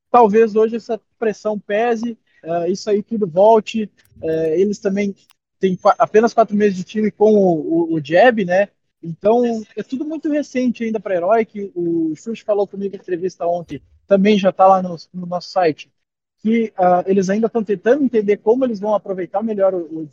Talvez 0.10 0.56
hoje 0.56 0.76
essa 0.76 1.00
pressão 1.18 1.60
pese, 1.60 2.18
uh, 2.44 2.70
isso 2.70 2.90
aí 2.90 3.04
tudo 3.04 3.28
volte. 3.28 3.90
Uh, 4.22 4.54
eles 4.56 4.80
também 4.80 5.16
têm 5.60 5.78
apenas 5.98 6.34
quatro 6.34 6.56
meses 6.56 6.78
de 6.78 6.84
time 6.84 7.12
com 7.12 7.34
o, 7.34 7.94
o, 7.94 7.94
o 7.96 8.04
Jeb, 8.04 8.46
né? 8.46 8.70
Então, 9.04 9.44
é 9.76 9.82
tudo 9.82 10.06
muito 10.06 10.30
recente 10.30 10.84
ainda 10.84 11.00
para 11.00 11.16
Herói, 11.16 11.44
que 11.44 11.72
o 11.74 12.14
Xuxa 12.16 12.44
falou 12.46 12.68
comigo 12.68 12.96
em 12.96 13.00
entrevista 13.00 13.48
ontem, 13.48 13.82
também 14.06 14.38
já 14.38 14.50
está 14.50 14.68
lá 14.68 14.82
no, 14.82 14.96
no, 15.12 15.26
nosso 15.26 15.50
site, 15.50 15.92
que 16.42 16.74
uh, 16.78 17.04
eles 17.06 17.30
ainda 17.30 17.48
estão 17.48 17.64
tentando 17.64 18.04
entender 18.04 18.38
como 18.38 18.66
eles 18.66 18.80
vão 18.80 18.96
aproveitar 18.96 19.44
melhor 19.44 19.74
o, 19.74 20.00
o 20.00 20.10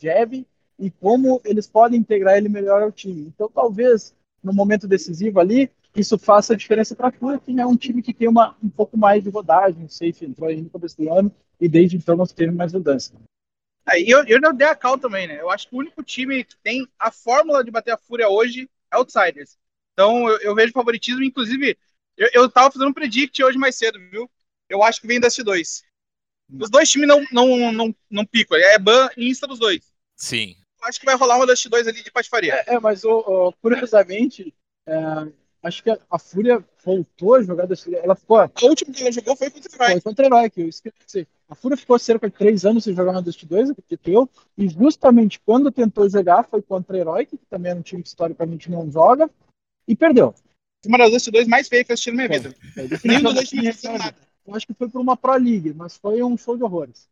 e 0.79 0.91
como 0.91 1.41
eles 1.45 1.67
podem 1.67 1.99
integrar 1.99 2.37
ele 2.37 2.49
melhor 2.49 2.83
ao 2.83 2.93
time. 2.93 3.33
Então, 3.35 3.51
talvez, 3.53 4.15
no 4.43 4.53
momento 4.53 4.87
decisivo 4.87 5.41
ali, 5.41 5.71
isso 5.97 6.19
faça 6.19 6.57
diferença 6.57 6.95
para 6.95 7.09
a 7.09 7.39
que 7.39 7.61
é 7.61 7.67
um 7.67 7.77
time 7.77 8.03
que 8.03 8.15
tem 8.15 8.29
uma, 8.29 8.55
um 8.63 8.69
pouco 8.69 8.97
mais 8.97 9.23
de 9.23 9.31
rodagem, 9.31 9.85
o 9.85 9.89
Safe 9.89 10.25
entrou 10.25 10.49
aí 10.49 10.61
no 10.61 10.71
começo 10.71 10.97
do 10.97 11.13
ano, 11.13 11.33
e 11.61 11.69
desde 11.69 11.97
então 11.97 12.17
não 12.17 12.27
teve 12.27 12.53
mais 12.53 12.73
mudança. 12.73 13.13
Aí 13.85 14.09
eu, 14.09 14.25
eu 14.27 14.41
não 14.41 14.55
dei 14.55 14.67
a 14.67 14.77
cal 14.77 14.99
também, 14.99 15.27
né? 15.27 15.41
Eu 15.41 15.51
acho 15.51 15.69
que 15.69 15.75
o 15.75 15.79
único 15.79 16.03
time 16.03 16.45
que 16.45 16.57
tem 16.59 16.87
a 16.99 17.11
fórmula 17.11 17.65
de 17.65 17.71
bater 17.71 17.93
a 17.93 17.99
Fúria 17.99 18.29
hoje 18.29 18.69
outsiders. 18.93 19.57
Então 19.95 20.29
eu, 20.29 20.39
eu 20.41 20.55
vejo 20.55 20.73
favoritismo, 20.73 21.25
inclusive, 21.25 21.77
eu, 22.17 22.29
eu 22.35 22.51
tava 22.51 22.71
fazendo 22.71 22.91
um 22.91 22.95
predict 22.95 23.43
hoje 23.43 23.57
mais 23.57 23.77
cedo, 23.77 23.99
viu? 24.11 24.31
Eu 24.69 24.83
acho 24.83 25.01
que 25.01 25.07
vem 25.07 25.19
Dust 25.19 25.43
2. 25.43 25.88
Os 26.61 26.71
dois 26.71 26.89
times 26.89 27.09
não, 27.09 27.25
não, 27.31 27.73
não, 27.73 27.95
não 28.11 28.25
picam, 28.25 28.57
é 28.57 28.79
ban 28.79 29.09
e 29.17 29.29
insta 29.29 29.47
dos 29.47 29.59
dois. 29.59 29.83
Sim. 30.17 30.57
Eu 30.81 30.89
acho 30.89 30.99
que 30.99 31.07
vai 31.07 31.17
rolar 31.17 31.37
uma 31.37 31.47
Dust 31.47 31.69
2 31.69 31.89
ali 31.89 32.03
de 32.03 32.11
patifaria. 32.11 32.55
É, 32.55 32.75
é 32.75 32.81
mas 32.81 33.05
oh, 33.05 33.25
oh, 33.27 33.53
curiosamente, 33.61 34.55
é, 34.87 34.95
acho 35.63 35.83
que 35.83 35.91
a, 35.91 35.99
a, 36.11 36.19
Fúria 36.19 36.65
voltou 36.85 37.35
a 37.35 37.43
jogar 37.43 37.67
Dust 37.67 37.89
Ela 37.89 38.15
ficou. 38.15 38.39
A 38.39 38.51
última 38.63 38.95
que 38.95 39.03
ela 39.03 39.13
jogou 39.13 39.37
foi 39.37 39.51
contra 39.51 39.71
o 39.71 39.75
Herói. 39.75 39.93
Foi 39.93 40.01
contra 40.01 40.25
o 40.25 40.29
Herói, 40.29 40.51
que 40.51 40.61
eu 40.63 40.69
esqueci. 40.69 41.29
A 41.49 41.55
Fúria 41.55 41.77
ficou 41.77 41.99
cerca 41.99 42.29
de 42.29 42.37
três 42.37 42.65
anos 42.65 42.85
sem 42.85 42.95
jogar 42.95 43.13
uma 43.13 43.23
Dust 43.23 43.45
2, 43.45 43.71
acredito 43.71 44.31
e 44.57 44.69
justamente 44.69 45.41
quando 45.41 45.73
tentou 45.73 46.09
jogar 46.09 46.45
foi 46.45 46.63
contra 46.63 46.97
o 46.97 47.01
Herói, 47.01 47.27
que 47.27 47.37
também 47.51 47.73
é 47.73 47.75
um 47.75 47.83
time 47.83 48.03
que 48.03 48.09
historicamente 48.09 48.71
não 48.71 48.91
joga, 48.91 49.29
e 49.87 49.97
perdeu. 49.97 50.35
Uma 50.87 50.99
das 50.99 51.11
Dust 51.11 51.31
2 51.31 51.49
mais 51.49 51.69
feias 51.69 51.87
que 51.87 51.93
eu 51.93 51.95
assisti 51.95 52.11
na 52.11 52.17
minha 52.17 52.29
vida. 52.29 52.55
É, 52.77 52.83
é, 52.83 52.89
Nem 53.05 53.23
dos 53.23 53.35
dois 53.35 53.49
times 53.49 53.83
nada. 53.83 54.28
Eu 54.49 54.55
acho 54.55 54.67
que 54.67 54.73
foi 54.73 54.89
por 54.89 54.99
uma 54.99 55.15
Pro 55.15 55.35
League, 55.35 55.75
mas 55.75 55.99
foi 55.99 56.23
um 56.23 56.37
show 56.37 56.57
de 56.57 56.63
horrores. 56.63 57.07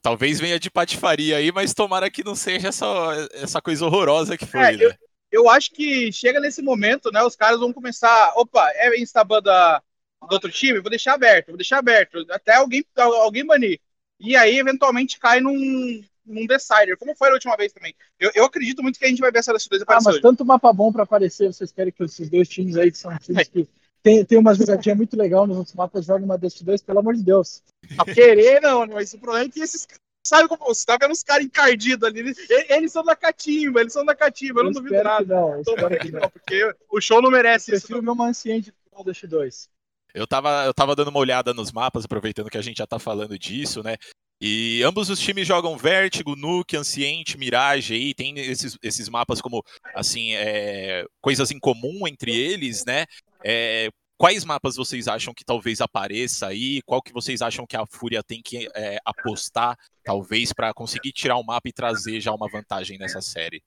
Talvez 0.00 0.40
venha 0.40 0.60
de 0.60 0.70
patifaria 0.70 1.36
aí, 1.36 1.50
mas 1.50 1.74
tomara 1.74 2.10
que 2.10 2.24
não 2.24 2.36
seja 2.36 2.68
essa, 2.68 2.86
essa 3.32 3.60
coisa 3.60 3.84
horrorosa 3.84 4.38
que 4.38 4.46
foi. 4.46 4.60
É, 4.60 4.76
né? 4.76 4.84
eu, 4.84 4.92
eu, 5.32 5.50
acho 5.50 5.70
que 5.72 6.12
chega 6.12 6.38
nesse 6.40 6.62
momento, 6.62 7.10
né? 7.10 7.22
Os 7.22 7.34
caras 7.34 7.58
vão 7.58 7.72
começar. 7.72 8.32
Opa, 8.36 8.70
é 8.74 8.96
instaban 9.00 9.42
da, 9.42 9.82
do 10.28 10.32
outro 10.32 10.50
time, 10.50 10.80
vou 10.80 10.90
deixar 10.90 11.14
aberto, 11.14 11.48
vou 11.48 11.56
deixar 11.56 11.78
aberto, 11.78 12.24
até 12.30 12.54
alguém, 12.56 12.84
alguém 12.96 13.44
banir. 13.44 13.80
E 14.18 14.36
aí, 14.36 14.58
eventualmente, 14.58 15.18
cai 15.18 15.40
num, 15.40 16.02
num 16.24 16.46
decider, 16.46 16.96
como 16.96 17.16
foi 17.16 17.30
a 17.30 17.34
última 17.34 17.56
vez 17.56 17.72
também. 17.72 17.94
Eu, 18.18 18.30
eu 18.34 18.44
acredito 18.44 18.82
muito 18.82 18.98
que 18.98 19.04
a 19.04 19.08
gente 19.08 19.20
vai 19.20 19.32
ver 19.32 19.38
essa 19.38 19.52
Dust 19.52 19.68
2 19.68 19.82
aparecer. 19.82 20.02
Ah, 20.02 20.10
mas 20.10 20.14
hoje. 20.14 20.22
tanto 20.22 20.44
mapa 20.44 20.72
bom 20.72 20.92
para 20.92 21.02
aparecer, 21.02 21.52
vocês 21.52 21.72
querem 21.72 21.92
que 21.92 22.04
esses 22.04 22.28
dois 22.28 22.48
times 22.48 22.76
aí, 22.76 22.90
que 22.90 22.98
são 22.98 23.16
times 23.18 23.48
que 23.50 23.68
tem, 24.02 24.24
tem 24.24 24.38
uma 24.38 24.54
jogadinha 24.54 24.94
muito 24.94 25.16
legal 25.16 25.46
nos 25.46 25.56
outros 25.56 25.74
mapas, 25.74 26.04
joga 26.04 26.24
uma 26.24 26.38
Dust 26.38 26.62
2, 26.62 26.82
pelo 26.82 26.98
amor 26.98 27.14
de 27.14 27.22
Deus. 27.22 27.62
A 27.98 28.04
querer, 28.04 28.60
não, 28.60 28.86
mas 28.86 29.12
o 29.12 29.18
problema 29.18 29.46
é 29.46 29.48
que 29.48 29.60
esses 29.60 29.86
Sabe 30.22 30.48
como 30.48 30.64
você 30.66 30.84
tá 30.84 30.98
vendo 31.00 31.12
os 31.12 31.22
caras 31.22 31.46
encardidos 31.46 32.06
ali? 32.06 32.20
Eles, 32.20 32.36
eles, 32.68 32.92
são 32.92 33.02
da 33.02 33.16
catimba, 33.16 33.80
eles 33.80 33.92
são 33.92 34.04
da 34.04 34.14
catimba, 34.14 34.60
eu, 34.60 34.64
eu 34.64 34.64
não 34.64 34.72
duvido 34.72 35.02
nada. 35.02 35.34
não, 35.34 35.60
espero 35.60 35.98
que 35.98 36.12
não, 36.12 36.30
porque 36.30 36.74
o 36.90 37.00
show 37.00 37.22
não 37.22 37.30
merece 37.30 37.70
eu 37.70 37.76
isso. 37.76 37.86
Prefiro 37.86 38.04
meu 38.04 38.14
Manciente 38.14 38.70
do 38.70 39.02
Dust 39.02 39.24
2. 39.24 39.68
Eu 40.12 40.26
tava, 40.26 40.64
eu 40.66 40.74
tava 40.74 40.94
dando 40.94 41.08
uma 41.08 41.20
olhada 41.20 41.54
nos 41.54 41.72
mapas, 41.72 42.04
aproveitando 42.04 42.50
que 42.50 42.58
a 42.58 42.62
gente 42.62 42.78
já 42.78 42.86
tá 42.86 42.98
falando 42.98 43.38
disso, 43.38 43.82
né? 43.82 43.96
E 44.42 44.82
ambos 44.82 45.08
os 45.10 45.20
times 45.20 45.46
jogam 45.46 45.76
Vértigo, 45.76 46.34
Nuke, 46.34 46.76
Anciente, 46.76 47.38
Mirage 47.38 47.94
aí, 47.94 48.14
tem 48.14 48.38
esses, 48.38 48.76
esses 48.82 49.08
mapas 49.08 49.40
como, 49.40 49.62
assim, 49.94 50.34
é, 50.34 51.04
coisas 51.20 51.50
em 51.50 51.58
comum 51.58 52.06
entre 52.08 52.34
eles, 52.34 52.84
né? 52.84 53.06
É, 53.44 53.88
quais 54.18 54.44
mapas 54.44 54.76
vocês 54.76 55.08
acham 55.08 55.32
que 55.32 55.44
talvez 55.44 55.80
apareça 55.80 56.46
aí? 56.48 56.82
Qual 56.82 57.00
que 57.00 57.12
vocês 57.12 57.40
acham 57.42 57.66
que 57.66 57.76
a 57.76 57.86
Fúria 57.86 58.22
tem 58.22 58.42
que 58.42 58.68
é, 58.74 58.98
apostar, 59.04 59.78
talvez, 60.04 60.52
para 60.52 60.74
conseguir 60.74 61.12
tirar 61.12 61.36
o 61.36 61.44
mapa 61.44 61.68
e 61.68 61.72
trazer 61.72 62.20
já 62.20 62.32
uma 62.32 62.48
vantagem 62.48 62.98
nessa 62.98 63.20
série? 63.20 63.62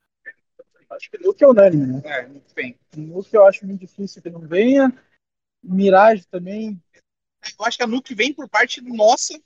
Acho 0.89 1.09
que 1.09 1.17
Nuke 1.17 1.43
é 1.43 1.47
unânime, 1.47 1.87
né? 1.87 2.01
É, 2.05 2.27
muito 2.27 2.53
bem. 2.53 2.77
Nuke 2.95 3.35
eu 3.35 3.45
acho 3.45 3.65
muito 3.65 3.81
difícil 3.81 4.21
que 4.21 4.29
não 4.29 4.41
venha. 4.41 4.93
Mirage 5.63 6.25
também. 6.27 6.79
Eu 7.59 7.65
acho 7.65 7.77
que 7.77 7.83
a 7.83 7.87
Nuke 7.87 8.13
vem 8.13 8.33
por 8.33 8.47
parte 8.47 8.81
nossa 8.81 9.39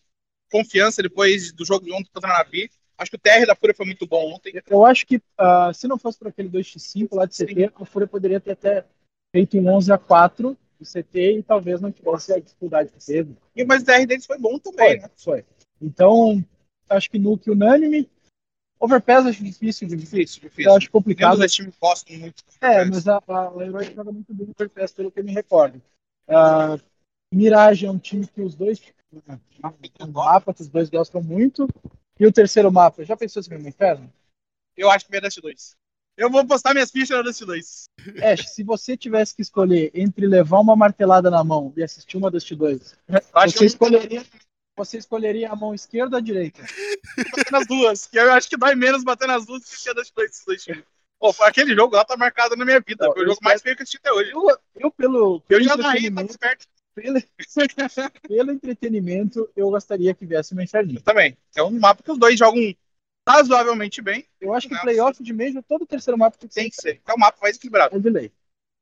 confiança 0.52 1.02
depois 1.02 1.52
do 1.52 1.66
jogo 1.66 1.86
de 1.86 1.94
ontem 1.94 2.10
contra 2.14 2.30
a 2.30 2.38
Navi. 2.40 2.70
Acho 2.98 3.12
que 3.12 3.18
o 3.18 3.20
TR 3.20 3.46
da 3.46 3.56
Fúria 3.56 3.76
foi 3.76 3.86
muito 3.86 4.08
bom 4.08 4.34
ontem. 4.34 4.60
Eu 4.68 4.84
acho 4.84 5.06
que 5.06 5.18
uh, 5.18 5.74
se 5.74 5.88
não 5.88 6.00
fosse 6.00 6.18
por 6.18 6.28
aquele 6.28 6.50
2x5 6.50 7.10
lá 7.12 7.26
de 7.26 7.36
CT, 7.36 7.72
a 7.76 7.86
Fúria 7.86 8.08
poderia 8.08 8.40
ter 8.40 8.52
até 8.52 8.86
feito 9.32 9.58
em 9.58 9.68
11 9.68 9.92
a 9.92 9.98
4 9.98 10.58
do 10.80 10.86
CT 10.86 11.40
e 11.40 11.44
talvez 11.44 11.82
não 11.82 11.92
tivesse 11.92 12.34
a 12.34 12.40
dificuldade 12.40 12.92
que 12.92 13.04
teve. 13.06 13.36
E, 13.56 13.66
mas 13.66 13.82
o 13.82 13.86
DR 13.86 14.06
deles 14.06 14.26
foi 14.26 14.38
bom 14.38 14.60
também, 14.60 15.00
Foi, 15.00 15.00
né? 15.00 15.12
foi. 15.18 15.46
Então, 15.82 16.44
acho 16.90 17.10
que 17.10 17.20
Nuke 17.20 17.50
unânime. 17.52 18.10
Overpass 18.80 19.26
acho 19.26 19.44
difícil, 19.44 19.88
de- 19.88 19.96
Difícil, 19.96 20.44
eu 20.44 20.50
difícil. 20.50 20.72
acho 20.76 20.92
complicado. 20.92 21.40
Dos 21.40 21.52
times 21.52 21.74
gostam 21.82 22.16
muito. 22.18 22.44
É, 22.62 22.86
mas 22.86 23.08
a, 23.08 23.20
a 23.28 23.50
Leroy 23.50 23.86
joga 23.96 24.12
muito 24.12 24.32
bem 24.34 24.46
no 24.46 24.52
Overpass, 24.52 24.92
pelo 24.92 25.12
que 25.12 25.20
eu 25.20 25.24
me 25.24 25.34
recordo. 25.34 25.82
Ah, 26.28 26.78
Mirage 27.34 27.88
é 27.88 27.92
um 27.92 27.98
time 27.98 28.28
que 28.28 28.40
os 28.42 28.54
dois. 28.54 28.80
Um 30.00 30.12
mapa 30.12 30.54
que 30.54 30.62
os 30.62 30.70
dois 30.70 30.90
gostam 30.92 31.24
muito. 31.24 31.68
E 32.20 32.26
o 32.26 32.32
terceiro 32.32 32.72
mapa, 32.72 33.04
já 33.04 33.18
pensou 33.18 33.42
se 33.42 33.50
no 33.50 33.68
inferno? 33.68 34.12
Eu 34.76 34.92
acho 34.92 35.08
que 35.08 35.20
Dust 35.20 35.40
2. 35.42 35.76
Eu 36.18 36.32
vou 36.32 36.44
postar 36.48 36.74
minhas 36.74 36.90
fichas 36.90 37.16
no 37.16 37.24
Dust 37.24 37.42
2. 37.44 37.90
Ash, 38.24 38.50
se 38.50 38.64
você 38.64 38.98
tivesse 38.98 39.36
que 39.36 39.42
escolher 39.44 39.92
entre 39.94 40.26
levar 40.26 40.60
uma 40.60 40.76
martelada 40.76 41.30
na 41.30 41.44
mão 41.44 41.72
e 41.78 41.84
assistir 41.84 42.18
uma 42.18 42.32
Dust 42.32 42.52
2, 42.52 42.96
Eu 43.08 43.22
acho 43.36 43.58
você 43.58 43.66
escolheria, 43.66 44.26
você 44.76 44.98
escolheria 44.98 45.52
a 45.52 45.56
mão 45.56 45.76
esquerda 45.76 46.16
ou 46.16 46.18
a 46.18 46.22
direita? 46.22 46.64
bater 47.36 47.52
nas 47.52 47.68
duas. 47.68 48.08
Que 48.08 48.18
eu 48.18 48.32
acho 48.32 48.50
que 48.50 48.58
dói 48.58 48.74
menos 48.74 49.04
bater 49.04 49.28
nas 49.28 49.46
duas 49.46 49.62
do 49.62 49.68
que 49.70 49.90
a 49.90 49.94
Dust 49.94 50.12
2. 50.16 50.30
esses 50.32 50.46
dois 50.46 50.64
times. 50.64 50.84
Pô, 51.20 51.34
aquele 51.42 51.76
jogo 51.76 51.96
lá 51.96 52.04
tá 52.04 52.18
marcado 52.18 52.56
na 52.56 52.66
minha 52.66 52.80
vida. 52.80 53.06
Não, 53.06 53.14
Foi 53.14 53.24
o 53.24 53.28
jogo 53.28 53.40
mais 53.44 53.62
feio 53.62 53.76
que 53.76 53.82
eu 53.82 53.84
assisti 53.84 53.98
até 53.98 54.12
hoje. 54.12 54.32
Eu, 54.32 54.58
eu 54.76 54.92
pelo, 54.92 55.44
Eu 55.50 55.64
já 55.64 55.78
narrei, 55.78 56.12
tá 56.12 56.22
entretenimento, 56.22 56.40
perto. 56.40 56.68
pelo, 56.96 57.22
pelo 58.28 58.52
entretenimento, 58.52 59.50
eu 59.56 59.70
gostaria 59.70 60.14
que 60.16 60.26
viesse 60.26 60.54
uma 60.54 60.64
inferninho. 60.64 61.02
Também. 61.02 61.38
É 61.56 61.62
um 61.62 61.72
mapa 61.80 62.02
que 62.02 62.12
os 62.12 62.18
dois 62.20 62.38
jogam 62.38 62.62
razoavelmente 63.28 64.02
bem. 64.02 64.26
Eu 64.40 64.54
acho 64.54 64.68
que 64.68 64.74
Não, 64.74 64.82
playoff 64.82 65.22
de 65.22 65.34
Major, 65.34 65.64
todo 65.64 65.86
terceiro 65.86 66.18
mapa 66.18 66.38
tem 66.38 66.48
que 66.48 66.56
Tem 66.56 66.70
que 66.70 66.76
ser. 66.76 67.02
É 67.06 67.14
o 67.14 67.20
mapa 67.20 67.38
mais 67.42 67.58
equilibrado. 67.58 67.96
É 67.96 68.00
de 68.00 68.10
lei. 68.10 68.32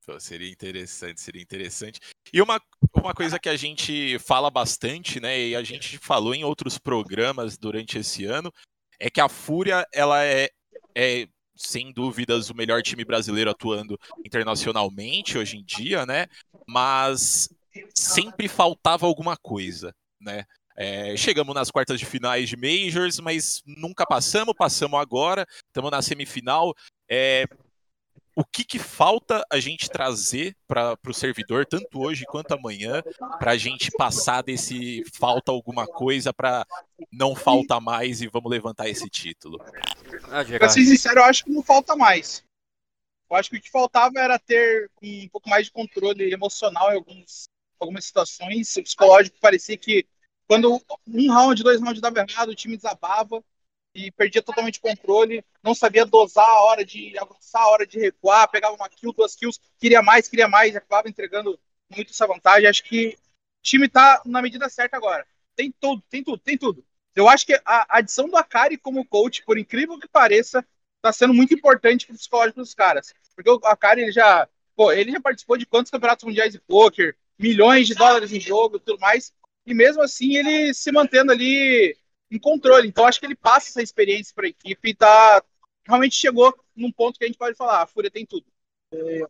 Pô, 0.06 0.20
seria 0.20 0.52
interessante, 0.52 1.20
seria 1.20 1.42
interessante. 1.42 2.00
E 2.32 2.40
uma, 2.40 2.62
uma 2.94 3.14
coisa 3.14 3.40
que 3.40 3.50
a 3.50 3.56
gente 3.56 4.20
fala 4.20 4.52
bastante, 4.52 5.20
né, 5.20 5.40
e 5.40 5.56
a 5.56 5.64
gente 5.64 5.98
falou 5.98 6.36
em 6.36 6.44
outros 6.44 6.78
programas 6.78 7.58
durante 7.58 7.98
esse 7.98 8.24
ano, 8.26 8.54
é 9.00 9.10
que 9.10 9.20
a 9.20 9.28
Fúria, 9.28 9.84
ela 9.92 10.24
é, 10.24 10.50
é 10.96 11.28
sem 11.56 11.92
dúvidas 11.92 12.52
o 12.52 12.56
melhor 12.56 12.84
time 12.84 13.04
brasileiro 13.04 13.50
atuando 13.50 14.00
internacionalmente 14.24 15.40
hoje 15.40 15.58
em 15.58 15.64
dia, 15.64 16.06
né, 16.06 16.28
mas 16.68 17.50
sempre 17.96 18.48
faltava 18.48 19.08
alguma 19.08 19.36
coisa, 19.36 19.92
né. 20.22 20.46
É, 20.76 21.16
chegamos 21.16 21.56
nas 21.56 21.72
quartas 21.72 22.00
de 22.00 22.06
finais 22.06 22.50
de 22.50 22.58
Majors, 22.58 23.20
mas 23.20 23.62
nunca 23.66 24.06
passamos, 24.06 24.54
passamos 24.54 25.00
agora, 25.00 25.46
estamos 25.68 25.90
na 25.90 26.02
semifinal. 26.02 26.74
É, 27.10 27.46
o 28.36 28.44
que, 28.44 28.66
que 28.66 28.78
falta 28.78 29.46
a 29.50 29.60
gente 29.60 29.90
trazer 29.90 30.54
para 30.68 30.98
o 31.08 31.14
servidor, 31.14 31.66
tanto 31.66 32.02
hoje 32.02 32.26
quanto 32.26 32.54
amanhã, 32.54 33.02
para 33.40 33.52
a 33.52 33.58
gente 33.58 33.90
passar 33.92 34.44
desse 34.44 35.04
falta 35.14 35.54
alguma 35.54 35.88
coisa 35.88 36.34
para 36.34 36.66
não 37.10 37.34
falta 37.34 37.80
mais 37.80 38.22
e 38.22 38.28
vamos 38.28 38.52
levantar 38.52 38.90
esse 38.90 39.10
título? 39.10 39.58
Ah, 40.26 40.28
Pra 40.30 40.44
Gerard, 40.44 40.74
ser 40.74 40.86
sincero, 40.86 41.20
eu 41.22 41.24
acho 41.24 41.46
que 41.46 41.52
não 41.52 41.64
falta 41.64 41.96
mais. 41.96 42.44
Eu 43.30 43.38
acho 43.38 43.50
que 43.50 43.58
o 43.58 43.62
que 43.62 43.72
faltava 43.72 44.20
era 44.20 44.38
ter 44.38 44.92
um 45.02 45.30
pouco 45.30 45.50
mais 45.50 45.68
de 45.68 45.72
controle 45.72 46.32
emocional 46.32 46.92
em 46.92 46.96
alguns, 46.96 47.46
algumas 47.80 48.06
situações. 48.06 48.76
O 48.76 48.84
psicológico 48.84 49.38
parecia 49.40 49.78
que 49.78 50.06
quando 50.48 50.82
um 51.08 51.32
round, 51.32 51.64
dois 51.64 51.82
rounds 51.82 52.02
dava 52.02 52.20
errado, 52.20 52.50
o 52.50 52.56
time 52.56 52.78
desabava 52.78 53.44
e 53.94 54.12
perdia 54.12 54.42
totalmente 54.42 54.80
o 54.80 54.82
controle, 54.82 55.44
não 55.64 55.74
sabia 55.74 56.06
dosar 56.06 56.48
a 56.48 56.64
hora 56.66 56.86
de 56.86 57.18
avançar, 57.18 57.62
a 57.62 57.70
hora 57.70 57.88
de 57.88 57.98
recuar, 57.98 58.50
pegava 58.50 58.76
uma 58.76 58.90
kill, 58.90 59.14
duas 59.14 59.36
kills, 59.36 59.60
queria 59.80 60.02
mais, 60.02 60.28
queria 60.28 60.48
mais, 60.48 60.76
acabava 60.76 61.08
entregando 61.08 61.58
muito 61.90 62.12
essa 62.12 62.28
vantagem. 62.28 62.68
Acho 62.68 62.84
que 62.84 63.10
o 63.10 63.64
time 63.64 63.88
tá 63.88 64.22
na 64.26 64.42
medida 64.42 64.68
certa 64.70 64.98
agora. 64.98 65.26
Tem 65.56 65.74
tudo, 65.80 66.04
tem 66.10 66.24
tudo, 66.24 66.38
tem 66.40 66.58
tudo. 66.58 66.86
Eu 67.16 67.30
acho 67.30 67.46
que 67.46 67.60
a 67.66 67.98
adição 67.98 68.28
do 68.28 68.36
Akari 68.36 68.78
como 68.78 69.06
coach, 69.06 69.44
por 69.46 69.58
incrível 69.58 69.98
que 69.98 70.08
pareça, 70.08 70.66
tá 71.02 71.14
sendo 71.14 71.34
muito 71.34 71.54
importante 71.54 72.06
pro 72.06 72.16
psicológico 72.16 72.60
dos 72.60 72.74
caras. 72.74 73.14
Porque 73.34 73.50
o 73.50 73.60
Akari, 73.64 74.02
ele 74.02 74.12
já, 74.12 74.48
pô, 74.76 74.92
ele 74.92 75.12
já 75.12 75.22
participou 75.22 75.58
de 75.58 75.66
quantos 75.66 75.90
campeonatos 75.90 76.26
mundiais 76.26 76.52
de 76.52 76.60
poker, 76.60 77.16
milhões 77.40 77.88
de 77.88 77.96
dólares 77.96 78.34
em 78.34 78.40
jogo, 78.40 78.80
tudo 78.80 79.00
mais, 79.00 79.34
e 79.66 79.74
mesmo 79.74 80.02
assim 80.02 80.36
ele 80.36 80.74
se 80.74 80.92
mantendo 80.92 81.32
ali 81.32 81.98
em 82.30 82.40
controle. 82.40 82.88
Então 82.88 83.06
acho 83.06 83.20
que 83.20 83.26
ele 83.26 83.36
passa 83.36 83.70
essa 83.70 83.82
experiência 83.82 84.34
para 84.36 84.46
a 84.46 84.50
equipe 84.50 84.90
e 84.90 84.96
tá 84.96 85.44
realmente 85.86 86.16
chegou 86.16 86.54
num 86.76 86.92
ponto 86.92 87.18
que 87.18 87.24
a 87.24 87.28
gente 87.28 87.38
pode 87.38 87.56
falar, 87.56 87.82
a 87.82 87.88
Fúria 87.88 88.12
tem 88.12 88.26
tudo. 88.26 88.46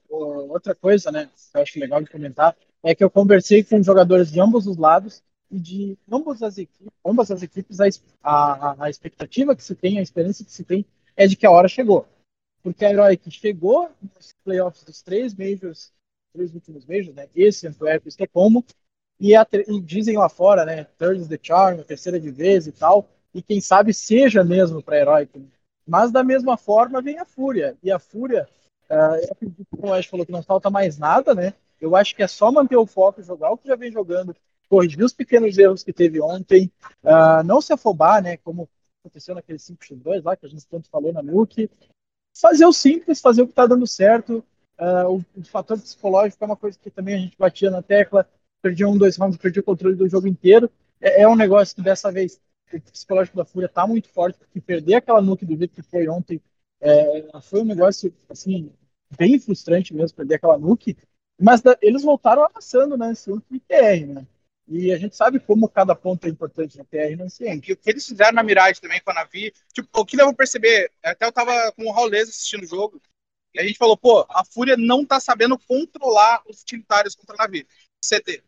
Ô, 0.10 0.48
Outra 0.52 0.74
coisa, 0.74 1.12
né, 1.12 1.30
que 1.52 1.58
eu 1.58 1.62
acho 1.62 1.80
legal 1.80 2.02
de 2.02 2.10
comentar, 2.10 2.56
é 2.84 2.96
que 2.96 3.04
eu 3.04 3.10
conversei 3.10 3.64
com 3.64 3.82
jogadores 3.82 4.32
de 4.32 4.40
ambos 4.40 4.68
os 4.68 4.78
lados 4.78 5.24
e 5.52 5.60
de 5.60 5.98
ambas 6.12 6.42
as 6.42 6.58
equipes, 6.58 6.88
ambas 7.06 7.32
as 7.32 7.42
equipes 7.42 7.80
a, 7.80 7.88
a, 8.24 8.86
a 8.86 8.90
expectativa 8.90 9.56
que 9.56 9.64
se 9.64 9.76
tem, 9.76 10.00
a 10.00 10.02
esperança 10.02 10.44
que 10.44 10.52
se 10.52 10.64
tem 10.64 10.86
é 11.16 11.28
de 11.28 11.36
que 11.36 11.46
a 11.46 11.52
hora 11.52 11.68
chegou. 11.68 12.08
Porque 12.64 12.84
a 12.84 12.90
Heroic 12.90 13.30
chegou 13.30 13.92
nos 14.02 14.34
playoffs 14.44 14.84
dos 14.84 15.02
três 15.02 15.36
majors, 15.36 15.94
três 16.34 16.54
últimos 16.54 16.86
majors, 16.86 17.16
né, 17.16 17.28
esse, 17.36 17.68
Antwerp 17.68 18.06
e 18.06 18.10
Estocolmo, 18.10 18.66
e, 19.20 19.36
a 19.36 19.47
e 19.68 19.82
dizem 19.82 20.18
lá 20.18 20.30
fora, 20.30 20.66
né, 20.66 20.88
is 21.16 21.28
the 21.28 21.39
charm, 21.41 21.80
terceira 21.82 22.20
de 22.20 22.30
vez 22.30 22.68
e 22.68 22.72
tal, 22.72 23.07
e 23.34 23.41
quem 23.41 23.61
sabe 23.61 23.93
seja 23.93 24.43
mesmo 24.43 24.82
para 24.82 25.20
né? 25.20 25.28
Mas 25.88 26.11
da 26.11 26.24
mesma 26.24 26.57
forma 26.57 27.01
vem 27.01 27.20
a 27.20 27.26
Fúria, 27.26 27.78
e 27.84 27.91
a 27.91 27.99
Fúria 27.99 28.47
ah, 28.89 29.18
eu 29.22 29.32
acredito 29.32 29.66
que 29.66 29.86
o 29.86 29.93
Ash 29.93 30.05
falou 30.05 30.26
que 30.26 30.32
não 30.32 30.43
falta 30.43 30.70
mais 30.70 30.97
nada, 30.97 31.34
né? 31.34 31.53
Eu 31.80 31.95
acho 31.95 32.16
que 32.16 32.24
é 32.24 32.28
só 32.28 32.51
manter 32.51 32.78
o 32.78 32.86
foco, 32.86 33.22
jogar 33.22 33.51
o 33.51 33.57
que 33.57 33.68
já 33.68 33.76
vem 33.76 33.91
jogando, 33.91 34.36
corrigir 34.70 35.03
os 35.03 35.13
pequenos 35.13 35.57
erros 35.57 35.84
que 35.84 35.93
teve 35.93 36.22
ontem, 36.22 36.72
ah, 37.03 37.43
não 37.43 37.61
se 37.61 37.74
afobar, 37.74 38.22
né? 38.22 38.38
Como 38.38 38.70
aconteceu 39.01 39.36
naquele 39.36 39.59
5x2 39.59 40.24
lá, 40.24 40.36
que 40.36 40.45
a 40.45 40.49
gente 40.49 40.66
tanto 40.68 40.89
falou 40.89 41.11
na 41.11 41.22
Nuke. 41.22 41.70
Fazer 42.38 42.66
o 42.66 42.74
simples, 42.74 43.22
fazer 43.22 43.41
o 43.41 43.47
que 43.47 43.53
tá 43.53 43.66
dando 43.66 43.88
certo. 43.88 44.43
Ah, 44.78 45.07
o, 45.09 45.24
o 45.36 45.43
fator 45.43 45.80
psicológico 45.80 46.43
é 46.43 46.47
uma 46.47 46.57
coisa 46.57 46.78
que 46.78 46.89
também 46.89 47.16
a 47.16 47.20
gente 47.20 47.38
batia 47.38 47.72
na 47.72 47.82
tecla. 47.82 48.28
Perdi 48.66 48.84
um, 48.84 48.97
dois 48.97 49.16
rounds, 49.16 49.38
perdi 49.38 49.59
o 49.59 49.63
controle 49.63 49.95
do 49.95 50.09
jogo 50.09 50.28
inteiro. 50.28 50.72
É, 50.99 51.22
é 51.22 51.28
um 51.28 51.36
negócio 51.36 51.76
que 51.76 51.84
dessa 51.84 52.11
vez 52.11 52.41
o 52.74 52.82
psicológico 52.91 53.38
da 53.38 53.45
Fúria 53.45 53.70
tá 53.70 53.86
muito 53.86 54.09
forte, 54.09 54.39
porque 54.39 54.59
perder 54.59 54.95
aquela 54.95 55.22
Nuke 55.22 55.45
do 55.45 55.55
jeito 55.55 55.76
que 55.76 55.84
foi 55.84 56.07
ontem 56.07 56.41
é, 56.82 57.28
foi 57.43 57.61
um 57.61 57.66
negócio, 57.66 58.11
assim, 58.28 58.72
bem 59.16 59.38
frustrante 59.39 59.93
mesmo 59.93 60.18
perder 60.18 60.36
aquela 60.36 60.57
nuke, 60.57 60.97
mas 61.39 61.61
da- 61.61 61.78
eles 61.80 62.01
voltaram 62.01 62.43
amassando 62.43 62.97
na 62.97 63.05
Anciente 63.07 63.45
e 63.51 63.59
TR, 63.59 64.05
né? 64.07 64.28
E 64.68 64.91
a 64.91 64.97
gente 64.97 65.16
sabe 65.16 65.39
como 65.39 65.70
cada 65.70 65.95
ponto 65.95 66.26
é 66.26 66.30
importante 66.30 66.76
na 66.78 66.84
TR 66.84 67.22
Anciente. 67.22 67.70
E 67.70 67.74
o 67.74 67.78
que 67.78 67.89
eles 67.89 68.05
fizeram 68.05 68.34
na 68.34 68.41
Mirage 68.43 68.82
também 68.82 68.99
com 68.99 69.11
a 69.11 69.13
Navi, 69.13 69.53
tipo, 69.72 69.88
o 69.93 70.03
que 70.05 70.18
deu 70.18 70.26
pra 70.28 70.36
perceber, 70.38 70.91
até 71.03 71.26
eu 71.28 71.32
tava 71.32 71.72
com 71.74 71.86
o 71.86 71.91
Raulês 71.91 72.30
assistindo 72.30 72.63
o 72.63 72.68
jogo, 72.68 72.99
e 73.53 73.59
a 73.59 73.63
gente 73.63 73.78
falou, 73.78 73.95
pô, 73.95 74.26
a 74.30 74.43
Fúria 74.43 74.76
não 74.76 75.05
tá 75.05 75.20
sabendo 75.20 75.57
controlar 75.57 76.41
os 76.47 76.61
utilitários 76.61 77.16
contra 77.16 77.36
a 77.36 77.38
Navi, 77.45 77.66
CT. 78.08 78.43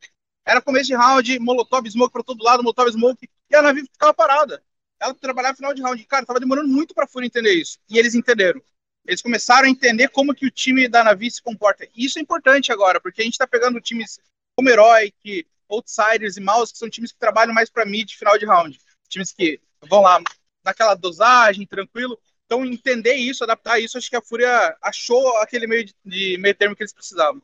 Era 0.46 0.62
começo 0.62 0.88
de 0.88 0.96
round, 0.96 1.40
Molotov 1.40 1.90
Smoke 1.90 2.14
pra 2.14 2.24
todo 2.24 2.44
lado, 2.44 2.64
Molotov 2.64 2.90
Smoke, 2.92 3.30
e 3.50 3.56
a 3.56 3.62
Navi 3.62 3.82
ficava 3.82 4.14
parada. 4.14 4.64
Ela 5.00 5.14
trabalhava 5.14 5.56
final 5.56 5.74
de 5.74 5.82
round. 5.82 6.04
Cara, 6.06 6.26
tava 6.26 6.40
demorando 6.40 6.70
muito 6.70 6.94
pra 6.94 7.08
Fúria 7.08 7.28
entender 7.28 7.54
isso. 7.54 7.78
E 7.90 7.98
eles 7.98 8.16
entenderam. 8.16 8.62
Eles 9.06 9.22
começaram 9.22 9.68
a 9.68 9.70
entender 9.70 10.10
como 10.10 10.34
que 10.34 10.46
o 10.46 10.52
time 10.52 10.88
da 10.88 11.04
Navi 11.04 11.30
se 11.32 11.42
comporta. 11.42 11.88
E 11.96 12.06
isso 12.06 12.20
é 12.20 12.22
importante 12.22 12.72
agora, 12.72 13.00
porque 13.00 13.22
a 13.22 13.26
gente 13.26 13.38
tá 13.38 13.48
pegando 13.48 13.80
times 13.80 14.20
como 14.56 14.70
Heroic, 14.70 15.48
Outsiders 15.70 16.38
e 16.38 16.42
Mouse, 16.42 16.72
que 16.72 16.80
são 16.80 16.90
times 16.90 17.12
que 17.12 17.20
trabalham 17.20 17.54
mais 17.54 17.70
pra 17.70 17.86
mid 17.86 18.12
final 18.12 18.38
de 18.38 18.46
round. 18.46 18.80
Times 19.08 19.32
que 19.32 19.62
vão 19.82 20.02
lá 20.02 20.22
naquela 20.64 20.96
dosagem, 20.96 21.66
tranquilo. 21.66 22.20
Então, 22.46 22.66
entender 22.66 23.16
isso, 23.16 23.44
adaptar 23.44 23.80
isso, 23.80 23.98
acho 23.98 24.10
que 24.10 24.16
a 24.16 24.22
Fúria 24.22 24.78
achou 24.82 25.38
aquele 25.38 25.68
meio 25.68 25.86
de, 25.86 25.96
de 26.04 26.38
meio 26.38 26.56
termo 26.56 26.76
que 26.76 26.84
eles 26.84 26.94
precisavam. 26.94 27.42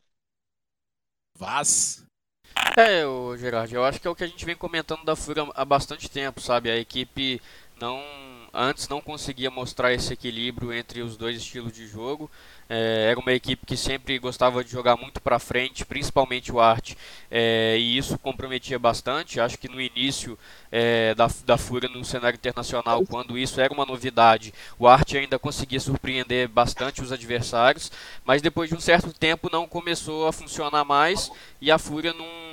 Vaz. 1.38 2.03
É, 2.78 3.06
o 3.06 3.36
Gerard, 3.38 3.74
eu 3.74 3.86
acho 3.86 4.00
que 4.00 4.08
é 4.08 4.10
o 4.10 4.16
que 4.16 4.24
a 4.24 4.28
gente 4.28 4.46
vem 4.46 4.56
comentando 4.56 5.04
da 5.04 5.16
Fúria 5.16 5.48
há 5.54 5.64
bastante 5.64 6.10
tempo, 6.10 6.42
sabe? 6.42 6.72
A 6.72 6.78
equipe 6.78 7.42
não 7.80 8.02
antes 8.54 8.88
não 8.88 9.02
conseguia 9.02 9.50
mostrar 9.50 9.92
esse 9.94 10.14
equilíbrio 10.14 10.72
entre 10.72 11.02
os 11.02 11.18
dois 11.18 11.38
estilos 11.38 11.74
de 11.74 11.88
jogo. 11.88 12.30
É, 12.70 13.08
era 13.10 13.20
uma 13.20 13.34
equipe 13.34 13.66
que 13.66 13.76
sempre 13.76 14.18
gostava 14.20 14.64
de 14.64 14.72
jogar 14.72 14.96
muito 14.96 15.20
para 15.20 15.40
frente, 15.40 15.86
principalmente 15.86 16.52
o 16.52 16.60
Art, 16.60 16.94
é, 17.30 17.76
e 17.78 17.98
isso 17.98 18.18
comprometia 18.20 18.78
bastante. 18.78 19.40
Acho 19.40 19.58
que 19.58 19.68
no 19.68 19.82
início 19.82 20.38
é, 20.72 21.16
da, 21.16 21.28
da 21.46 21.58
Fúria 21.58 21.90
no 21.90 22.06
cenário 22.06 22.38
internacional, 22.38 23.06
quando 23.06 23.38
isso 23.38 23.60
era 23.60 23.74
uma 23.74 23.86
novidade, 23.86 24.54
o 24.78 24.88
Art 24.88 25.14
ainda 25.14 25.40
conseguia 25.40 25.80
surpreender 25.80 26.48
bastante 26.48 27.02
os 27.02 27.12
adversários, 27.12 27.92
mas 28.24 28.42
depois 28.42 28.70
de 28.70 28.76
um 28.76 28.80
certo 28.80 29.12
tempo 29.12 29.50
não 29.52 29.68
começou 29.68 30.28
a 30.28 30.32
funcionar 30.32 30.86
mais 30.86 31.32
e 31.60 31.72
a 31.72 31.78
Fúria 31.78 32.14
não 32.14 32.44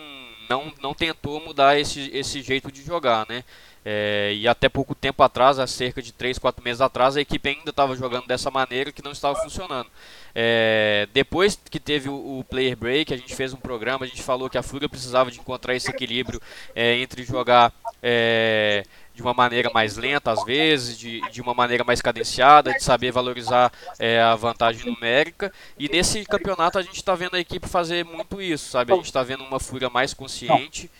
não, 0.50 0.72
não 0.82 0.92
tentou 0.92 1.40
mudar 1.40 1.78
esse, 1.78 2.10
esse 2.12 2.42
jeito 2.42 2.72
de 2.72 2.82
jogar, 2.82 3.24
né? 3.28 3.44
É, 3.84 4.32
e 4.34 4.46
até 4.46 4.68
pouco 4.68 4.94
tempo 4.94 5.22
atrás, 5.22 5.58
há 5.58 5.66
cerca 5.66 6.02
de 6.02 6.12
3, 6.12 6.38
4 6.38 6.62
meses 6.62 6.80
atrás, 6.80 7.16
a 7.16 7.20
equipe 7.20 7.48
ainda 7.48 7.70
estava 7.70 7.96
jogando 7.96 8.26
dessa 8.26 8.50
maneira 8.50 8.92
que 8.92 9.02
não 9.02 9.12
estava 9.12 9.36
funcionando. 9.36 9.88
É, 10.34 11.08
depois 11.12 11.58
que 11.70 11.80
teve 11.80 12.08
o, 12.08 12.38
o, 12.38 12.44
player 12.44 12.76
break, 12.76 13.12
a 13.12 13.16
gente 13.16 13.34
fez 13.34 13.52
um 13.52 13.56
programa, 13.56 14.04
a 14.04 14.08
gente 14.08 14.22
falou 14.22 14.50
que 14.50 14.58
a 14.58 14.62
Fúria 14.62 14.88
precisava 14.88 15.30
de 15.30 15.40
encontrar 15.40 15.74
esse 15.74 15.90
equilíbrio 15.90 16.40
é, 16.74 16.96
entre 16.96 17.24
jogar 17.24 17.72
é, 18.02 18.84
de 19.14 19.22
uma 19.22 19.34
maneira 19.34 19.70
mais 19.72 19.96
lenta 19.96 20.30
às 20.30 20.44
vezes, 20.44 20.98
de, 20.98 21.20
de 21.30 21.40
uma 21.40 21.54
maneira 21.54 21.82
mais 21.82 22.00
cadenciada, 22.00 22.72
de 22.72 22.84
saber 22.84 23.10
valorizar 23.10 23.72
é, 23.98 24.20
a 24.20 24.36
vantagem 24.36 24.84
numérica. 24.86 25.52
E 25.78 25.88
nesse 25.88 26.24
campeonato 26.24 26.78
a 26.78 26.82
gente 26.82 26.96
está 26.96 27.14
vendo 27.14 27.34
a 27.34 27.40
equipe 27.40 27.66
fazer 27.66 28.04
muito 28.04 28.40
isso, 28.42 28.70
sabe? 28.70 28.92
A 28.92 28.96
gente 28.96 29.06
está 29.06 29.22
vendo 29.22 29.42
uma 29.42 29.58
Fúria 29.58 29.88
mais 29.88 30.12
consciente 30.12 30.90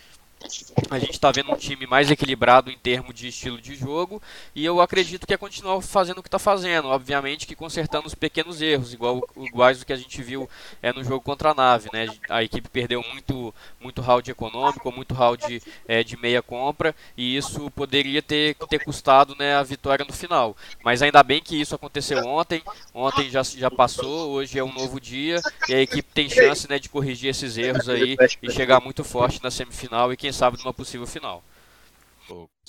a 0.90 0.98
gente 0.98 1.12
está 1.12 1.30
vendo 1.30 1.52
um 1.52 1.56
time 1.56 1.86
mais 1.86 2.10
equilibrado 2.10 2.70
em 2.70 2.78
termos 2.78 3.14
de 3.14 3.28
estilo 3.28 3.60
de 3.60 3.74
jogo 3.74 4.22
e 4.54 4.64
eu 4.64 4.80
acredito 4.80 5.26
que 5.26 5.34
é 5.34 5.36
continuar 5.36 5.80
fazendo 5.82 6.18
o 6.18 6.22
que 6.22 6.28
está 6.28 6.38
fazendo, 6.38 6.88
obviamente 6.88 7.46
que 7.46 7.54
consertando 7.54 8.06
os 8.06 8.14
pequenos 8.14 8.62
erros, 8.62 8.94
igual 8.94 9.20
iguais 9.36 9.78
do 9.78 9.86
que 9.86 9.92
a 9.92 9.96
gente 9.96 10.22
viu 10.22 10.48
é, 10.82 10.92
no 10.92 11.04
jogo 11.04 11.20
contra 11.20 11.50
a 11.50 11.54
nave, 11.54 11.90
né? 11.92 12.06
A 12.28 12.42
equipe 12.42 12.68
perdeu 12.68 13.04
muito 13.12 13.54
muito 13.78 14.00
round 14.00 14.30
econômico, 14.30 14.90
muito 14.90 15.14
round 15.14 15.62
é, 15.86 16.02
de 16.02 16.16
meia 16.16 16.42
compra 16.42 16.94
e 17.16 17.36
isso 17.36 17.70
poderia 17.72 18.22
ter, 18.22 18.56
ter 18.68 18.82
custado 18.82 19.36
né, 19.38 19.54
a 19.54 19.62
vitória 19.62 20.04
no 20.04 20.12
final. 20.12 20.56
Mas 20.82 21.02
ainda 21.02 21.22
bem 21.22 21.42
que 21.42 21.60
isso 21.60 21.74
aconteceu 21.74 22.18
ontem, 22.26 22.62
ontem 22.94 23.28
já, 23.30 23.42
já 23.42 23.70
passou, 23.70 24.30
hoje 24.30 24.58
é 24.58 24.64
um 24.64 24.72
novo 24.72 24.98
dia 24.98 25.40
e 25.68 25.74
a 25.74 25.80
equipe 25.80 26.08
tem 26.14 26.28
chance 26.28 26.68
né, 26.68 26.78
de 26.78 26.88
corrigir 26.88 27.30
esses 27.30 27.58
erros 27.58 27.88
aí 27.88 28.16
e 28.42 28.50
chegar 28.50 28.80
muito 28.80 29.04
forte 29.04 29.42
na 29.42 29.50
semifinal 29.50 30.12
e 30.12 30.16
quem 30.16 30.29
sabe 30.32 30.58
numa 30.58 30.74
possível 30.74 31.06
final. 31.06 31.42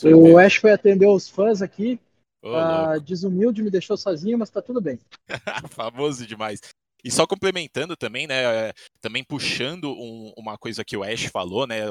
o 0.03 0.38
Ash 0.38 0.55
foi 0.55 0.72
atender 0.72 1.07
os 1.07 1.30
fãs 1.30 1.62
aqui. 1.62 1.99
Oh, 2.43 2.49
uh, 2.49 2.99
desumilde, 2.99 3.62
me 3.62 3.70
deixou 3.70 3.95
sozinho, 3.95 4.38
mas 4.38 4.49
tá 4.49 4.62
tudo 4.62 4.82
bem. 4.82 4.99
Famoso 5.70 6.26
demais. 6.26 6.59
E 7.03 7.09
só 7.09 7.26
complementando 7.26 7.95
também, 7.95 8.28
né, 8.28 8.72
também 8.99 9.24
puxando 9.24 9.91
um, 9.91 10.32
uma 10.38 10.57
coisa 10.57 10.86
que 10.86 10.95
o 10.95 11.03
Ash 11.03 11.26
falou, 11.26 11.66
né, 11.66 11.82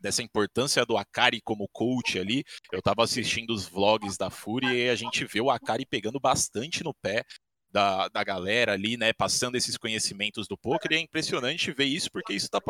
dessa 0.00 0.22
importância 0.22 0.84
do 0.84 0.96
Akari 0.96 1.40
como 1.40 1.68
coach 1.72 2.18
ali. 2.18 2.44
Eu 2.72 2.82
tava 2.82 3.04
assistindo 3.04 3.50
os 3.50 3.68
vlogs 3.68 4.16
da 4.16 4.30
Fúria 4.30 4.72
e 4.72 4.88
a 4.88 4.96
gente 4.96 5.24
vê 5.24 5.40
o 5.40 5.50
Akari 5.50 5.86
pegando 5.86 6.18
bastante 6.18 6.82
no 6.82 6.92
pé 6.92 7.24
da, 7.70 8.08
da 8.08 8.24
galera 8.24 8.72
ali, 8.72 8.96
né, 8.96 9.12
passando 9.12 9.56
esses 9.56 9.76
conhecimentos 9.76 10.48
do 10.48 10.56
poker, 10.56 10.92
e 10.92 10.96
é 10.96 11.00
impressionante 11.00 11.72
ver 11.72 11.84
isso, 11.84 12.10
porque 12.10 12.32
isso 12.32 12.48
tá, 12.48 12.60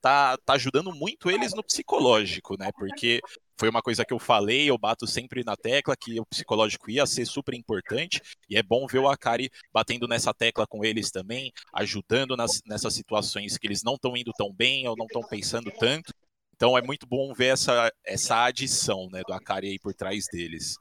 tá, 0.00 0.36
tá 0.38 0.52
ajudando 0.54 0.94
muito 0.94 1.30
eles 1.30 1.54
no 1.54 1.62
psicológico, 1.62 2.56
né, 2.58 2.70
porque 2.76 3.20
foi 3.58 3.68
uma 3.68 3.82
coisa 3.82 4.04
que 4.04 4.12
eu 4.12 4.18
falei, 4.18 4.68
eu 4.68 4.78
bato 4.78 5.06
sempre 5.06 5.42
na 5.44 5.56
tecla 5.56 5.96
que 5.96 6.18
o 6.20 6.26
psicológico 6.26 6.90
ia 6.90 7.06
ser 7.06 7.26
super 7.26 7.54
importante, 7.54 8.20
e 8.48 8.56
é 8.56 8.62
bom 8.62 8.86
ver 8.86 8.98
o 8.98 9.08
Akari 9.08 9.50
batendo 9.72 10.06
nessa 10.06 10.32
tecla 10.32 10.66
com 10.66 10.84
eles 10.84 11.10
também, 11.10 11.52
ajudando 11.72 12.36
nas, 12.36 12.60
nessas 12.64 12.94
situações 12.94 13.58
que 13.58 13.66
eles 13.66 13.82
não 13.82 13.94
estão 13.94 14.16
indo 14.16 14.32
tão 14.36 14.52
bem 14.52 14.86
ou 14.86 14.96
não 14.96 15.06
estão 15.06 15.22
pensando 15.22 15.70
tanto, 15.78 16.12
então 16.54 16.78
é 16.78 16.82
muito 16.82 17.06
bom 17.06 17.34
ver 17.34 17.46
essa, 17.46 17.92
essa 18.04 18.44
adição, 18.44 19.08
né, 19.10 19.22
do 19.26 19.32
Akari 19.32 19.70
aí 19.70 19.78
por 19.78 19.92
trás 19.92 20.26
deles. 20.30 20.76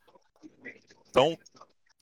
Então, 1.10 1.38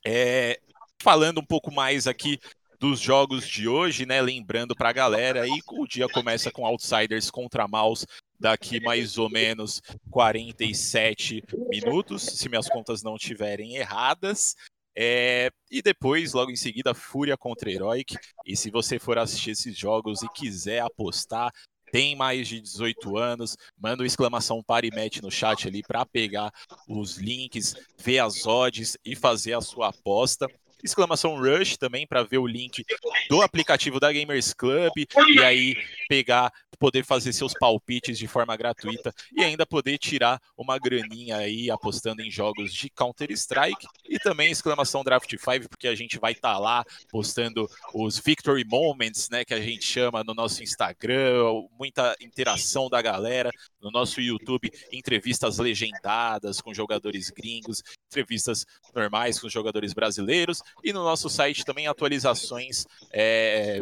é, 0.06 0.60
falando 1.02 1.40
um 1.40 1.46
pouco 1.46 1.74
mais 1.74 2.08
aqui 2.08 2.40
dos 2.80 3.00
jogos 3.00 3.48
de 3.48 3.68
hoje, 3.68 4.06
né? 4.06 4.22
Lembrando 4.22 4.76
para 4.76 4.90
a 4.90 4.94
galera 4.94 5.44
aí, 5.44 5.60
o 5.72 5.86
dia 5.86 6.08
começa 6.08 6.52
com 6.52 6.66
Outsiders 6.66 7.30
contra 7.30 7.68
Maus 7.68 8.06
daqui 8.40 8.80
mais 8.80 9.20
ou 9.20 9.30
menos 9.30 9.82
47 10.10 11.44
minutos, 11.70 12.24
se 12.24 12.50
minhas 12.50 12.68
contas 12.68 13.04
não 13.04 13.16
estiverem 13.16 13.76
erradas. 13.76 14.56
É, 14.98 15.52
e 15.70 15.82
depois, 15.82 16.34
logo 16.34 16.50
em 16.50 16.56
seguida, 16.56 16.94
Fúria 16.94 17.38
contra 17.38 17.72
Heroic. 17.72 18.18
E 18.46 18.58
se 18.58 18.72
você 18.72 18.98
for 18.98 19.18
assistir 19.18 19.52
esses 19.52 19.78
jogos 19.78 20.24
e 20.24 20.30
quiser 20.30 20.80
apostar, 20.80 21.52
tem 21.92 22.16
mais 22.16 22.48
de 22.48 22.60
18 22.60 23.18
anos, 23.18 23.58
manda 23.78 24.02
o 24.02 24.06
exclamação 24.06 24.64
para 24.64 24.88
e 24.88 24.92
mete 24.92 25.22
no 25.22 25.30
chat 25.30 25.68
ali 25.68 25.84
para 25.84 26.06
pegar 26.06 26.52
os 26.88 27.18
links, 27.18 27.76
ver 27.98 28.20
as 28.20 28.48
odds 28.48 28.98
e 29.06 29.16
fazer 29.16 29.54
a 29.54 29.62
sua 29.62 29.90
aposta 29.90 30.48
exclamação 30.84 31.40
Rush 31.40 31.78
também 31.78 32.08
para 32.08 32.24
ver 32.24 32.38
o 32.38 32.48
link 32.48 32.86
do 33.30 33.42
aplicativo 33.42 34.00
da 34.00 34.12
Gamers 34.12 34.54
Club 34.54 34.92
e 34.98 35.40
aí 35.44 35.76
pegar, 36.08 36.52
poder 36.80 37.06
fazer 37.06 37.34
seus 37.34 37.54
palpites 37.54 38.18
de 38.18 38.28
forma 38.28 38.56
gratuita 38.56 39.14
e 39.36 39.44
ainda 39.44 39.66
poder 39.66 39.98
tirar 39.98 40.42
uma 40.58 40.78
graninha 40.78 41.38
aí 41.38 41.70
apostando 41.70 42.22
em 42.22 42.32
jogos 42.32 42.74
de 42.74 42.90
Counter-Strike 42.90 43.88
e 44.10 44.20
também 44.20 44.52
exclamação 44.52 45.04
Draft 45.04 45.30
5 45.30 45.70
porque 45.70 45.88
a 45.88 45.96
gente 45.96 46.20
vai 46.20 46.32
estar 46.32 46.54
tá 46.54 46.60
lá 46.60 46.84
postando 47.10 47.68
os 47.94 48.20
Victory 48.20 48.66
Moments, 48.66 49.30
né, 49.30 49.46
que 49.46 49.54
a 49.54 49.62
gente 49.62 49.84
chama 49.84 50.24
no 50.24 50.34
nosso 50.34 50.64
Instagram, 50.64 51.68
muita 51.78 52.16
interação 52.20 52.90
da 52.90 53.02
galera, 53.02 53.52
no 53.82 53.92
nosso 53.92 54.22
YouTube, 54.22 54.72
entrevistas 54.92 55.58
legendadas 55.58 56.62
com 56.62 56.74
jogadores 56.74 57.30
gringos, 57.30 57.82
entrevistas 58.08 58.66
normais 58.94 59.40
com 59.40 59.50
jogadores 59.50 59.94
brasileiros 59.94 60.62
e 60.84 60.94
no 60.94 61.04
nosso 61.04 61.30
site 61.30 61.66
também 61.66 61.88
atualizações 61.88 62.86
é, 63.12 63.82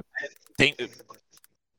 tem, 0.58 0.76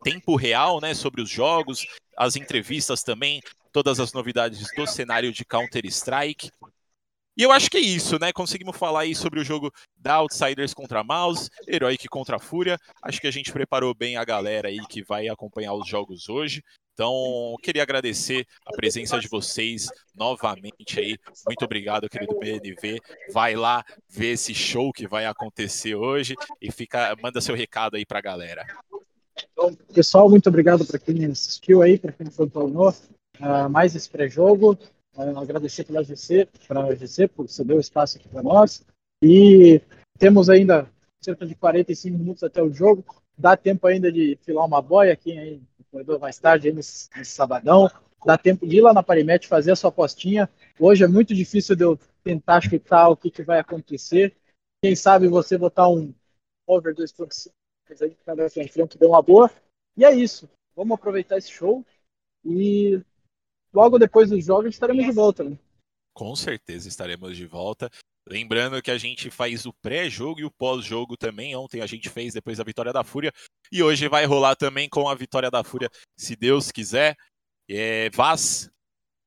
tempo 0.02 0.36
real 0.36 0.80
né, 0.80 0.94
sobre 0.94 1.22
os 1.22 1.28
jogos, 1.28 1.86
as 2.16 2.36
entrevistas 2.36 3.02
também, 3.02 3.40
todas 3.72 4.00
as 4.00 4.12
novidades 4.12 4.66
do 4.76 4.86
cenário 4.86 5.32
de 5.32 5.44
Counter-Strike. 5.44 6.50
E 7.36 7.42
eu 7.42 7.52
acho 7.52 7.70
que 7.70 7.78
é 7.78 7.80
isso, 7.80 8.18
né? 8.18 8.32
Conseguimos 8.32 8.76
falar 8.76 9.00
aí 9.00 9.14
sobre 9.14 9.40
o 9.40 9.44
jogo 9.44 9.72
da 9.96 10.16
Outsiders 10.16 10.74
contra 10.74 11.04
Mouse, 11.04 11.48
Heroic 11.66 12.06
contra 12.08 12.38
Fúria. 12.38 12.78
Acho 13.02 13.20
que 13.20 13.26
a 13.26 13.30
gente 13.30 13.52
preparou 13.52 13.94
bem 13.94 14.16
a 14.16 14.24
galera 14.24 14.68
aí 14.68 14.78
que 14.88 15.02
vai 15.02 15.28
acompanhar 15.28 15.72
os 15.72 15.88
jogos 15.88 16.28
hoje. 16.28 16.62
Então, 17.00 17.56
queria 17.62 17.82
agradecer 17.82 18.46
a 18.66 18.72
presença 18.72 19.18
de 19.18 19.26
vocês 19.26 19.88
novamente 20.14 21.00
aí. 21.00 21.16
Muito 21.46 21.64
obrigado, 21.64 22.10
querido 22.10 22.38
BNV. 22.38 23.00
Vai 23.32 23.56
lá 23.56 23.82
ver 24.06 24.32
esse 24.32 24.54
show 24.54 24.92
que 24.92 25.08
vai 25.08 25.24
acontecer 25.24 25.94
hoje 25.94 26.34
e 26.60 26.70
fica, 26.70 27.16
manda 27.22 27.40
seu 27.40 27.54
recado 27.54 27.96
aí 27.96 28.04
para 28.04 28.18
a 28.18 28.20
galera. 28.20 28.66
Então, 29.50 29.74
pessoal, 29.94 30.28
muito 30.28 30.50
obrigado 30.50 30.84
para 30.84 30.98
quem 30.98 31.24
assistiu 31.24 31.80
aí, 31.80 31.98
para 31.98 32.12
quem 32.12 32.26
acompanhou 32.26 32.90
uh, 32.90 33.70
mais 33.70 33.96
esse 33.96 34.10
pré-jogo. 34.10 34.78
Uh, 35.16 35.38
agradecer 35.38 35.84
pela 35.84 36.04
GC, 36.04 36.48
para 36.68 36.84
a 36.84 36.94
GC 36.94 37.28
por 37.28 37.48
ceder 37.48 37.78
o 37.78 37.80
espaço 37.80 38.18
aqui 38.18 38.28
para 38.28 38.42
nós. 38.42 38.84
E 39.24 39.80
temos 40.18 40.50
ainda 40.50 40.86
cerca 41.18 41.46
de 41.46 41.54
45 41.54 42.18
minutos 42.18 42.42
até 42.42 42.62
o 42.62 42.70
jogo. 42.70 43.02
Dá 43.38 43.56
tempo 43.56 43.86
ainda 43.86 44.12
de 44.12 44.38
filar 44.44 44.66
uma 44.66 44.82
boia 44.82 45.14
aqui 45.14 45.38
aí 45.38 45.62
corredor 45.90 46.18
mais 46.18 46.38
tarde, 46.38 46.72
nesse, 46.72 47.08
nesse, 47.16 47.32
sabadão. 47.32 47.90
Dá 48.24 48.36
tempo 48.36 48.66
de 48.66 48.76
ir 48.76 48.80
lá 48.80 48.92
na 48.92 49.02
Parimet 49.02 49.46
fazer 49.46 49.72
a 49.72 49.76
sua 49.76 49.88
apostinha. 49.88 50.48
Hoje 50.78 51.04
é 51.04 51.08
muito 51.08 51.34
difícil 51.34 51.74
de 51.74 51.84
eu 51.84 51.98
tentar 52.22 52.60
chutar 52.60 53.08
o 53.08 53.16
que, 53.16 53.30
que 53.30 53.42
vai 53.42 53.58
acontecer. 53.58 54.36
Quem 54.82 54.94
sabe 54.94 55.28
você 55.28 55.58
botar 55.58 55.88
um 55.88 56.14
over 56.66 56.94
2.5, 56.94 57.50
mas 57.88 58.02
aí 58.02 58.16
cada 58.24 58.48
frente 58.48 58.98
deu 58.98 59.10
uma 59.10 59.22
boa. 59.22 59.50
E 59.96 60.04
é 60.04 60.14
isso. 60.14 60.48
Vamos 60.76 60.94
aproveitar 60.94 61.38
esse 61.38 61.50
show 61.50 61.84
e 62.44 63.02
logo 63.72 63.98
depois 63.98 64.30
dos 64.30 64.44
jogos 64.44 64.74
estaremos 64.74 65.04
de 65.04 65.12
volta. 65.12 65.44
Né? 65.44 65.58
Com 66.14 66.34
certeza 66.36 66.88
estaremos 66.88 67.36
de 67.36 67.46
volta. 67.46 67.90
Lembrando 68.28 68.80
que 68.82 68.90
a 68.90 68.98
gente 68.98 69.30
faz 69.30 69.66
o 69.66 69.72
pré-jogo 69.82 70.40
e 70.40 70.44
o 70.44 70.50
pós-jogo 70.50 71.16
também. 71.16 71.56
Ontem 71.56 71.80
a 71.80 71.86
gente 71.86 72.08
fez 72.08 72.34
depois 72.34 72.58
da 72.58 72.64
vitória 72.64 72.92
da 72.92 73.02
Fúria. 73.02 73.32
E 73.72 73.82
hoje 73.82 74.08
vai 74.08 74.24
rolar 74.24 74.56
também 74.56 74.88
com 74.88 75.08
a 75.08 75.14
vitória 75.14 75.50
da 75.50 75.62
Fúria, 75.62 75.90
se 76.16 76.34
Deus 76.34 76.72
quiser. 76.72 77.16
É, 77.68 78.10
Vaz, 78.10 78.68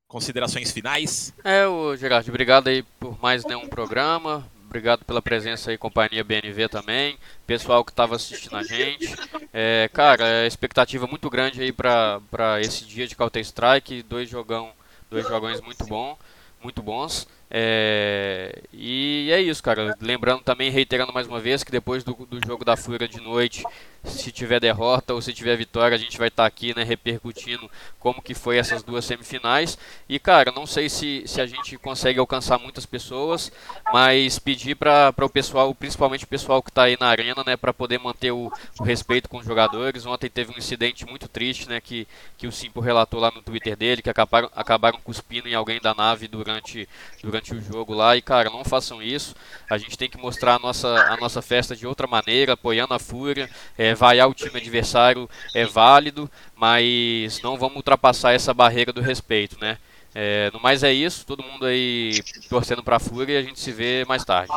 considerações 0.06 0.70
finais? 0.70 1.32
É, 1.42 1.66
o 1.66 1.96
Gerardo, 1.96 2.28
obrigado 2.28 2.68
aí 2.68 2.82
por 3.00 3.18
mais 3.22 3.44
nenhum 3.44 3.66
programa. 3.68 4.46
Obrigado 4.66 5.04
pela 5.04 5.22
presença 5.22 5.70
aí, 5.70 5.78
companhia 5.78 6.24
BNV 6.24 6.68
também, 6.68 7.16
pessoal 7.46 7.84
que 7.84 7.92
estava 7.92 8.16
assistindo 8.16 8.56
a 8.56 8.62
gente. 8.62 9.14
É, 9.52 9.88
cara, 9.92 10.26
é 10.26 10.46
expectativa 10.48 11.06
muito 11.06 11.30
grande 11.30 11.62
aí 11.62 11.72
para 11.72 12.60
esse 12.60 12.84
dia 12.84 13.06
de 13.06 13.14
Counter 13.14 13.40
Strike, 13.40 14.02
dois 14.02 14.28
jogão, 14.28 14.72
dois 15.08 15.26
jogões 15.28 15.60
muito 15.60 15.86
bom, 15.86 16.18
muito 16.60 16.82
bons. 16.82 17.28
É, 17.50 18.62
e 18.72 19.30
é 19.32 19.40
isso, 19.40 19.62
cara. 19.62 19.96
Lembrando 20.00 20.42
também, 20.42 20.70
reiterando 20.70 21.12
mais 21.12 21.26
uma 21.26 21.40
vez, 21.40 21.62
que 21.62 21.70
depois 21.70 22.02
do, 22.02 22.12
do 22.12 22.44
jogo 22.44 22.64
da 22.64 22.76
Fúria 22.76 23.06
de 23.06 23.20
noite, 23.20 23.62
se 24.04 24.30
tiver 24.30 24.60
derrota 24.60 25.14
ou 25.14 25.22
se 25.22 25.32
tiver 25.32 25.56
vitória, 25.56 25.94
a 25.94 25.98
gente 25.98 26.18
vai 26.18 26.28
estar 26.28 26.42
tá 26.42 26.46
aqui, 26.46 26.74
né, 26.76 26.82
repercutindo 26.82 27.70
como 27.98 28.20
que 28.20 28.34
foi 28.34 28.58
essas 28.58 28.82
duas 28.82 29.04
semifinais. 29.04 29.78
E, 30.08 30.18
cara, 30.18 30.52
não 30.52 30.66
sei 30.66 30.88
se, 30.88 31.22
se 31.26 31.40
a 31.40 31.46
gente 31.46 31.78
consegue 31.78 32.18
alcançar 32.18 32.58
muitas 32.58 32.84
pessoas, 32.84 33.50
mas 33.92 34.38
pedir 34.38 34.74
para 34.74 35.14
o 35.22 35.28
pessoal, 35.28 35.74
principalmente 35.74 36.24
o 36.24 36.28
pessoal 36.28 36.62
que 36.62 36.70
está 36.70 36.84
aí 36.84 36.96
na 37.00 37.06
arena, 37.06 37.42
né, 37.46 37.56
para 37.56 37.72
poder 37.72 37.98
manter 37.98 38.32
o, 38.32 38.52
o, 38.78 38.82
respeito 38.82 39.28
com 39.28 39.38
os 39.38 39.46
jogadores. 39.46 40.04
Ontem 40.06 40.28
teve 40.28 40.52
um 40.52 40.58
incidente 40.58 41.06
muito 41.06 41.28
triste, 41.28 41.68
né, 41.68 41.80
que, 41.80 42.06
que 42.36 42.46
o 42.46 42.52
Simpo 42.52 42.80
relatou 42.80 43.20
lá 43.20 43.30
no 43.30 43.42
Twitter 43.42 43.76
dele, 43.76 44.02
que 44.02 44.10
acabaram, 44.10 44.50
acabaram 44.54 45.00
cuspindo 45.02 45.48
em 45.48 45.54
alguém 45.54 45.80
da 45.80 45.94
nave 45.94 46.28
durante, 46.28 46.88
durante 47.22 47.33
durante 47.34 47.54
o 47.54 47.60
jogo 47.60 47.92
lá. 47.92 48.16
E, 48.16 48.22
cara, 48.22 48.48
não 48.48 48.64
façam 48.64 49.02
isso. 49.02 49.34
A 49.68 49.76
gente 49.76 49.98
tem 49.98 50.08
que 50.08 50.16
mostrar 50.16 50.54
a 50.54 50.58
nossa, 50.58 50.88
a 50.88 51.16
nossa 51.16 51.42
festa 51.42 51.74
de 51.74 51.86
outra 51.86 52.06
maneira, 52.06 52.52
apoiando 52.52 52.94
a 52.94 52.98
Fúria. 52.98 53.50
É, 53.76 53.94
vaiar 53.94 54.28
o 54.28 54.34
time 54.34 54.58
adversário 54.58 55.28
é 55.54 55.64
válido, 55.64 56.30
mas 56.54 57.40
não 57.42 57.56
vamos 57.56 57.76
ultrapassar 57.76 58.32
essa 58.32 58.54
barreira 58.54 58.92
do 58.92 59.00
respeito, 59.00 59.58
né? 59.60 59.78
É, 60.14 60.48
no 60.52 60.60
mais 60.60 60.84
é 60.84 60.92
isso, 60.92 61.26
todo 61.26 61.42
mundo 61.42 61.66
aí 61.66 62.22
torcendo 62.48 62.84
pra 62.84 63.00
Fúria 63.00 63.34
e 63.34 63.36
a 63.36 63.42
gente 63.42 63.58
se 63.58 63.72
vê 63.72 64.04
mais 64.04 64.24
tarde. 64.24 64.52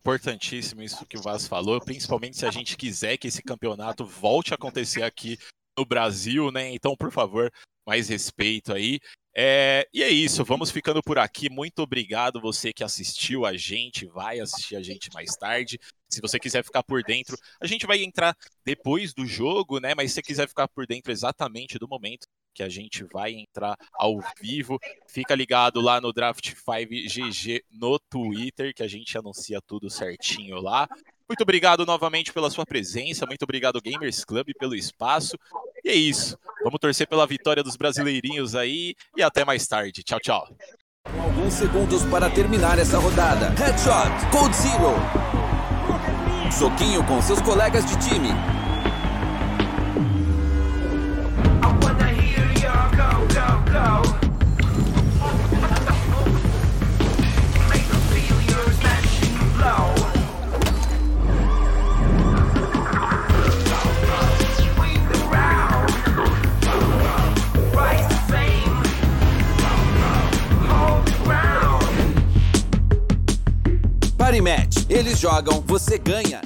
Importantíssimo 0.00 0.82
isso 0.82 1.06
que 1.06 1.16
o 1.16 1.22
Vaz 1.22 1.46
falou, 1.46 1.80
principalmente 1.80 2.36
se 2.36 2.44
a 2.44 2.50
gente 2.50 2.76
quiser 2.76 3.16
que 3.16 3.28
esse 3.28 3.40
campeonato 3.40 4.04
volte 4.04 4.52
a 4.52 4.56
acontecer 4.56 5.02
aqui 5.02 5.38
no 5.78 5.86
Brasil, 5.86 6.50
né? 6.50 6.74
Então, 6.74 6.96
por 6.96 7.12
favor, 7.12 7.52
mais 7.86 8.08
respeito 8.08 8.72
aí. 8.72 8.98
É, 9.36 9.88
e 9.92 10.00
é 10.00 10.08
isso, 10.08 10.44
vamos 10.44 10.70
ficando 10.70 11.02
por 11.02 11.18
aqui. 11.18 11.50
Muito 11.50 11.80
obrigado 11.80 12.40
você 12.40 12.72
que 12.72 12.84
assistiu 12.84 13.44
a 13.44 13.56
gente, 13.56 14.06
vai 14.06 14.38
assistir 14.38 14.76
a 14.76 14.82
gente 14.82 15.10
mais 15.12 15.34
tarde. 15.36 15.78
Se 16.08 16.20
você 16.20 16.38
quiser 16.38 16.62
ficar 16.62 16.84
por 16.84 17.02
dentro, 17.02 17.36
a 17.60 17.66
gente 17.66 17.84
vai 17.84 18.02
entrar 18.04 18.36
depois 18.64 19.12
do 19.12 19.26
jogo, 19.26 19.80
né? 19.80 19.92
Mas 19.96 20.10
se 20.10 20.16
você 20.16 20.22
quiser 20.22 20.48
ficar 20.48 20.68
por 20.68 20.86
dentro 20.86 21.10
exatamente 21.10 21.78
do 21.78 21.88
momento 21.88 22.28
que 22.54 22.62
a 22.62 22.68
gente 22.68 23.02
vai 23.12 23.32
entrar 23.32 23.76
ao 23.94 24.20
vivo, 24.40 24.78
fica 25.08 25.34
ligado 25.34 25.80
lá 25.80 26.00
no 26.00 26.12
Draft 26.12 26.54
5 26.54 26.88
GG 27.08 27.64
no 27.72 27.98
Twitter, 27.98 28.72
que 28.72 28.84
a 28.84 28.88
gente 28.88 29.18
anuncia 29.18 29.60
tudo 29.60 29.90
certinho 29.90 30.60
lá. 30.60 30.88
Muito 31.28 31.42
obrigado 31.42 31.84
novamente 31.84 32.32
pela 32.32 32.50
sua 32.50 32.64
presença, 32.64 33.26
muito 33.26 33.42
obrigado 33.42 33.80
Gamers 33.80 34.24
Club 34.24 34.50
pelo 34.56 34.76
espaço. 34.76 35.36
E 35.84 35.90
é 35.90 35.94
isso. 35.94 36.38
Vamos 36.62 36.80
torcer 36.80 37.06
pela 37.06 37.26
vitória 37.26 37.62
dos 37.62 37.76
brasileirinhos 37.76 38.54
aí 38.54 38.94
e 39.16 39.22
até 39.22 39.44
mais 39.44 39.66
tarde. 39.66 40.02
Tchau, 40.02 40.18
tchau. 40.18 40.56
Alguns 41.18 41.52
segundos 41.52 42.02
para 42.04 42.30
terminar 42.30 42.78
essa 42.78 42.98
rodada. 42.98 43.50
Headshot, 43.50 44.30
Code 44.30 44.56
Zero. 44.56 44.94
Soquinho 46.50 47.04
com 47.04 47.20
seus 47.20 47.40
colegas 47.42 47.84
de 47.84 47.96
time. 47.98 48.28
I 51.60 51.66
wanna 51.82 52.10
hear 52.12 52.46
your 52.62 52.88
go, 52.96 53.26
go, 53.34 53.72
go. 53.72 54.23
Eles 74.90 75.18
jogam, 75.18 75.64
você 75.66 75.96
ganha. 75.96 76.42